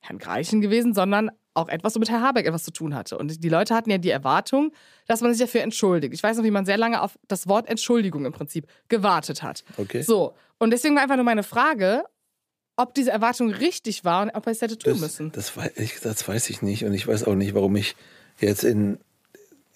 Herrn 0.00 0.18
Greichen 0.18 0.60
gewesen, 0.60 0.94
sondern 0.94 1.30
auch 1.54 1.68
etwas, 1.68 1.94
womit 1.94 2.10
Herr 2.10 2.20
Habeck 2.20 2.46
etwas 2.46 2.64
zu 2.64 2.72
tun 2.72 2.94
hatte. 2.94 3.16
Und 3.16 3.42
die 3.42 3.48
Leute 3.48 3.74
hatten 3.74 3.90
ja 3.90 3.98
die 3.98 4.10
Erwartung, 4.10 4.72
dass 5.06 5.20
man 5.20 5.32
sich 5.32 5.40
dafür 5.40 5.62
entschuldigt. 5.62 6.12
Ich 6.12 6.22
weiß 6.22 6.36
noch, 6.36 6.44
wie 6.44 6.50
man 6.50 6.66
sehr 6.66 6.76
lange 6.76 7.00
auf 7.00 7.16
das 7.28 7.46
Wort 7.46 7.68
Entschuldigung 7.68 8.26
im 8.26 8.32
Prinzip 8.32 8.66
gewartet 8.88 9.42
hat. 9.42 9.64
Okay. 9.76 10.02
So. 10.02 10.34
Und 10.58 10.70
deswegen 10.70 10.96
war 10.96 11.02
einfach 11.02 11.16
nur 11.16 11.24
meine 11.24 11.44
Frage, 11.44 12.04
ob 12.76 12.94
diese 12.94 13.12
Erwartung 13.12 13.50
richtig 13.50 14.04
war 14.04 14.22
und 14.22 14.30
ob 14.30 14.46
er 14.46 14.52
es 14.52 14.62
hätte 14.62 14.76
tun 14.76 14.94
das, 14.94 15.00
müssen. 15.00 15.32
Das, 15.32 15.52
das 16.02 16.26
weiß 16.26 16.50
ich 16.50 16.60
nicht. 16.60 16.84
Und 16.84 16.92
ich 16.92 17.06
weiß 17.06 17.24
auch 17.24 17.36
nicht, 17.36 17.54
warum 17.54 17.76
ich 17.76 17.94
jetzt 18.40 18.64
in 18.64 18.98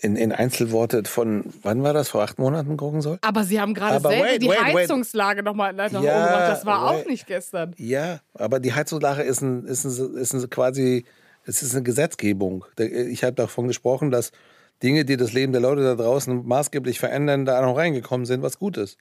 in, 0.01 0.17
in 0.17 0.33
Einzelworte 0.33 1.03
von, 1.05 1.45
wann 1.63 1.83
war 1.83 1.93
das, 1.93 2.09
vor 2.09 2.23
acht 2.23 2.39
Monaten 2.39 2.77
gucken 2.77 3.01
soll? 3.01 3.19
Aber 3.23 3.45
Sie 3.45 3.61
haben 3.61 3.75
gerade 3.75 4.01
selber 4.01 4.27
wait, 4.27 4.43
die 4.43 4.49
wait, 4.49 4.63
Heizungslage 4.63 5.43
nochmal 5.43 5.73
nach 5.73 5.91
oben 5.93 6.05
ja, 6.05 6.27
gemacht. 6.27 6.49
Das 6.49 6.65
war 6.65 6.87
wait. 6.87 7.03
auch 7.03 7.07
nicht 7.09 7.27
gestern. 7.27 7.75
Ja, 7.79 8.21
aber 8.35 8.61
die 8.61 8.73
Heizungslage 8.73 9.23
ist, 9.23 9.41
ein, 9.41 9.65
ist, 9.65 9.85
ein, 9.85 10.17
ist 10.17 10.33
ein 10.35 10.51
quasi, 10.51 11.05
es 11.45 11.63
ist 11.63 11.75
eine 11.75 11.83
Gesetzgebung. 11.83 12.65
Ich 12.79 13.25
habe 13.25 13.35
davon 13.35 13.67
gesprochen, 13.67 14.11
dass 14.11 14.31
Dinge, 14.83 15.05
die 15.05 15.17
das 15.17 15.33
Leben 15.33 15.53
der 15.53 15.61
Leute 15.61 15.83
da 15.83 15.97
draußen 15.97 16.47
maßgeblich 16.47 17.01
verändern, 17.01 17.45
da 17.45 17.61
noch 17.61 17.77
reingekommen 17.77 18.27
sind, 18.27 18.43
was 18.43 18.59
gut 18.59 18.77
ist. 18.77 18.99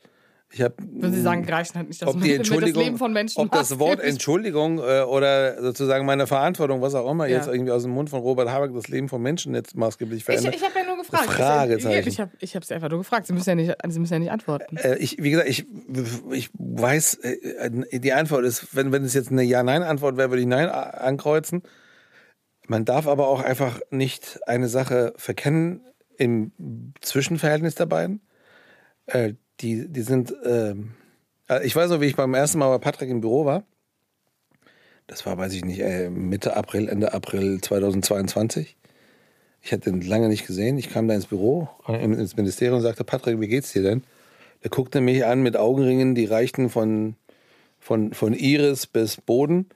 Ich 0.49 0.62
hab, 0.62 0.79
Würden 0.81 1.13
Sie 1.13 1.21
sagen, 1.21 1.43
reicht 1.49 1.75
halt 1.75 1.89
nicht, 1.89 2.01
dass 2.01 2.07
ob 2.07 2.15
man 2.15 2.23
die 2.23 2.29
damit 2.38 2.39
das 2.47 2.47
Entschuldigung, 2.53 2.83
Leben 2.83 2.97
von 2.97 3.12
Menschen 3.12 3.41
ob 3.41 3.51
das 3.51 3.79
Wort 3.79 3.99
Entschuldigung 3.99 4.79
äh, 4.79 5.01
oder 5.01 5.62
sozusagen 5.62 6.05
meine 6.05 6.25
Verantwortung, 6.25 6.81
was 6.81 6.95
auch 6.95 7.12
immer, 7.12 7.27
Ja. 7.27 7.36
jetzt 7.38 7.47
irgendwie 7.49 7.71
aus 7.73 7.83
dem 7.83 7.91
Mund 7.91 8.10
von 8.10 8.21
Robert 8.21 8.49
Habeck 8.49 8.73
das 8.73 8.88
Leben 8.88 9.10
von 9.10 9.21
Menschen 9.21 9.53
jetzt 9.55 9.75
maßgeblich 9.75 10.19
Ich, 10.19 10.23
verändert. 10.25 10.55
ich 10.55 10.63
habe 10.63 10.79
ja 10.79 10.86
nur 10.86 10.97
gefragt. 10.97 11.25
Fragezeichen. 11.25 12.07
Ich 12.07 12.19
habe 12.21 12.31
ich 12.39 12.55
hab 12.55 12.63
Sie 12.63 12.73
einfach 12.73 12.89
nur 12.89 12.99
gefragt. 12.99 13.27
Sie 13.27 13.33
müssen 13.33 13.49
ja 13.49 13.55
nicht, 13.55 13.75
Sie 13.89 13.99
müssen 13.99 14.13
ja 14.13 14.19
nicht 14.19 14.31
antworten. 14.31 14.77
Äh, 14.77 14.97
ich, 14.99 15.21
wie 15.21 15.31
gesagt, 15.31 15.49
ich, 15.49 15.65
ich 16.31 16.49
weiß, 16.53 17.15
äh, 17.15 17.99
die 17.99 18.13
Antwort 18.13 18.45
ist, 18.45 18.73
wenn, 18.73 18.93
wenn 18.93 19.03
es 19.03 19.13
jetzt 19.13 19.31
eine 19.31 19.43
Ja-Nein-Antwort 19.43 20.15
wäre, 20.15 20.29
würde 20.29 20.41
ich 20.41 20.47
Nein 20.47 20.69
a- 20.69 20.81
ankreuzen. 20.91 21.62
Man 22.67 22.86
darf 22.86 23.05
aber 23.07 23.27
auch 23.27 23.41
einfach 23.41 23.81
nicht 23.91 24.39
eine 24.47 24.69
Sache 24.69 25.13
verkennen 25.17 25.81
im 26.17 26.51
Zwischenverhältnis 27.01 27.75
der 27.75 27.86
beiden. 27.86 28.21
Äh, 29.07 29.33
die, 29.61 29.87
die 29.87 30.01
sind, 30.01 30.33
ähm, 30.45 30.91
äh, 31.49 31.65
ich 31.65 31.75
weiß 31.75 31.89
noch, 31.89 32.01
wie 32.01 32.05
ich 32.05 32.15
beim 32.15 32.33
ersten 32.33 32.59
Mal 32.59 32.69
bei 32.69 32.83
Patrick 32.83 33.09
im 33.09 33.21
Büro 33.21 33.45
war. 33.45 33.63
Das 35.07 35.25
war, 35.25 35.37
weiß 35.37 35.53
ich 35.53 35.63
nicht, 35.63 35.79
äh, 35.79 36.09
Mitte 36.09 36.55
April, 36.55 36.89
Ende 36.89 37.13
April 37.13 37.61
2022. 37.61 38.75
Ich 39.61 39.71
hatte 39.71 39.89
ihn 39.89 40.01
lange 40.01 40.29
nicht 40.29 40.45
gesehen. 40.45 40.77
Ich 40.77 40.89
kam 40.89 41.07
da 41.07 41.15
ins 41.15 41.27
Büro, 41.27 41.69
äh, 41.87 42.03
ins 42.03 42.37
Ministerium 42.37 42.77
und 42.77 42.83
sagte, 42.83 43.03
Patrick, 43.03 43.39
wie 43.39 43.47
geht's 43.47 43.73
dir 43.73 43.83
denn? 43.83 44.03
Der 44.63 44.69
guckte 44.69 45.01
mich 45.01 45.25
an 45.25 45.41
mit 45.41 45.55
Augenringen, 45.55 46.15
die 46.15 46.25
reichten 46.25 46.69
von, 46.69 47.15
von, 47.79 48.13
von 48.13 48.33
Iris 48.33 48.87
bis 48.87 49.21
Boden 49.21 49.67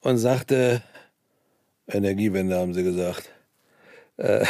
und 0.00 0.18
sagte, 0.18 0.82
Energiewende 1.88 2.56
haben 2.56 2.74
sie 2.74 2.82
gesagt. 2.82 3.30
Äh, 4.16 4.44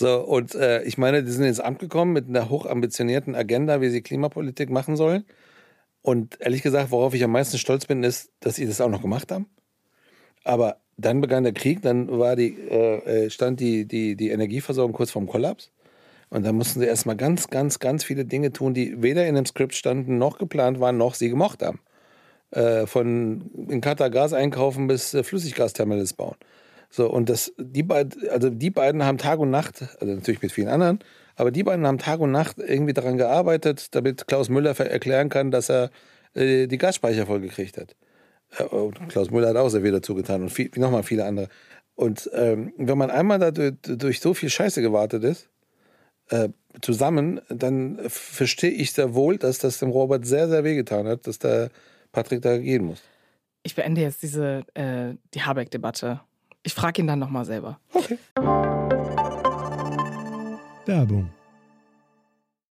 so, 0.00 0.20
und 0.20 0.54
äh, 0.54 0.82
ich 0.84 0.96
meine, 0.96 1.22
die 1.22 1.30
sind 1.30 1.44
ins 1.44 1.60
Amt 1.60 1.78
gekommen 1.78 2.14
mit 2.14 2.26
einer 2.26 2.48
hochambitionierten 2.48 3.34
Agenda, 3.34 3.82
wie 3.82 3.90
sie 3.90 4.00
Klimapolitik 4.00 4.70
machen 4.70 4.96
sollen. 4.96 5.26
Und 6.00 6.40
ehrlich 6.40 6.62
gesagt, 6.62 6.90
worauf 6.90 7.12
ich 7.12 7.22
am 7.22 7.32
meisten 7.32 7.58
stolz 7.58 7.84
bin, 7.84 8.02
ist, 8.02 8.30
dass 8.40 8.54
sie 8.54 8.64
das 8.64 8.80
auch 8.80 8.88
noch 8.88 9.02
gemacht 9.02 9.30
haben. 9.30 9.44
Aber 10.42 10.78
dann 10.96 11.20
begann 11.20 11.44
der 11.44 11.52
Krieg, 11.52 11.82
dann 11.82 12.18
war 12.18 12.34
die, 12.34 12.56
äh, 12.70 13.26
äh, 13.26 13.30
stand 13.30 13.60
die, 13.60 13.84
die, 13.84 14.16
die 14.16 14.30
Energieversorgung 14.30 14.94
kurz 14.94 15.10
vorm 15.10 15.26
Kollaps. 15.26 15.70
Und 16.30 16.46
dann 16.46 16.54
mussten 16.54 16.80
sie 16.80 16.86
erstmal 16.86 17.16
ganz, 17.16 17.48
ganz, 17.48 17.78
ganz 17.78 18.02
viele 18.02 18.24
Dinge 18.24 18.52
tun, 18.52 18.72
die 18.72 19.02
weder 19.02 19.26
in 19.26 19.34
dem 19.34 19.44
Skript 19.44 19.74
standen, 19.74 20.16
noch 20.16 20.38
geplant 20.38 20.80
waren, 20.80 20.96
noch 20.96 21.12
sie 21.12 21.28
gemocht 21.28 21.62
haben. 21.62 21.80
Äh, 22.52 22.86
von 22.86 23.50
in 23.68 23.82
Katar 23.82 24.08
Gas 24.08 24.32
einkaufen 24.32 24.86
bis 24.86 25.12
äh, 25.12 25.22
Flüssiggasterminals 25.24 26.14
bauen. 26.14 26.36
So, 26.90 27.08
und 27.08 27.28
das, 27.28 27.52
die 27.56 27.84
beiden, 27.84 28.28
also 28.30 28.50
die 28.50 28.70
beiden 28.70 29.04
haben 29.04 29.16
Tag 29.16 29.38
und 29.38 29.50
Nacht, 29.50 29.82
also 30.00 30.12
natürlich 30.12 30.42
mit 30.42 30.50
vielen 30.50 30.68
anderen, 30.68 30.98
aber 31.36 31.52
die 31.52 31.62
beiden 31.62 31.86
haben 31.86 31.98
Tag 31.98 32.18
und 32.20 32.32
Nacht 32.32 32.58
irgendwie 32.58 32.92
daran 32.92 33.16
gearbeitet, 33.16 33.94
damit 33.94 34.26
Klaus 34.26 34.48
Müller 34.48 34.78
erklären 34.78 35.28
kann, 35.28 35.50
dass 35.50 35.70
er 35.70 35.90
äh, 36.34 36.66
die 36.66 36.78
Gasspeicher 36.78 37.26
vollgekriegt 37.26 37.78
hat. 37.78 37.94
Äh, 38.58 38.90
Klaus 39.08 39.30
Müller 39.30 39.48
hat 39.48 39.56
auch 39.56 39.68
sehr 39.68 39.82
viel 39.82 39.92
dazu 39.92 40.14
getan 40.14 40.42
und 40.42 40.50
viel, 40.50 40.70
nochmal 40.76 41.04
viele 41.04 41.24
andere. 41.24 41.48
Und 41.94 42.28
ähm, 42.34 42.72
wenn 42.76 42.98
man 42.98 43.10
einmal 43.10 43.38
da 43.38 43.50
durch, 43.52 43.74
durch 43.82 44.20
so 44.20 44.34
viel 44.34 44.50
Scheiße 44.50 44.82
gewartet 44.82 45.22
ist, 45.22 45.48
äh, 46.30 46.48
zusammen, 46.80 47.40
dann 47.48 47.98
verstehe 48.08 48.70
ich 48.70 48.92
sehr 48.92 49.14
wohl, 49.14 49.36
dass 49.36 49.58
das 49.58 49.78
dem 49.78 49.90
Robert 49.90 50.26
sehr, 50.26 50.48
sehr 50.48 50.64
wehgetan 50.64 51.06
hat, 51.06 51.26
dass 51.26 51.38
der 51.38 51.70
Patrick 52.12 52.42
da 52.42 52.58
gehen 52.58 52.84
muss. 52.84 53.02
Ich 53.62 53.74
beende 53.74 54.00
jetzt 54.00 54.22
diese 54.22 54.64
äh, 54.74 55.14
die 55.34 55.42
Habeck-Debatte. 55.42 56.20
Ich 56.62 56.74
frage 56.74 57.00
ihn 57.00 57.06
dann 57.06 57.18
nochmal 57.18 57.44
selber. 57.44 57.78
Okay. 57.94 58.18
Werbung. 60.86 61.30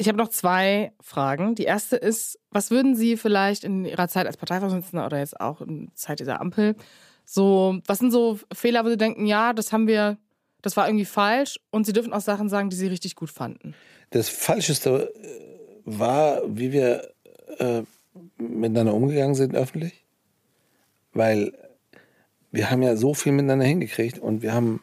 Ich 0.00 0.06
habe 0.06 0.16
noch 0.16 0.28
zwei 0.28 0.92
Fragen. 1.00 1.54
Die 1.54 1.64
erste 1.64 1.96
ist, 1.96 2.38
was 2.50 2.70
würden 2.70 2.94
Sie 2.94 3.16
vielleicht 3.16 3.64
in 3.64 3.84
Ihrer 3.84 4.08
Zeit 4.08 4.26
als 4.26 4.36
Parteivorsitzender 4.36 5.04
oder 5.04 5.18
jetzt 5.18 5.40
auch 5.40 5.60
in 5.60 5.90
Zeit 5.94 6.20
dieser 6.20 6.40
Ampel 6.40 6.76
so, 7.30 7.78
was 7.86 7.98
sind 7.98 8.10
so 8.10 8.38
Fehler, 8.54 8.86
wo 8.86 8.88
Sie 8.88 8.96
denken, 8.96 9.26
ja, 9.26 9.52
das 9.52 9.70
haben 9.70 9.86
wir, 9.86 10.16
das 10.62 10.78
war 10.78 10.88
irgendwie 10.88 11.04
falsch 11.04 11.60
und 11.70 11.84
Sie 11.84 11.92
dürfen 11.92 12.14
auch 12.14 12.22
Sachen 12.22 12.48
sagen, 12.48 12.70
die 12.70 12.76
Sie 12.76 12.86
richtig 12.86 13.16
gut 13.16 13.28
fanden. 13.28 13.74
Das 14.10 14.30
Falscheste 14.30 15.12
äh, 15.14 15.80
war, 15.84 16.40
wie 16.46 16.72
wir 16.72 17.12
äh, 17.58 17.82
miteinander 18.38 18.94
umgegangen 18.94 19.34
sind 19.34 19.54
öffentlich. 19.54 20.06
Weil 21.12 21.52
wir 22.50 22.70
haben 22.70 22.82
ja 22.82 22.96
so 22.96 23.12
viel 23.12 23.32
miteinander 23.32 23.66
hingekriegt 23.66 24.18
und 24.18 24.40
wir 24.40 24.54
haben 24.54 24.80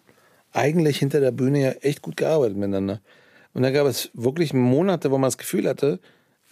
eigentlich 0.56 0.98
hinter 0.98 1.20
der 1.20 1.32
Bühne 1.32 1.62
ja 1.62 1.72
echt 1.82 2.02
gut 2.02 2.18
gearbeitet 2.18 2.58
miteinander. 2.58 3.02
Und 3.54 3.64
da 3.64 3.72
gab 3.72 3.88
es 3.88 4.12
wirklich 4.14 4.54
Monate, 4.54 5.12
wo 5.12 5.18
man 5.18 5.28
das 5.28 5.38
Gefühl 5.38 5.68
hatte, 5.68 6.00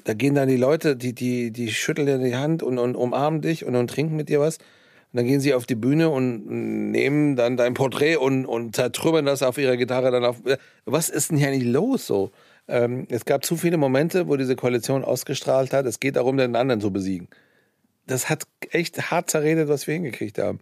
da 0.03 0.13
gehen 0.13 0.35
dann 0.35 0.49
die 0.49 0.57
Leute, 0.57 0.95
die, 0.95 1.13
die, 1.13 1.51
die 1.51 1.71
schütteln 1.71 2.07
dir 2.07 2.17
die 2.17 2.35
Hand 2.35 2.61
und, 2.63 2.77
und 2.77 2.95
umarmen 2.95 3.41
dich 3.41 3.65
und, 3.65 3.75
und 3.75 3.89
trinken 3.89 4.15
mit 4.15 4.29
dir 4.29 4.39
was. 4.39 4.57
Und 4.57 5.17
dann 5.17 5.25
gehen 5.25 5.39
sie 5.39 5.53
auf 5.53 5.65
die 5.65 5.75
Bühne 5.75 6.09
und 6.09 6.91
nehmen 6.91 7.35
dann 7.35 7.55
dein 7.55 7.73
Porträt 7.73 8.17
und, 8.17 8.45
und 8.45 8.75
zertrümmern 8.75 9.25
das 9.25 9.43
auf 9.43 9.57
ihrer 9.57 9.77
Gitarre 9.77 10.11
dann 10.11 10.25
auf. 10.25 10.37
Was 10.85 11.09
ist 11.09 11.31
denn 11.31 11.37
hier 11.37 11.47
eigentlich 11.47 11.71
los 11.71 12.07
so? 12.07 12.31
Ähm, 12.67 13.07
es 13.09 13.25
gab 13.25 13.45
zu 13.45 13.55
viele 13.55 13.77
Momente, 13.77 14.27
wo 14.27 14.35
diese 14.35 14.55
Koalition 14.55 15.03
ausgestrahlt 15.03 15.73
hat, 15.73 15.85
es 15.85 15.99
geht 15.99 16.15
darum, 16.15 16.37
den 16.37 16.55
anderen 16.55 16.81
zu 16.81 16.91
besiegen. 16.91 17.27
Das 18.07 18.29
hat 18.29 18.43
echt 18.71 19.11
hart 19.11 19.29
zerredet, 19.29 19.69
was 19.69 19.87
wir 19.87 19.93
hingekriegt 19.93 20.39
haben. 20.39 20.59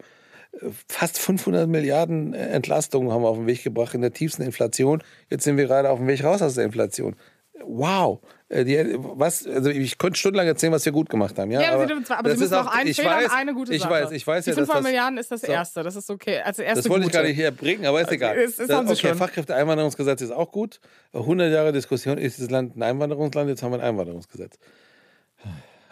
Fast 0.87 1.17
500 1.19 1.67
Milliarden 1.69 2.33
Entlastungen 2.33 3.11
haben 3.11 3.23
wir 3.23 3.29
auf 3.29 3.37
den 3.37 3.47
Weg 3.47 3.63
gebracht 3.63 3.93
in 3.93 4.01
der 4.01 4.11
tiefsten 4.13 4.41
Inflation. 4.43 5.01
Jetzt 5.29 5.43
sind 5.45 5.57
wir 5.57 5.65
gerade 5.65 5.89
auf 5.89 5.97
dem 5.99 6.07
Weg 6.07 6.23
raus 6.23 6.41
aus 6.41 6.55
der 6.55 6.65
Inflation. 6.65 7.15
Wow. 7.63 8.19
Äh, 8.49 8.65
Die, 8.65 8.95
was, 8.97 9.45
also 9.47 9.69
ich 9.69 9.97
könnte 9.97 10.19
stundenlang 10.19 10.47
erzählen, 10.47 10.73
was 10.73 10.83
wir 10.83 10.91
gut 10.91 11.09
gemacht 11.09 11.37
haben. 11.39 11.51
Ja, 11.51 11.61
Ja, 11.61 11.71
aber, 11.73 11.87
Sie, 11.87 11.93
aber 11.93 12.03
Sie 12.03 12.07
das 12.09 12.25
müssen 12.39 12.43
ist 12.53 12.53
auch 12.53 12.67
einen 12.67 12.89
ich 12.89 12.97
Fehler 12.97 13.11
weiß, 13.17 13.25
und 13.25 13.31
eine 13.31 13.53
gute 13.53 13.73
ich 13.75 13.81
Sache. 13.83 13.91
weiß, 13.91 14.11
ich 14.11 14.25
weiß 14.27 14.43
Die 14.45 14.49
ja, 14.49 14.55
dass 14.55 14.65
500 14.65 14.83
das, 14.83 14.91
Milliarden 14.91 15.17
ist 15.19 15.31
das 15.31 15.41
So. 15.41 15.51
Erste. 15.51 15.83
Das 15.83 15.95
ist 15.95 16.09
okay. 16.09 16.39
Als 16.41 16.59
erste 16.59 16.81
das 16.83 16.89
wollte 16.89 17.01
ich 17.05 17.11
gute. 17.11 17.17
gar 17.19 17.23
nicht 17.27 17.35
hier 17.37 17.51
bringen, 17.51 17.85
aber 17.85 18.01
ist 18.01 18.11
egal. 18.11 18.35
ist- 18.35 18.59
ist 18.59 18.69
Das- 18.69 18.75
haben 18.77 18.87
Sie 18.87 18.93
okay, 18.93 19.07
schon. 19.09 19.17
Fachkräfteeinwanderungsgesetz 19.17 20.21
ist 20.21 20.31
auch 20.31 20.51
gut. 20.51 20.79
100 21.13 21.51
Jahre 21.53 21.71
Diskussion, 21.71 22.17
ist 22.17 22.41
das 22.41 22.49
Land 22.49 22.75
ein 22.75 22.83
Einwanderungsland? 22.83 23.47
Jetzt 23.47 23.61
haben 23.63 23.71
wir 23.71 23.79
ein 23.79 23.87
Einwanderungsgesetz. 23.89 24.57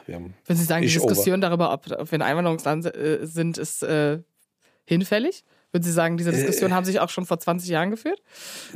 Wenn 0.08 0.34
Sie 0.58 0.64
sagen, 0.64 0.82
die 0.82 0.88
Ich 0.88 1.00
over. 1.00 1.08
Diskussion 1.10 1.40
darüber, 1.40 1.72
ob, 1.72 1.86
ob 1.92 2.12
wir 2.12 2.18
ein 2.18 2.24
Einwanderungsland 2.24 2.86
äh, 2.96 3.20
sind, 3.22 3.60
ist 3.60 3.84
äh, 3.84 4.20
hinfällig? 4.90 5.44
Würden 5.72 5.84
Sie 5.84 5.92
sagen, 5.92 6.18
diese 6.18 6.32
Diskussion 6.32 6.74
haben 6.74 6.84
sich 6.84 7.00
auch 7.00 7.10
schon 7.10 7.28
vor 7.28 7.40
20 7.40 7.70
Jahren 7.70 7.92
geführt? 7.92 8.22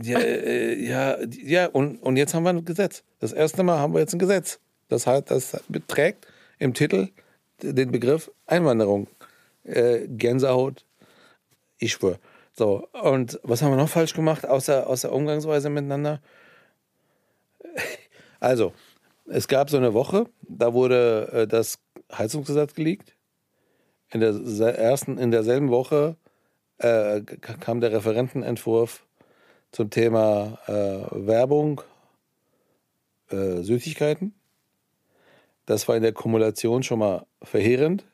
Ja, 0.02 0.20
äh, 0.20 0.80
ja, 0.80 1.18
ja 1.44 1.68
und, 1.68 1.98
und 1.98 2.18
jetzt 2.18 2.36
haben 2.36 2.44
wir 2.44 2.50
ein 2.50 2.66
Gesetz. 2.66 3.04
Das 3.20 3.34
erste 3.34 3.64
Mal 3.64 3.80
haben 3.80 3.94
wir 3.94 4.00
jetzt 4.00 4.14
ein 4.14 4.20
Gesetz. 4.20 4.60
Das 4.90 5.08
heißt, 5.08 5.32
das 5.32 5.60
beträgt 5.70 6.28
im 6.60 6.76
Titel 6.76 7.10
den 7.64 7.92
Begriff 7.92 8.30
Einwanderung. 8.46 9.08
Äh, 9.64 10.08
Gänsehaut, 10.08 10.86
ich 11.80 11.94
schwöre. 11.94 12.20
So, 12.56 12.88
und 13.02 13.40
was 13.42 13.64
haben 13.64 13.72
wir 13.72 13.78
noch 13.78 13.90
falsch 13.90 14.14
gemacht, 14.14 14.46
außer, 14.46 14.86
außer 14.86 15.12
Umgangsweise 15.12 15.70
miteinander? 15.70 16.22
Also, 18.40 18.74
es 19.26 19.48
gab 19.48 19.70
so 19.70 19.78
eine 19.78 19.94
Woche, 19.94 20.26
da 20.42 20.74
wurde 20.74 21.30
äh, 21.32 21.48
das 21.48 21.80
Heizungsgesetz 22.12 22.74
geleakt. 22.74 23.16
In 24.14 24.20
der 24.20 24.78
ersten, 24.78 25.18
in 25.18 25.32
derselben 25.32 25.70
Woche 25.70 26.18
äh, 26.78 27.22
kam 27.22 27.82
der 27.82 27.92
Referentenentwurf 27.92 29.08
zum 29.72 29.90
Thema 29.90 30.60
äh, 30.68 31.28
Werbung, 31.28 31.82
äh, 33.32 33.64
Süßigkeiten. 33.64 34.36
Das 35.66 35.88
war 35.88 35.96
in 35.96 36.04
der 36.04 36.14
Kumulation 36.14 36.84
schon 36.84 37.00
mal 37.00 37.26
verheerend. 37.42 38.06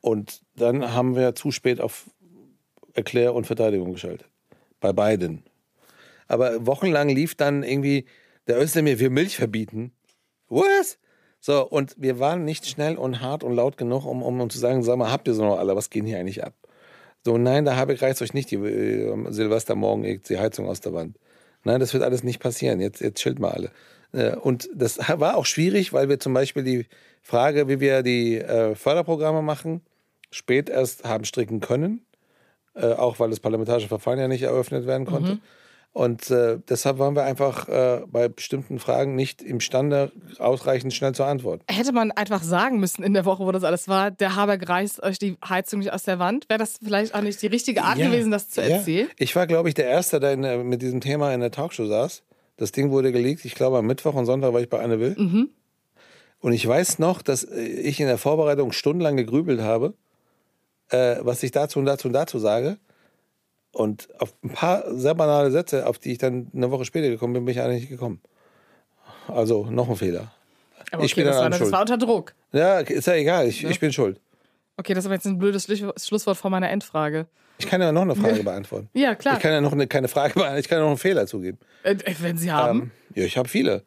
Und 0.00 0.42
dann 0.54 0.92
haben 0.92 1.16
wir 1.16 1.34
zu 1.34 1.50
spät 1.50 1.80
auf 1.80 2.08
Erklär- 2.94 3.34
und 3.34 3.46
Verteidigung 3.46 3.92
geschaltet. 3.92 4.28
Bei 4.78 4.92
beiden. 4.92 5.42
Aber 6.28 6.66
wochenlang 6.66 7.08
lief 7.08 7.34
dann 7.34 7.64
irgendwie, 7.64 8.04
der 8.46 8.60
Özdemir 8.60 9.00
will 9.00 9.10
Milch 9.10 9.36
verbieten. 9.36 9.92
Was? 10.48 10.98
So, 11.48 11.66
und 11.66 11.94
wir 11.96 12.20
waren 12.20 12.44
nicht 12.44 12.66
schnell 12.66 12.98
und 12.98 13.22
hart 13.22 13.42
und 13.42 13.54
laut 13.56 13.78
genug, 13.78 14.04
um, 14.04 14.22
um, 14.22 14.38
um 14.38 14.50
zu 14.50 14.58
sagen, 14.58 14.82
sag 14.82 14.98
mal, 14.98 15.10
habt 15.10 15.26
ihr 15.28 15.32
so 15.32 15.46
noch 15.46 15.58
alle, 15.58 15.74
was 15.74 15.88
geht 15.88 16.04
hier 16.04 16.18
eigentlich 16.18 16.44
ab? 16.44 16.52
So, 17.24 17.38
nein, 17.38 17.64
da 17.64 17.74
habe 17.74 17.94
ich 17.94 18.02
reißt 18.02 18.20
euch 18.20 18.34
nicht 18.34 18.50
die 18.50 18.56
äh, 18.56 19.32
Silvestermorgen 19.32 20.20
die 20.28 20.38
Heizung 20.38 20.68
aus 20.68 20.82
der 20.82 20.92
Wand. 20.92 21.16
Nein, 21.64 21.80
das 21.80 21.94
wird 21.94 22.02
alles 22.02 22.22
nicht 22.22 22.38
passieren. 22.38 22.80
Jetzt, 22.80 23.00
jetzt 23.00 23.18
chillt 23.22 23.38
mal 23.38 23.52
alle. 23.52 23.70
Äh, 24.12 24.36
und 24.36 24.68
das 24.74 24.98
war 25.18 25.38
auch 25.38 25.46
schwierig, 25.46 25.94
weil 25.94 26.10
wir 26.10 26.20
zum 26.20 26.34
Beispiel 26.34 26.64
die 26.64 26.84
Frage, 27.22 27.66
wie 27.66 27.80
wir 27.80 28.02
die 28.02 28.36
äh, 28.36 28.74
Förderprogramme 28.74 29.40
machen, 29.40 29.80
spät 30.30 30.68
erst 30.68 31.04
haben 31.04 31.24
stricken 31.24 31.60
können. 31.60 32.04
Äh, 32.74 32.92
auch 32.92 33.20
weil 33.20 33.30
das 33.30 33.40
parlamentarische 33.40 33.88
Verfahren 33.88 34.18
ja 34.18 34.28
nicht 34.28 34.42
eröffnet 34.42 34.86
werden 34.86 35.06
konnte. 35.06 35.36
Mhm. 35.36 35.40
Und 35.92 36.30
äh, 36.30 36.58
deshalb 36.68 36.98
waren 36.98 37.16
wir 37.16 37.24
einfach 37.24 37.68
äh, 37.68 38.02
bei 38.06 38.28
bestimmten 38.28 38.78
Fragen 38.78 39.16
nicht 39.16 39.42
imstande, 39.42 40.12
ausreichend 40.38 40.94
schnell 40.94 41.12
zu 41.12 41.24
antworten. 41.24 41.64
Hätte 41.68 41.92
man 41.92 42.12
einfach 42.12 42.42
sagen 42.42 42.78
müssen 42.78 43.02
in 43.02 43.14
der 43.14 43.24
Woche, 43.24 43.44
wo 43.44 43.50
das 43.50 43.64
alles 43.64 43.88
war, 43.88 44.10
der 44.10 44.36
Habeck 44.36 44.68
reißt 44.68 45.02
euch 45.02 45.18
die 45.18 45.36
Heizung 45.46 45.80
nicht 45.80 45.92
aus 45.92 46.04
der 46.04 46.18
Wand? 46.18 46.48
Wäre 46.48 46.58
das 46.58 46.78
vielleicht 46.82 47.14
auch 47.14 47.20
nicht 47.22 47.42
die 47.42 47.48
richtige 47.48 47.82
Art 47.82 47.98
ja, 47.98 48.06
gewesen, 48.06 48.30
das 48.30 48.48
zu 48.48 48.62
erzählen? 48.62 49.08
Ja. 49.08 49.14
Ich 49.18 49.34
war, 49.34 49.46
glaube 49.46 49.68
ich, 49.68 49.74
der 49.74 49.86
Erste, 49.86 50.20
der 50.20 50.34
in, 50.34 50.68
mit 50.68 50.82
diesem 50.82 51.00
Thema 51.00 51.34
in 51.34 51.40
der 51.40 51.50
Talkshow 51.50 51.86
saß. 51.86 52.22
Das 52.58 52.70
Ding 52.72 52.90
wurde 52.90 53.10
geleakt. 53.10 53.44
Ich 53.44 53.54
glaube, 53.54 53.78
am 53.78 53.86
Mittwoch 53.86 54.14
und 54.14 54.26
Sonntag 54.26 54.52
war 54.52 54.60
ich 54.60 54.68
bei 54.68 54.80
Anne 54.80 55.00
Will. 55.00 55.16
Mhm. 55.18 55.50
Und 56.40 56.52
ich 56.52 56.66
weiß 56.66 56.98
noch, 56.98 57.22
dass 57.22 57.42
ich 57.44 57.98
in 57.98 58.06
der 58.06 58.18
Vorbereitung 58.18 58.72
stundenlang 58.72 59.16
gegrübelt 59.16 59.60
habe, 59.60 59.94
äh, 60.90 61.16
was 61.20 61.42
ich 61.42 61.50
dazu 61.50 61.78
und 61.78 61.86
dazu 61.86 62.08
und 62.08 62.14
dazu 62.14 62.38
sage. 62.38 62.78
Und 63.78 64.08
auf 64.18 64.34
ein 64.42 64.50
paar 64.50 64.92
sehr 64.92 65.14
banale 65.14 65.52
Sätze, 65.52 65.86
auf 65.86 66.00
die 66.00 66.10
ich 66.10 66.18
dann 66.18 66.50
eine 66.52 66.72
Woche 66.72 66.84
später 66.84 67.08
gekommen 67.08 67.34
bin, 67.34 67.44
bin 67.44 67.54
ich 67.54 67.60
eigentlich 67.60 67.82
nicht 67.82 67.90
gekommen. 67.90 68.20
Also 69.28 69.66
noch 69.70 69.88
ein 69.88 69.94
Fehler. 69.94 70.32
Aber 70.90 71.04
ich 71.04 71.12
okay, 71.12 71.22
das, 71.22 71.36
war, 71.36 71.48
das 71.48 71.70
war 71.70 71.82
unter 71.82 71.96
Druck. 71.96 72.34
Ja, 72.50 72.80
ist 72.80 73.06
ja 73.06 73.14
egal, 73.14 73.46
ich, 73.46 73.62
ja. 73.62 73.70
ich 73.70 73.78
bin 73.78 73.92
schuld. 73.92 74.20
Okay, 74.76 74.94
das 74.94 75.04
ist 75.04 75.06
aber 75.06 75.14
jetzt 75.14 75.26
ein 75.26 75.38
blödes 75.38 75.68
Schlusswort 75.96 76.36
vor 76.36 76.50
meiner 76.50 76.68
Endfrage. 76.70 77.26
Ich 77.58 77.68
kann 77.68 77.80
ja 77.80 77.92
noch 77.92 78.02
eine 78.02 78.16
Frage 78.16 78.42
beantworten. 78.42 78.88
Ja, 78.94 79.14
klar. 79.14 79.36
Ich 79.36 79.42
kann 79.42 79.52
ja 79.52 79.60
noch 79.60 79.72
eine, 79.72 79.86
keine 79.86 80.08
Frage 80.08 80.34
beantworten, 80.34 80.58
ich 80.58 80.68
kann 80.68 80.78
ja 80.78 80.82
noch 80.82 80.90
einen 80.90 80.98
Fehler 80.98 81.28
zugeben. 81.28 81.58
Äh, 81.84 81.94
wenn 82.20 82.36
Sie 82.36 82.50
haben? 82.50 82.80
Ähm, 82.80 82.90
ja, 83.14 83.24
ich 83.26 83.38
habe 83.38 83.48
viele. 83.48 83.84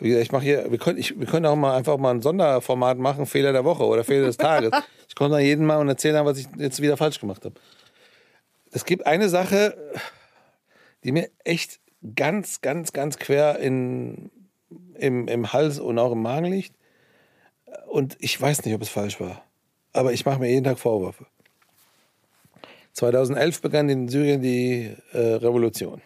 Ich 0.00 0.32
mache 0.32 0.42
hier, 0.42 0.70
wir 0.70 0.78
können, 0.78 0.98
ich, 0.98 1.18
wir 1.18 1.26
können 1.26 1.46
auch 1.46 1.56
mal 1.56 1.76
einfach 1.76 1.96
mal 1.96 2.10
ein 2.10 2.20
Sonderformat 2.20 2.98
machen, 2.98 3.24
Fehler 3.24 3.52
der 3.52 3.64
Woche 3.64 3.84
oder 3.84 4.04
Fehler 4.04 4.26
des 4.26 4.36
Tages. 4.36 4.70
ich 5.08 5.14
komme 5.14 5.30
dann 5.30 5.40
jeden 5.40 5.64
Mal 5.64 5.78
und 5.78 5.88
erzählen, 5.88 6.26
was 6.26 6.36
ich 6.36 6.46
jetzt 6.58 6.82
wieder 6.82 6.98
falsch 6.98 7.18
gemacht 7.18 7.42
habe. 7.46 7.54
Es 8.70 8.84
gibt 8.84 9.06
eine 9.06 9.28
Sache, 9.28 9.76
die 11.04 11.12
mir 11.12 11.30
echt 11.44 11.80
ganz, 12.14 12.60
ganz, 12.60 12.92
ganz 12.92 13.18
quer 13.18 13.58
in, 13.58 14.30
im, 14.94 15.28
im 15.28 15.52
Hals 15.52 15.78
und 15.78 15.98
auch 15.98 16.12
im 16.12 16.22
Magen 16.22 16.46
liegt. 16.46 16.74
Und 17.88 18.16
ich 18.20 18.40
weiß 18.40 18.64
nicht, 18.64 18.74
ob 18.74 18.82
es 18.82 18.88
falsch 18.88 19.20
war. 19.20 19.44
Aber 19.92 20.12
ich 20.12 20.24
mache 20.24 20.38
mir 20.38 20.50
jeden 20.50 20.64
Tag 20.64 20.78
Vorwürfe. 20.78 21.26
2011 22.92 23.60
begann 23.60 23.88
in 23.88 24.08
Syrien 24.08 24.42
die 24.42 24.94
äh, 25.12 25.18
Revolution. 25.18 26.00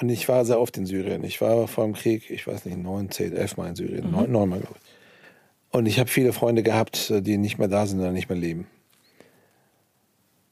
Und 0.00 0.08
ich 0.08 0.28
war 0.28 0.44
sehr 0.44 0.60
oft 0.60 0.76
in 0.76 0.86
Syrien. 0.86 1.22
Ich 1.24 1.40
war 1.40 1.68
vor 1.68 1.84
dem 1.84 1.94
Krieg, 1.94 2.30
ich 2.30 2.46
weiß 2.46 2.64
nicht, 2.64 2.78
neun, 2.78 3.10
zehn, 3.10 3.32
elf 3.32 3.56
Mal 3.56 3.70
in 3.70 3.76
Syrien. 3.76 4.06
Mhm. 4.06 4.32
Neun, 4.32 4.48
Mal, 4.48 4.60
glaube 4.60 4.76
ich. 4.76 4.90
Und 5.70 5.86
ich 5.86 5.98
habe 5.98 6.10
viele 6.10 6.32
Freunde 6.32 6.62
gehabt, 6.62 7.12
die 7.14 7.36
nicht 7.36 7.58
mehr 7.58 7.68
da 7.68 7.86
sind 7.86 8.00
oder 8.00 8.12
nicht 8.12 8.28
mehr 8.28 8.38
leben. 8.38 8.66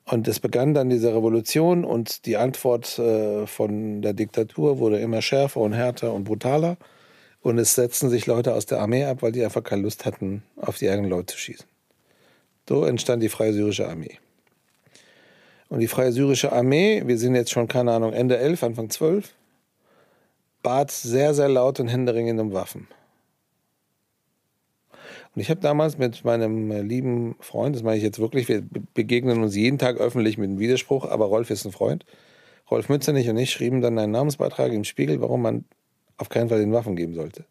Und 0.04 0.26
es 0.26 0.40
begann 0.40 0.74
dann 0.74 0.90
diese 0.90 1.14
Revolution 1.14 1.84
und 1.84 2.26
die 2.26 2.36
Antwort 2.36 2.98
äh, 2.98 3.46
von 3.46 4.02
der 4.02 4.12
Diktatur 4.12 4.78
wurde 4.78 4.98
immer 4.98 5.22
schärfer 5.22 5.60
und 5.60 5.72
härter 5.72 6.12
und 6.12 6.24
brutaler. 6.24 6.76
Und 7.40 7.58
es 7.58 7.74
setzten 7.74 8.08
sich 8.08 8.26
Leute 8.26 8.54
aus 8.54 8.66
der 8.66 8.80
Armee 8.80 9.04
ab, 9.04 9.18
weil 9.22 9.32
die 9.32 9.44
einfach 9.44 9.62
keine 9.62 9.82
Lust 9.82 10.04
hatten, 10.04 10.42
auf 10.56 10.78
die 10.78 10.88
eigenen 10.88 11.10
Leute 11.10 11.34
zu 11.34 11.38
schießen. 11.38 11.66
So 12.68 12.84
entstand 12.84 13.22
die 13.22 13.28
Freie 13.28 13.52
Syrische 13.52 13.88
Armee. 13.88 14.18
Und 15.68 15.80
die 15.80 15.88
Freie 15.88 16.12
Syrische 16.12 16.52
Armee, 16.52 17.02
wir 17.06 17.18
sind 17.18 17.34
jetzt 17.34 17.50
schon, 17.50 17.66
keine 17.66 17.92
Ahnung, 17.92 18.12
Ende 18.12 18.38
11, 18.38 18.62
Anfang 18.62 18.90
12, 18.90 19.32
bat 20.62 20.90
sehr, 20.90 21.34
sehr 21.34 21.48
laut 21.48 21.80
und 21.80 21.88
händeringend 21.88 22.40
um 22.40 22.52
Waffen. 22.52 22.86
Und 25.34 25.40
ich 25.40 25.48
habe 25.48 25.60
damals 25.60 25.96
mit 25.96 26.24
meinem 26.24 26.70
äh, 26.70 26.82
lieben 26.82 27.36
Freund, 27.40 27.74
das 27.74 27.82
meine 27.82 27.96
ich 27.96 28.02
jetzt 28.02 28.18
wirklich, 28.18 28.48
wir 28.48 28.62
begegnen 28.94 29.42
uns 29.42 29.56
jeden 29.56 29.78
Tag 29.78 29.98
öffentlich 29.98 30.36
mit 30.36 30.50
einem 30.50 30.58
Widerspruch, 30.58 31.06
aber 31.06 31.26
Rolf 31.26 31.50
ist 31.50 31.64
ein 31.64 31.72
Freund. 31.72 32.04
Rolf 32.70 32.88
Mützenich 32.88 33.28
und 33.28 33.38
ich 33.38 33.50
schrieben 33.50 33.80
dann 33.80 33.98
einen 33.98 34.12
Namensbeitrag 34.12 34.72
im 34.72 34.84
Spiegel, 34.84 35.20
warum 35.20 35.42
man 35.42 35.64
auf 36.18 36.28
keinen 36.28 36.48
Fall 36.48 36.60
den 36.60 36.72
Waffen 36.72 36.96
geben 36.96 37.14
sollte. 37.14 37.44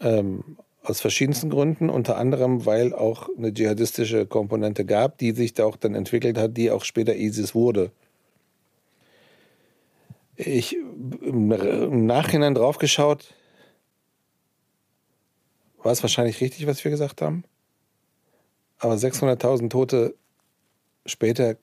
Ähm, 0.00 0.56
aus 0.82 1.00
verschiedensten 1.00 1.50
Gründen, 1.50 1.90
unter 1.90 2.16
anderem, 2.16 2.64
weil 2.64 2.94
auch 2.94 3.28
eine 3.36 3.52
dschihadistische 3.52 4.26
Komponente 4.26 4.84
gab, 4.84 5.18
die 5.18 5.32
sich 5.32 5.54
da 5.54 5.64
auch 5.64 5.76
dann 5.76 5.94
entwickelt 5.94 6.38
hat, 6.38 6.56
die 6.56 6.70
auch 6.70 6.84
später 6.84 7.16
ISIS 7.16 7.54
wurde. 7.54 7.90
Ich 10.36 10.76
im 11.22 12.06
Nachhinein 12.06 12.54
draufgeschaut, 12.54 13.34
war 15.86 15.92
es 15.92 16.02
wahrscheinlich 16.02 16.40
richtig, 16.40 16.66
was 16.66 16.82
wir 16.82 16.90
gesagt 16.90 17.22
haben. 17.22 17.44
Aber 18.80 18.94
600.000 18.94 19.70
Tote 19.70 20.16
später 21.06 21.56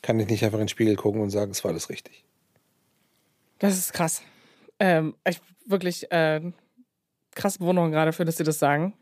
kann 0.00 0.20
ich 0.20 0.28
nicht 0.28 0.44
einfach 0.44 0.58
in 0.58 0.66
den 0.66 0.68
Spiegel 0.68 0.94
gucken 0.94 1.20
und 1.20 1.30
sagen, 1.30 1.50
es 1.50 1.64
war 1.64 1.72
alles 1.72 1.90
richtig. 1.90 2.24
Das 3.58 3.76
ist 3.76 3.92
krass. 3.92 4.22
Ähm, 4.78 5.16
ich 5.28 5.40
wirklich 5.66 6.12
äh, 6.12 6.40
krasse 7.34 7.58
Bewunderung 7.58 7.90
gerade 7.90 8.12
für, 8.12 8.24
dass 8.24 8.36
Sie 8.36 8.44
das 8.44 8.60
sagen. 8.60 8.94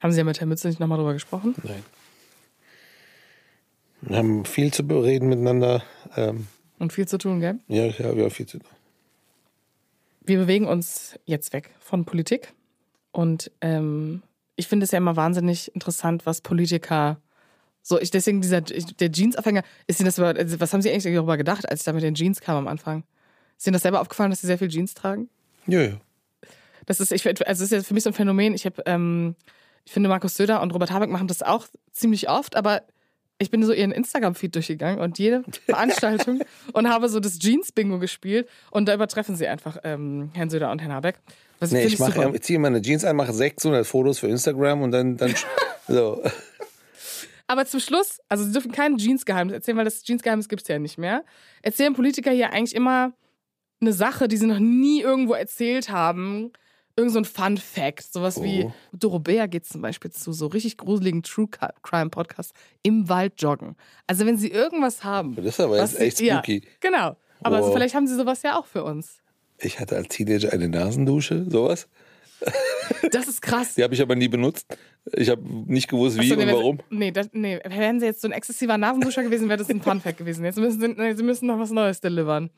Haben 0.00 0.12
Sie 0.12 0.18
ja 0.18 0.24
mit 0.24 0.38
Herrn 0.38 0.50
Mütze 0.50 0.68
nicht 0.68 0.80
nochmal 0.80 0.98
drüber 0.98 1.14
gesprochen? 1.14 1.54
Nein. 1.62 1.82
Wir 4.02 4.18
haben 4.18 4.44
viel 4.44 4.70
zu 4.70 4.86
bereden 4.86 5.30
miteinander. 5.30 5.82
Ähm, 6.14 6.48
und 6.82 6.92
viel 6.92 7.08
zu 7.08 7.16
tun, 7.16 7.40
gell? 7.40 7.58
Ja, 7.68 7.86
ja, 7.86 8.14
wir 8.16 8.24
haben 8.24 8.30
viel 8.30 8.46
zu 8.46 8.58
tun. 8.58 8.68
Wir 10.20 10.38
bewegen 10.38 10.66
uns 10.66 11.18
jetzt 11.24 11.52
weg 11.52 11.70
von 11.80 12.04
Politik. 12.04 12.52
Und 13.12 13.50
ähm, 13.60 14.22
ich 14.56 14.68
finde 14.68 14.84
es 14.84 14.90
ja 14.90 14.98
immer 14.98 15.16
wahnsinnig 15.16 15.74
interessant, 15.74 16.26
was 16.26 16.40
Politiker 16.40 17.18
so, 17.82 18.00
ich 18.00 18.10
deswegen 18.12 18.40
dieser 18.40 18.60
der 18.60 19.10
Jeansaufhänger, 19.10 19.64
ist 19.88 19.98
Ihnen 19.98 20.06
das 20.06 20.18
also 20.18 20.60
was 20.60 20.72
haben 20.72 20.82
Sie 20.82 20.90
eigentlich 20.90 21.12
darüber 21.12 21.36
gedacht, 21.36 21.68
als 21.68 21.80
ich 21.80 21.84
da 21.84 21.92
mit 21.92 22.04
den 22.04 22.14
Jeans 22.14 22.40
kam 22.40 22.56
am 22.56 22.68
Anfang? 22.68 23.02
Ist 23.58 23.66
Ihnen 23.66 23.72
das 23.72 23.82
selber 23.82 24.00
aufgefallen, 24.00 24.30
dass 24.30 24.40
Sie 24.40 24.46
sehr 24.46 24.58
viel 24.58 24.68
Jeans 24.68 24.94
tragen? 24.94 25.28
Ja, 25.66 25.82
ja. 25.82 26.00
Das 26.86 27.00
ist, 27.00 27.12
ich, 27.12 27.26
also 27.26 27.42
das 27.44 27.60
ist 27.60 27.72
ja 27.72 27.82
für 27.82 27.94
mich 27.94 28.04
so 28.04 28.10
ein 28.10 28.14
Phänomen. 28.14 28.54
Ich 28.54 28.66
habe, 28.66 28.82
ähm, 28.86 29.34
ich 29.84 29.92
finde, 29.92 30.08
Markus 30.08 30.36
Söder 30.36 30.62
und 30.62 30.72
Robert 30.72 30.92
Habeck 30.92 31.10
machen 31.10 31.26
das 31.26 31.42
auch 31.42 31.66
ziemlich 31.90 32.28
oft, 32.28 32.54
aber 32.54 32.82
ich 33.42 33.50
bin 33.50 33.62
so 33.64 33.72
ihren 33.72 33.92
Instagram-Feed 33.92 34.54
durchgegangen 34.54 35.00
und 35.00 35.18
jede 35.18 35.44
Veranstaltung 35.66 36.40
und 36.72 36.88
habe 36.88 37.08
so 37.08 37.20
das 37.20 37.38
Jeans-Bingo 37.38 37.98
gespielt 37.98 38.48
und 38.70 38.86
da 38.86 38.94
übertreffen 38.94 39.36
sie 39.36 39.46
einfach 39.46 39.78
ähm, 39.84 40.30
Herrn 40.34 40.50
Söder 40.50 40.70
und 40.70 40.80
Herrn 40.80 40.92
Habeck. 40.92 41.16
Was 41.60 41.70
nee, 41.70 41.84
ich, 41.84 42.00
ich, 42.00 42.16
ich 42.16 42.42
ziehe 42.42 42.58
meine 42.58 42.82
Jeans 42.82 43.04
an, 43.04 43.16
mache 43.16 43.32
600 43.32 43.86
Fotos 43.86 44.18
für 44.18 44.28
Instagram 44.28 44.82
und 44.82 44.90
dann, 44.90 45.16
dann 45.16 45.34
so. 45.88 46.22
Aber 47.46 47.66
zum 47.66 47.80
Schluss, 47.80 48.20
also 48.28 48.44
sie 48.44 48.52
dürfen 48.52 48.72
kein 48.72 48.96
Jeans-Geheimnis 48.96 49.54
erzählen, 49.54 49.76
weil 49.76 49.84
das 49.84 50.02
Jeans-Geheimnis 50.02 50.48
gibt 50.48 50.62
es 50.62 50.68
ja 50.68 50.78
nicht 50.78 50.98
mehr. 50.98 51.24
Erzählen 51.60 51.92
Politiker 51.92 52.30
hier 52.30 52.52
eigentlich 52.52 52.74
immer 52.74 53.12
eine 53.80 53.92
Sache, 53.92 54.28
die 54.28 54.36
sie 54.36 54.46
noch 54.46 54.58
nie 54.58 55.02
irgendwo 55.02 55.34
erzählt 55.34 55.90
haben. 55.90 56.52
Irgend 56.96 57.12
so 57.12 57.18
ein 57.18 57.24
Fun 57.24 57.56
Fact. 57.56 58.12
Sowas 58.12 58.38
oh. 58.38 58.44
wie 58.44 58.70
Dorobea 58.92 59.46
geht 59.46 59.66
zum 59.66 59.82
Beispiel 59.82 60.10
zu 60.10 60.32
so 60.32 60.46
richtig 60.46 60.76
gruseligen 60.76 61.22
True 61.22 61.48
Crime 61.82 62.10
Podcasts 62.10 62.52
im 62.82 63.08
Wald 63.08 63.34
joggen. 63.38 63.76
Also 64.06 64.26
wenn 64.26 64.36
sie 64.36 64.50
irgendwas 64.50 65.04
haben. 65.04 65.34
Das 65.36 65.44
ist 65.46 65.60
aber 65.60 65.78
jetzt 65.78 65.98
echt 65.98 66.18
spooky. 66.18 66.62
Ja, 66.64 66.70
genau. 66.80 67.16
Aber 67.42 67.62
oh. 67.62 67.72
vielleicht 67.72 67.94
haben 67.94 68.06
sie 68.06 68.14
sowas 68.14 68.42
ja 68.42 68.58
auch 68.58 68.66
für 68.66 68.84
uns. 68.84 69.18
Ich 69.58 69.80
hatte 69.80 69.96
als 69.96 70.08
Teenager 70.08 70.52
eine 70.52 70.68
Nasendusche, 70.68 71.46
sowas. 71.48 71.88
Das 73.10 73.28
ist 73.28 73.42
krass. 73.42 73.74
Die 73.74 73.82
habe 73.82 73.94
ich 73.94 74.02
aber 74.02 74.14
nie 74.14 74.28
benutzt. 74.28 74.76
Ich 75.12 75.28
habe 75.28 75.42
nicht 75.66 75.88
gewusst, 75.88 76.20
wie 76.20 76.28
so, 76.28 76.34
nee, 76.34 76.44
und 76.44 76.52
warum. 76.52 76.78
Nee, 76.90 77.10
das, 77.10 77.30
nee, 77.32 77.58
wären 77.64 78.00
sie 78.00 78.06
jetzt 78.06 78.20
so 78.20 78.28
ein 78.28 78.32
exzessiver 78.32 78.78
Nasenduscher 78.78 79.22
gewesen, 79.22 79.48
wäre 79.48 79.58
das 79.58 79.70
ein 79.70 79.80
Funfact 79.80 80.18
gewesen. 80.18 80.44
Jetzt 80.44 80.58
müssen 80.58 80.80
sie, 80.80 80.88
nee, 80.88 81.14
sie 81.14 81.22
müssen 81.22 81.46
noch 81.46 81.58
was 81.58 81.70
Neues 81.70 82.00
delivern. 82.00 82.50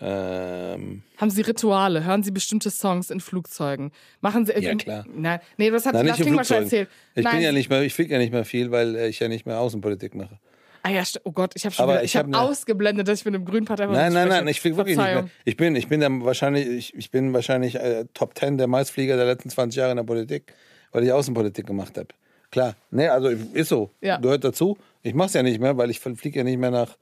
Ähm. 0.00 1.02
Haben 1.18 1.30
Sie 1.30 1.42
Rituale? 1.42 2.04
Hören 2.04 2.22
Sie 2.22 2.32
bestimmte 2.32 2.70
Songs 2.70 3.10
in 3.10 3.20
Flugzeugen? 3.20 3.92
Machen 4.20 4.44
Sie. 4.44 4.52
Ja, 4.52 4.74
klar. 4.74 5.04
Nein, 5.14 5.40
nee, 5.56 5.70
das 5.70 5.86
hat 5.86 5.94
Nein, 5.94 6.06
das 6.06 6.18
mal 6.18 6.44
schon 6.44 6.64
erzählt. 6.64 6.88
Ich 7.14 7.24
Nein. 7.24 7.36
bin 7.36 7.44
ja 7.44 7.52
nicht 7.52 7.70
mehr, 7.70 7.82
ich 7.82 7.94
fliege 7.94 8.12
ja 8.12 8.18
nicht 8.18 8.32
mehr 8.32 8.44
viel, 8.44 8.70
weil 8.70 8.96
ich 8.96 9.20
ja 9.20 9.28
nicht 9.28 9.46
mehr 9.46 9.60
Außenpolitik 9.60 10.14
mache. 10.14 10.38
Ah 10.86 10.90
ja, 10.90 11.02
oh 11.22 11.32
Gott, 11.32 11.52
ich 11.54 11.64
habe 11.64 11.74
schon 11.74 11.88
wieder, 11.88 12.02
ich, 12.02 12.10
ich 12.10 12.16
habe 12.16 12.30
hab 12.36 12.50
ausgeblendet, 12.50 13.08
dass 13.08 13.20
ich 13.20 13.24
mit 13.24 13.34
einem 13.34 13.46
grünen 13.46 13.64
Partei 13.64 13.86
Nein, 13.86 14.12
nein, 14.12 14.28
nein, 14.28 14.46
ich 14.48 14.60
fliege 14.60 14.76
wirklich 14.76 14.98
nicht 14.98 15.06
mehr. 15.06 15.30
Ich 15.46 15.56
bin, 15.56 15.76
ich 15.76 15.88
bin 15.88 16.00
dann 16.00 16.22
wahrscheinlich, 16.26 16.68
ich, 16.68 16.94
ich 16.94 17.10
bin 17.10 17.32
wahrscheinlich 17.32 17.76
äh, 17.76 18.04
Top 18.12 18.36
10 18.38 18.58
der 18.58 18.66
Meistflieger 18.66 19.16
der 19.16 19.24
letzten 19.24 19.48
20 19.48 19.78
Jahre 19.78 19.92
in 19.92 19.96
der 19.96 20.04
Politik, 20.04 20.52
weil 20.92 21.02
ich 21.04 21.10
Außenpolitik 21.10 21.66
gemacht 21.66 21.96
habe. 21.96 22.08
Klar, 22.50 22.76
ne, 22.90 23.10
also 23.10 23.28
ist 23.28 23.70
so, 23.70 23.92
ja. 24.02 24.18
gehört 24.18 24.44
dazu. 24.44 24.76
Ich 25.02 25.14
mache 25.14 25.28
es 25.28 25.32
ja 25.32 25.42
nicht 25.42 25.58
mehr, 25.58 25.78
weil 25.78 25.88
ich 25.88 26.00
fliege 26.00 26.40
ja 26.40 26.44
nicht 26.44 26.58
mehr 26.58 26.70
nach, 26.70 26.98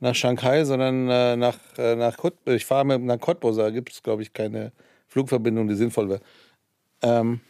nach 0.00 0.14
Shanghai, 0.14 0.64
sondern 0.64 1.08
äh, 1.08 1.36
nach, 1.36 1.58
äh, 1.78 1.94
nach 1.94 2.16
Cottbus. 2.16 2.54
Ich 2.54 2.66
fahre 2.66 2.84
mit 2.84 3.02
nach 3.02 3.20
Cottbus, 3.20 3.56
da 3.56 3.70
gibt 3.70 3.92
es, 3.92 4.02
glaube 4.02 4.22
ich, 4.22 4.32
keine 4.32 4.72
Flugverbindung, 5.06 5.68
die 5.68 5.74
sinnvoll 5.74 6.08
wäre. 6.08 6.20
Ähm, 7.02 7.40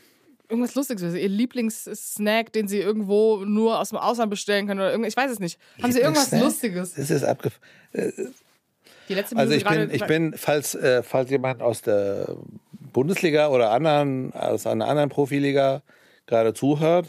Irgendwas 0.48 0.74
Lustiges, 0.74 1.04
also 1.04 1.16
ihr 1.16 1.28
Lieblingssnack, 1.28 2.52
den 2.52 2.66
sie 2.66 2.78
irgendwo 2.78 3.44
nur 3.44 3.78
aus 3.78 3.90
dem 3.90 3.98
Ausland 3.98 4.30
bestellen 4.30 4.66
können 4.66 4.80
oder 4.80 4.90
irgendwas, 4.90 5.12
ich 5.12 5.16
weiß 5.16 5.30
es 5.30 5.38
nicht. 5.38 5.60
Haben 5.80 5.92
sie 5.92 6.00
irgendwas? 6.00 6.32
Lustiges? 6.32 6.94
das 6.94 7.08
ist 7.08 7.22
abgef 7.22 7.60
Die 7.92 9.14
letzte 9.14 9.36
Also 9.36 9.52
Minute 9.52 9.56
ich 9.56 9.64
bin, 9.64 9.90
ich 9.92 10.06
bin 10.06 10.34
falls, 10.36 10.74
äh, 10.74 11.04
falls 11.04 11.30
jemand 11.30 11.62
aus 11.62 11.82
der 11.82 12.34
Bundesliga 12.92 13.48
oder 13.48 13.70
anderen, 13.70 14.32
aus 14.32 14.66
einer 14.66 14.88
anderen 14.88 15.08
Profiliga 15.08 15.82
gerade 16.26 16.52
zuhört, 16.52 17.06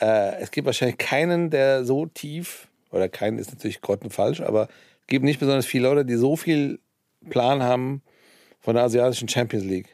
äh, 0.00 0.36
es 0.40 0.52
gibt 0.52 0.66
wahrscheinlich 0.66 0.98
keinen, 0.98 1.50
der 1.50 1.84
so 1.84 2.06
tief, 2.06 2.68
oder 2.90 3.08
keinen 3.08 3.38
ist 3.38 3.50
natürlich 3.52 3.80
grottenfalsch, 3.80 4.40
aber 4.40 4.68
es 5.00 5.06
gibt 5.06 5.24
nicht 5.24 5.40
besonders 5.40 5.66
viele 5.66 5.88
Leute, 5.88 6.04
die 6.04 6.16
so 6.16 6.36
viel 6.36 6.78
Plan 7.28 7.62
haben 7.62 8.02
von 8.60 8.74
der 8.74 8.84
asiatischen 8.84 9.28
Champions 9.28 9.64
League. 9.64 9.88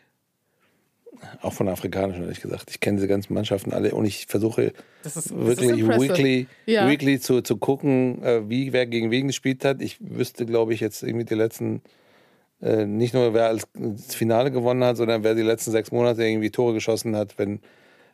Auch 1.40 1.54
von 1.54 1.66
der 1.66 1.72
afrikanischen, 1.72 2.22
ehrlich 2.22 2.42
gesagt. 2.42 2.70
Ich 2.70 2.80
kenne 2.80 2.96
diese 2.96 3.08
ganzen 3.08 3.32
Mannschaften 3.32 3.72
alle 3.72 3.94
und 3.94 4.04
ich 4.04 4.26
versuche 4.26 4.72
ist, 5.02 5.34
wirklich 5.34 5.70
weekly, 5.86 6.46
Ja. 6.66 6.88
weekly 6.88 7.18
zu, 7.18 7.40
zu 7.40 7.56
gucken, 7.56 8.22
äh, 8.22 8.48
wie 8.50 8.72
wer 8.74 8.86
gegen 8.86 9.10
wen 9.10 9.26
gespielt 9.28 9.64
hat. 9.64 9.80
Ich 9.80 9.96
wüsste, 10.00 10.44
glaube 10.44 10.74
ich, 10.74 10.80
jetzt 10.80 11.02
irgendwie 11.02 11.24
die 11.24 11.34
letzten, 11.34 11.80
äh, 12.60 12.84
nicht 12.84 13.14
nur 13.14 13.32
wer 13.32 13.46
als 13.46 13.66
das 13.74 14.14
Finale 14.14 14.50
gewonnen 14.50 14.84
hat, 14.84 14.98
sondern 14.98 15.24
wer 15.24 15.34
die 15.34 15.42
letzten 15.42 15.70
sechs 15.70 15.90
Monate 15.90 16.22
irgendwie 16.22 16.50
Tore 16.50 16.74
geschossen 16.74 17.16
hat, 17.16 17.38
wenn 17.38 17.60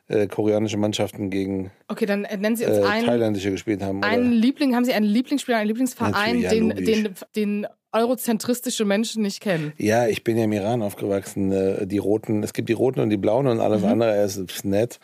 äh, 0.09 0.27
koreanische 0.27 0.77
Mannschaften 0.77 1.31
gegen 1.31 1.71
Okay, 1.89 2.07
dann 2.07 2.25
äh, 2.25 2.37
nennen 2.37 2.57
Sie 2.57 2.67
uns 2.67 2.79
äh, 2.79 2.83
einen, 2.83 3.07
thailändische 3.07 3.51
gespielt 3.51 3.83
haben. 3.83 4.03
einen 4.03 4.27
Oder, 4.29 4.35
Liebling, 4.37 4.75
haben 4.75 4.85
Sie 4.85 4.93
einen 4.93 5.07
Lieblingsspieler, 5.07 5.59
einen 5.59 5.69
Lieblingsverein, 5.69 6.41
ja, 6.41 6.51
den, 6.51 6.71
den, 6.71 7.15
den 7.37 7.67
eurozentristische 7.93 8.85
Menschen 8.85 9.23
nicht 9.23 9.41
kennen? 9.41 9.73
ja, 9.79 10.07
ich 10.07 10.25
bin 10.25 10.37
ja 10.37 10.45
im 10.45 10.53
Iran 10.53 10.83
aufgewachsen. 10.83 11.53
Äh, 11.53 11.87
die 11.87 11.99
Roten, 11.99 12.43
es 12.43 12.53
gibt 12.53 12.69
die 12.69 12.73
Roten 12.75 13.01
und 13.01 13.11
die 13.11 13.17
Blauen 13.17 13.47
und 13.47 13.57
Mhm. 13.57 13.63
alles 13.63 13.85
andere 13.85 14.23
ist, 14.23 14.65
nett. 14.65 14.99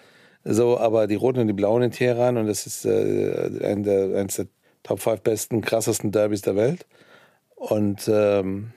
So, 0.45 0.79
aber 0.79 1.07
die 1.07 1.15
Roten 1.17 1.41
und 1.41 1.47
die 1.49 1.53
Blauen 1.53 1.83
in 1.83 1.91
Teheran 1.91 2.37
und 2.37 2.47
das 2.47 2.67
ist 2.67 2.85
äh, 2.87 3.51
ein 3.65 3.83
der, 3.83 4.17
eines 4.17 4.37
der 4.37 4.47
Top 4.83 5.01
5 5.01 5.21
besten, 5.21 5.61
krassesten 5.61 6.13
Derbys 6.13 6.43
der 6.43 6.57
Welt. 6.57 6.87
Und 7.57 8.09
ähm, 8.13 8.71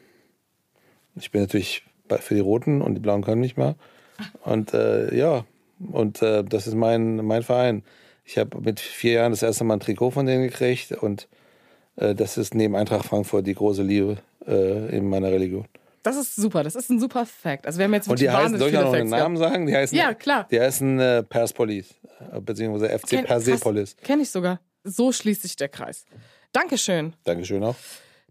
ich 1.15 1.32
bin 1.32 1.41
natürlich 1.41 1.84
für 2.19 2.34
die 2.34 2.39
Roten 2.41 2.82
und 2.82 2.95
die 2.95 2.99
Blauen 2.99 3.24
können 3.24 3.41
nicht 3.41 3.57
mehr. 3.57 3.76
Und 4.43 4.74
äh, 4.74 5.15
ja, 5.15 5.45
und 5.91 6.21
äh, 6.21 6.43
das 6.43 6.67
ist 6.67 6.75
mein, 6.75 7.17
mein 7.17 7.43
Verein. 7.43 7.84
Ich 8.25 8.38
habe 8.38 8.59
mit 8.61 8.79
vier 8.79 9.13
Jahren 9.13 9.32
das 9.32 9.41
erste 9.43 9.63
Mal 9.63 9.75
ein 9.75 9.79
Trikot 9.79 10.11
von 10.11 10.25
denen 10.25 10.43
gekriegt 10.43 10.91
und 10.91 11.27
äh, 11.95 12.13
das 12.15 12.38
ist 12.38 12.53
neben 12.55 12.75
Eintracht 12.75 13.05
Frankfurt 13.05 13.47
die 13.47 13.55
große 13.55 13.84
Liebe 13.84 14.17
äh, 14.47 14.95
in 14.95 15.09
meiner 15.09 15.32
Religion. 15.32 15.65
Das 16.03 16.17
ist 16.17 16.36
super, 16.36 16.63
das 16.63 16.75
ist 16.75 16.89
ein 16.89 16.99
super 16.99 17.25
Fact. 17.27 17.67
Also 17.67 17.77
wir 17.77 17.86
haben 17.86 17.93
jetzt 17.93 18.07
Und 18.07 18.19
die 18.19 18.29
heißen, 18.29 18.57
soll 18.57 18.69
ich 18.69 18.77
auch 18.77 18.86
noch 18.86 18.93
einen 18.93 19.09
Namen 19.09 19.38
sagen? 19.38 19.67
Die 19.67 19.75
heißen, 19.75 19.95
Ja, 19.97 20.13
klar. 20.15 20.47
Die 20.49 20.59
heißen 20.59 20.99
äh, 20.99 21.23
Perspolis, 21.23 21.93
äh, 22.32 22.39
beziehungsweise 22.41 22.89
FC 22.97 23.09
Kenn- 23.09 23.25
Persepolis. 23.25 23.95
Kenne 23.97 24.23
ich 24.23 24.29
sogar. 24.32 24.59
So 24.84 25.11
schließt 25.11 25.43
sich 25.43 25.55
der 25.57 25.69
Kreis. 25.69 26.05
Dankeschön. 26.53 27.13
Dankeschön 27.23 27.63
auch. 27.63 27.75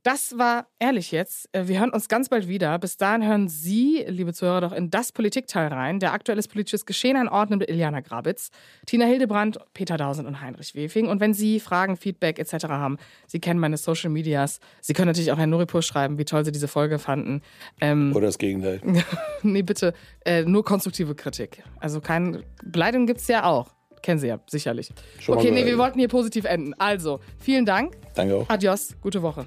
Das 0.02 0.38
war 0.38 0.66
ehrlich 0.78 1.12
jetzt. 1.12 1.48
Äh, 1.52 1.68
Wir 1.68 1.80
hören 1.80 1.90
uns 1.90 2.08
ganz 2.08 2.30
bald 2.30 2.48
wieder. 2.48 2.78
Bis 2.78 2.96
dahin 2.96 3.26
hören 3.26 3.48
Sie, 3.48 4.02
liebe 4.08 4.32
Zuhörer, 4.32 4.62
doch 4.62 4.72
in 4.72 4.90
das 4.90 5.12
Politikteil 5.12 5.68
rein, 5.68 6.00
der 6.00 6.14
aktuelles 6.14 6.48
politisches 6.48 6.86
Geschehen 6.86 7.16
einordnet 7.16 7.60
mit 7.60 7.68
Iliana 7.68 8.00
Grabitz, 8.00 8.50
Tina 8.86 9.04
Hildebrand, 9.04 9.58
Peter 9.74 9.98
Dausend 9.98 10.26
und 10.26 10.40
Heinrich 10.40 10.74
Wefing. 10.74 11.06
Und 11.06 11.20
wenn 11.20 11.34
Sie 11.34 11.60
Fragen, 11.60 11.98
Feedback 11.98 12.38
etc. 12.38 12.68
haben, 12.68 12.96
Sie 13.26 13.40
kennen 13.40 13.60
meine 13.60 13.76
Social 13.76 14.08
Medias. 14.08 14.60
Sie 14.80 14.94
können 14.94 15.08
natürlich 15.08 15.32
auch 15.32 15.38
Herrn 15.38 15.50
Nuripur 15.50 15.82
schreiben, 15.82 16.16
wie 16.16 16.24
toll 16.24 16.46
Sie 16.46 16.52
diese 16.52 16.68
Folge 16.68 16.98
fanden. 16.98 17.42
Ähm, 17.82 18.12
Oder 18.16 18.26
das 18.26 18.38
Gegenteil. 18.38 18.80
nee, 19.42 19.62
bitte, 19.62 19.92
äh, 20.24 20.44
nur 20.44 20.64
konstruktive 20.64 21.14
Kritik. 21.14 21.62
Also 21.78 22.00
kein 22.00 22.42
Beleidigung 22.64 23.06
gibt 23.06 23.20
es 23.20 23.28
ja 23.28 23.44
auch. 23.44 23.74
Kennen 24.00 24.18
Sie 24.18 24.28
ja, 24.28 24.40
sicherlich. 24.46 24.90
Schon 25.18 25.36
okay, 25.36 25.50
nee, 25.50 25.66
wir 25.66 25.76
wollten 25.76 25.98
hier 25.98 26.08
positiv 26.08 26.46
enden. 26.46 26.72
Also, 26.78 27.20
vielen 27.38 27.66
Dank. 27.66 27.98
Danke 28.14 28.34
auch. 28.34 28.48
Adios, 28.48 28.96
gute 29.02 29.20
Woche. 29.20 29.46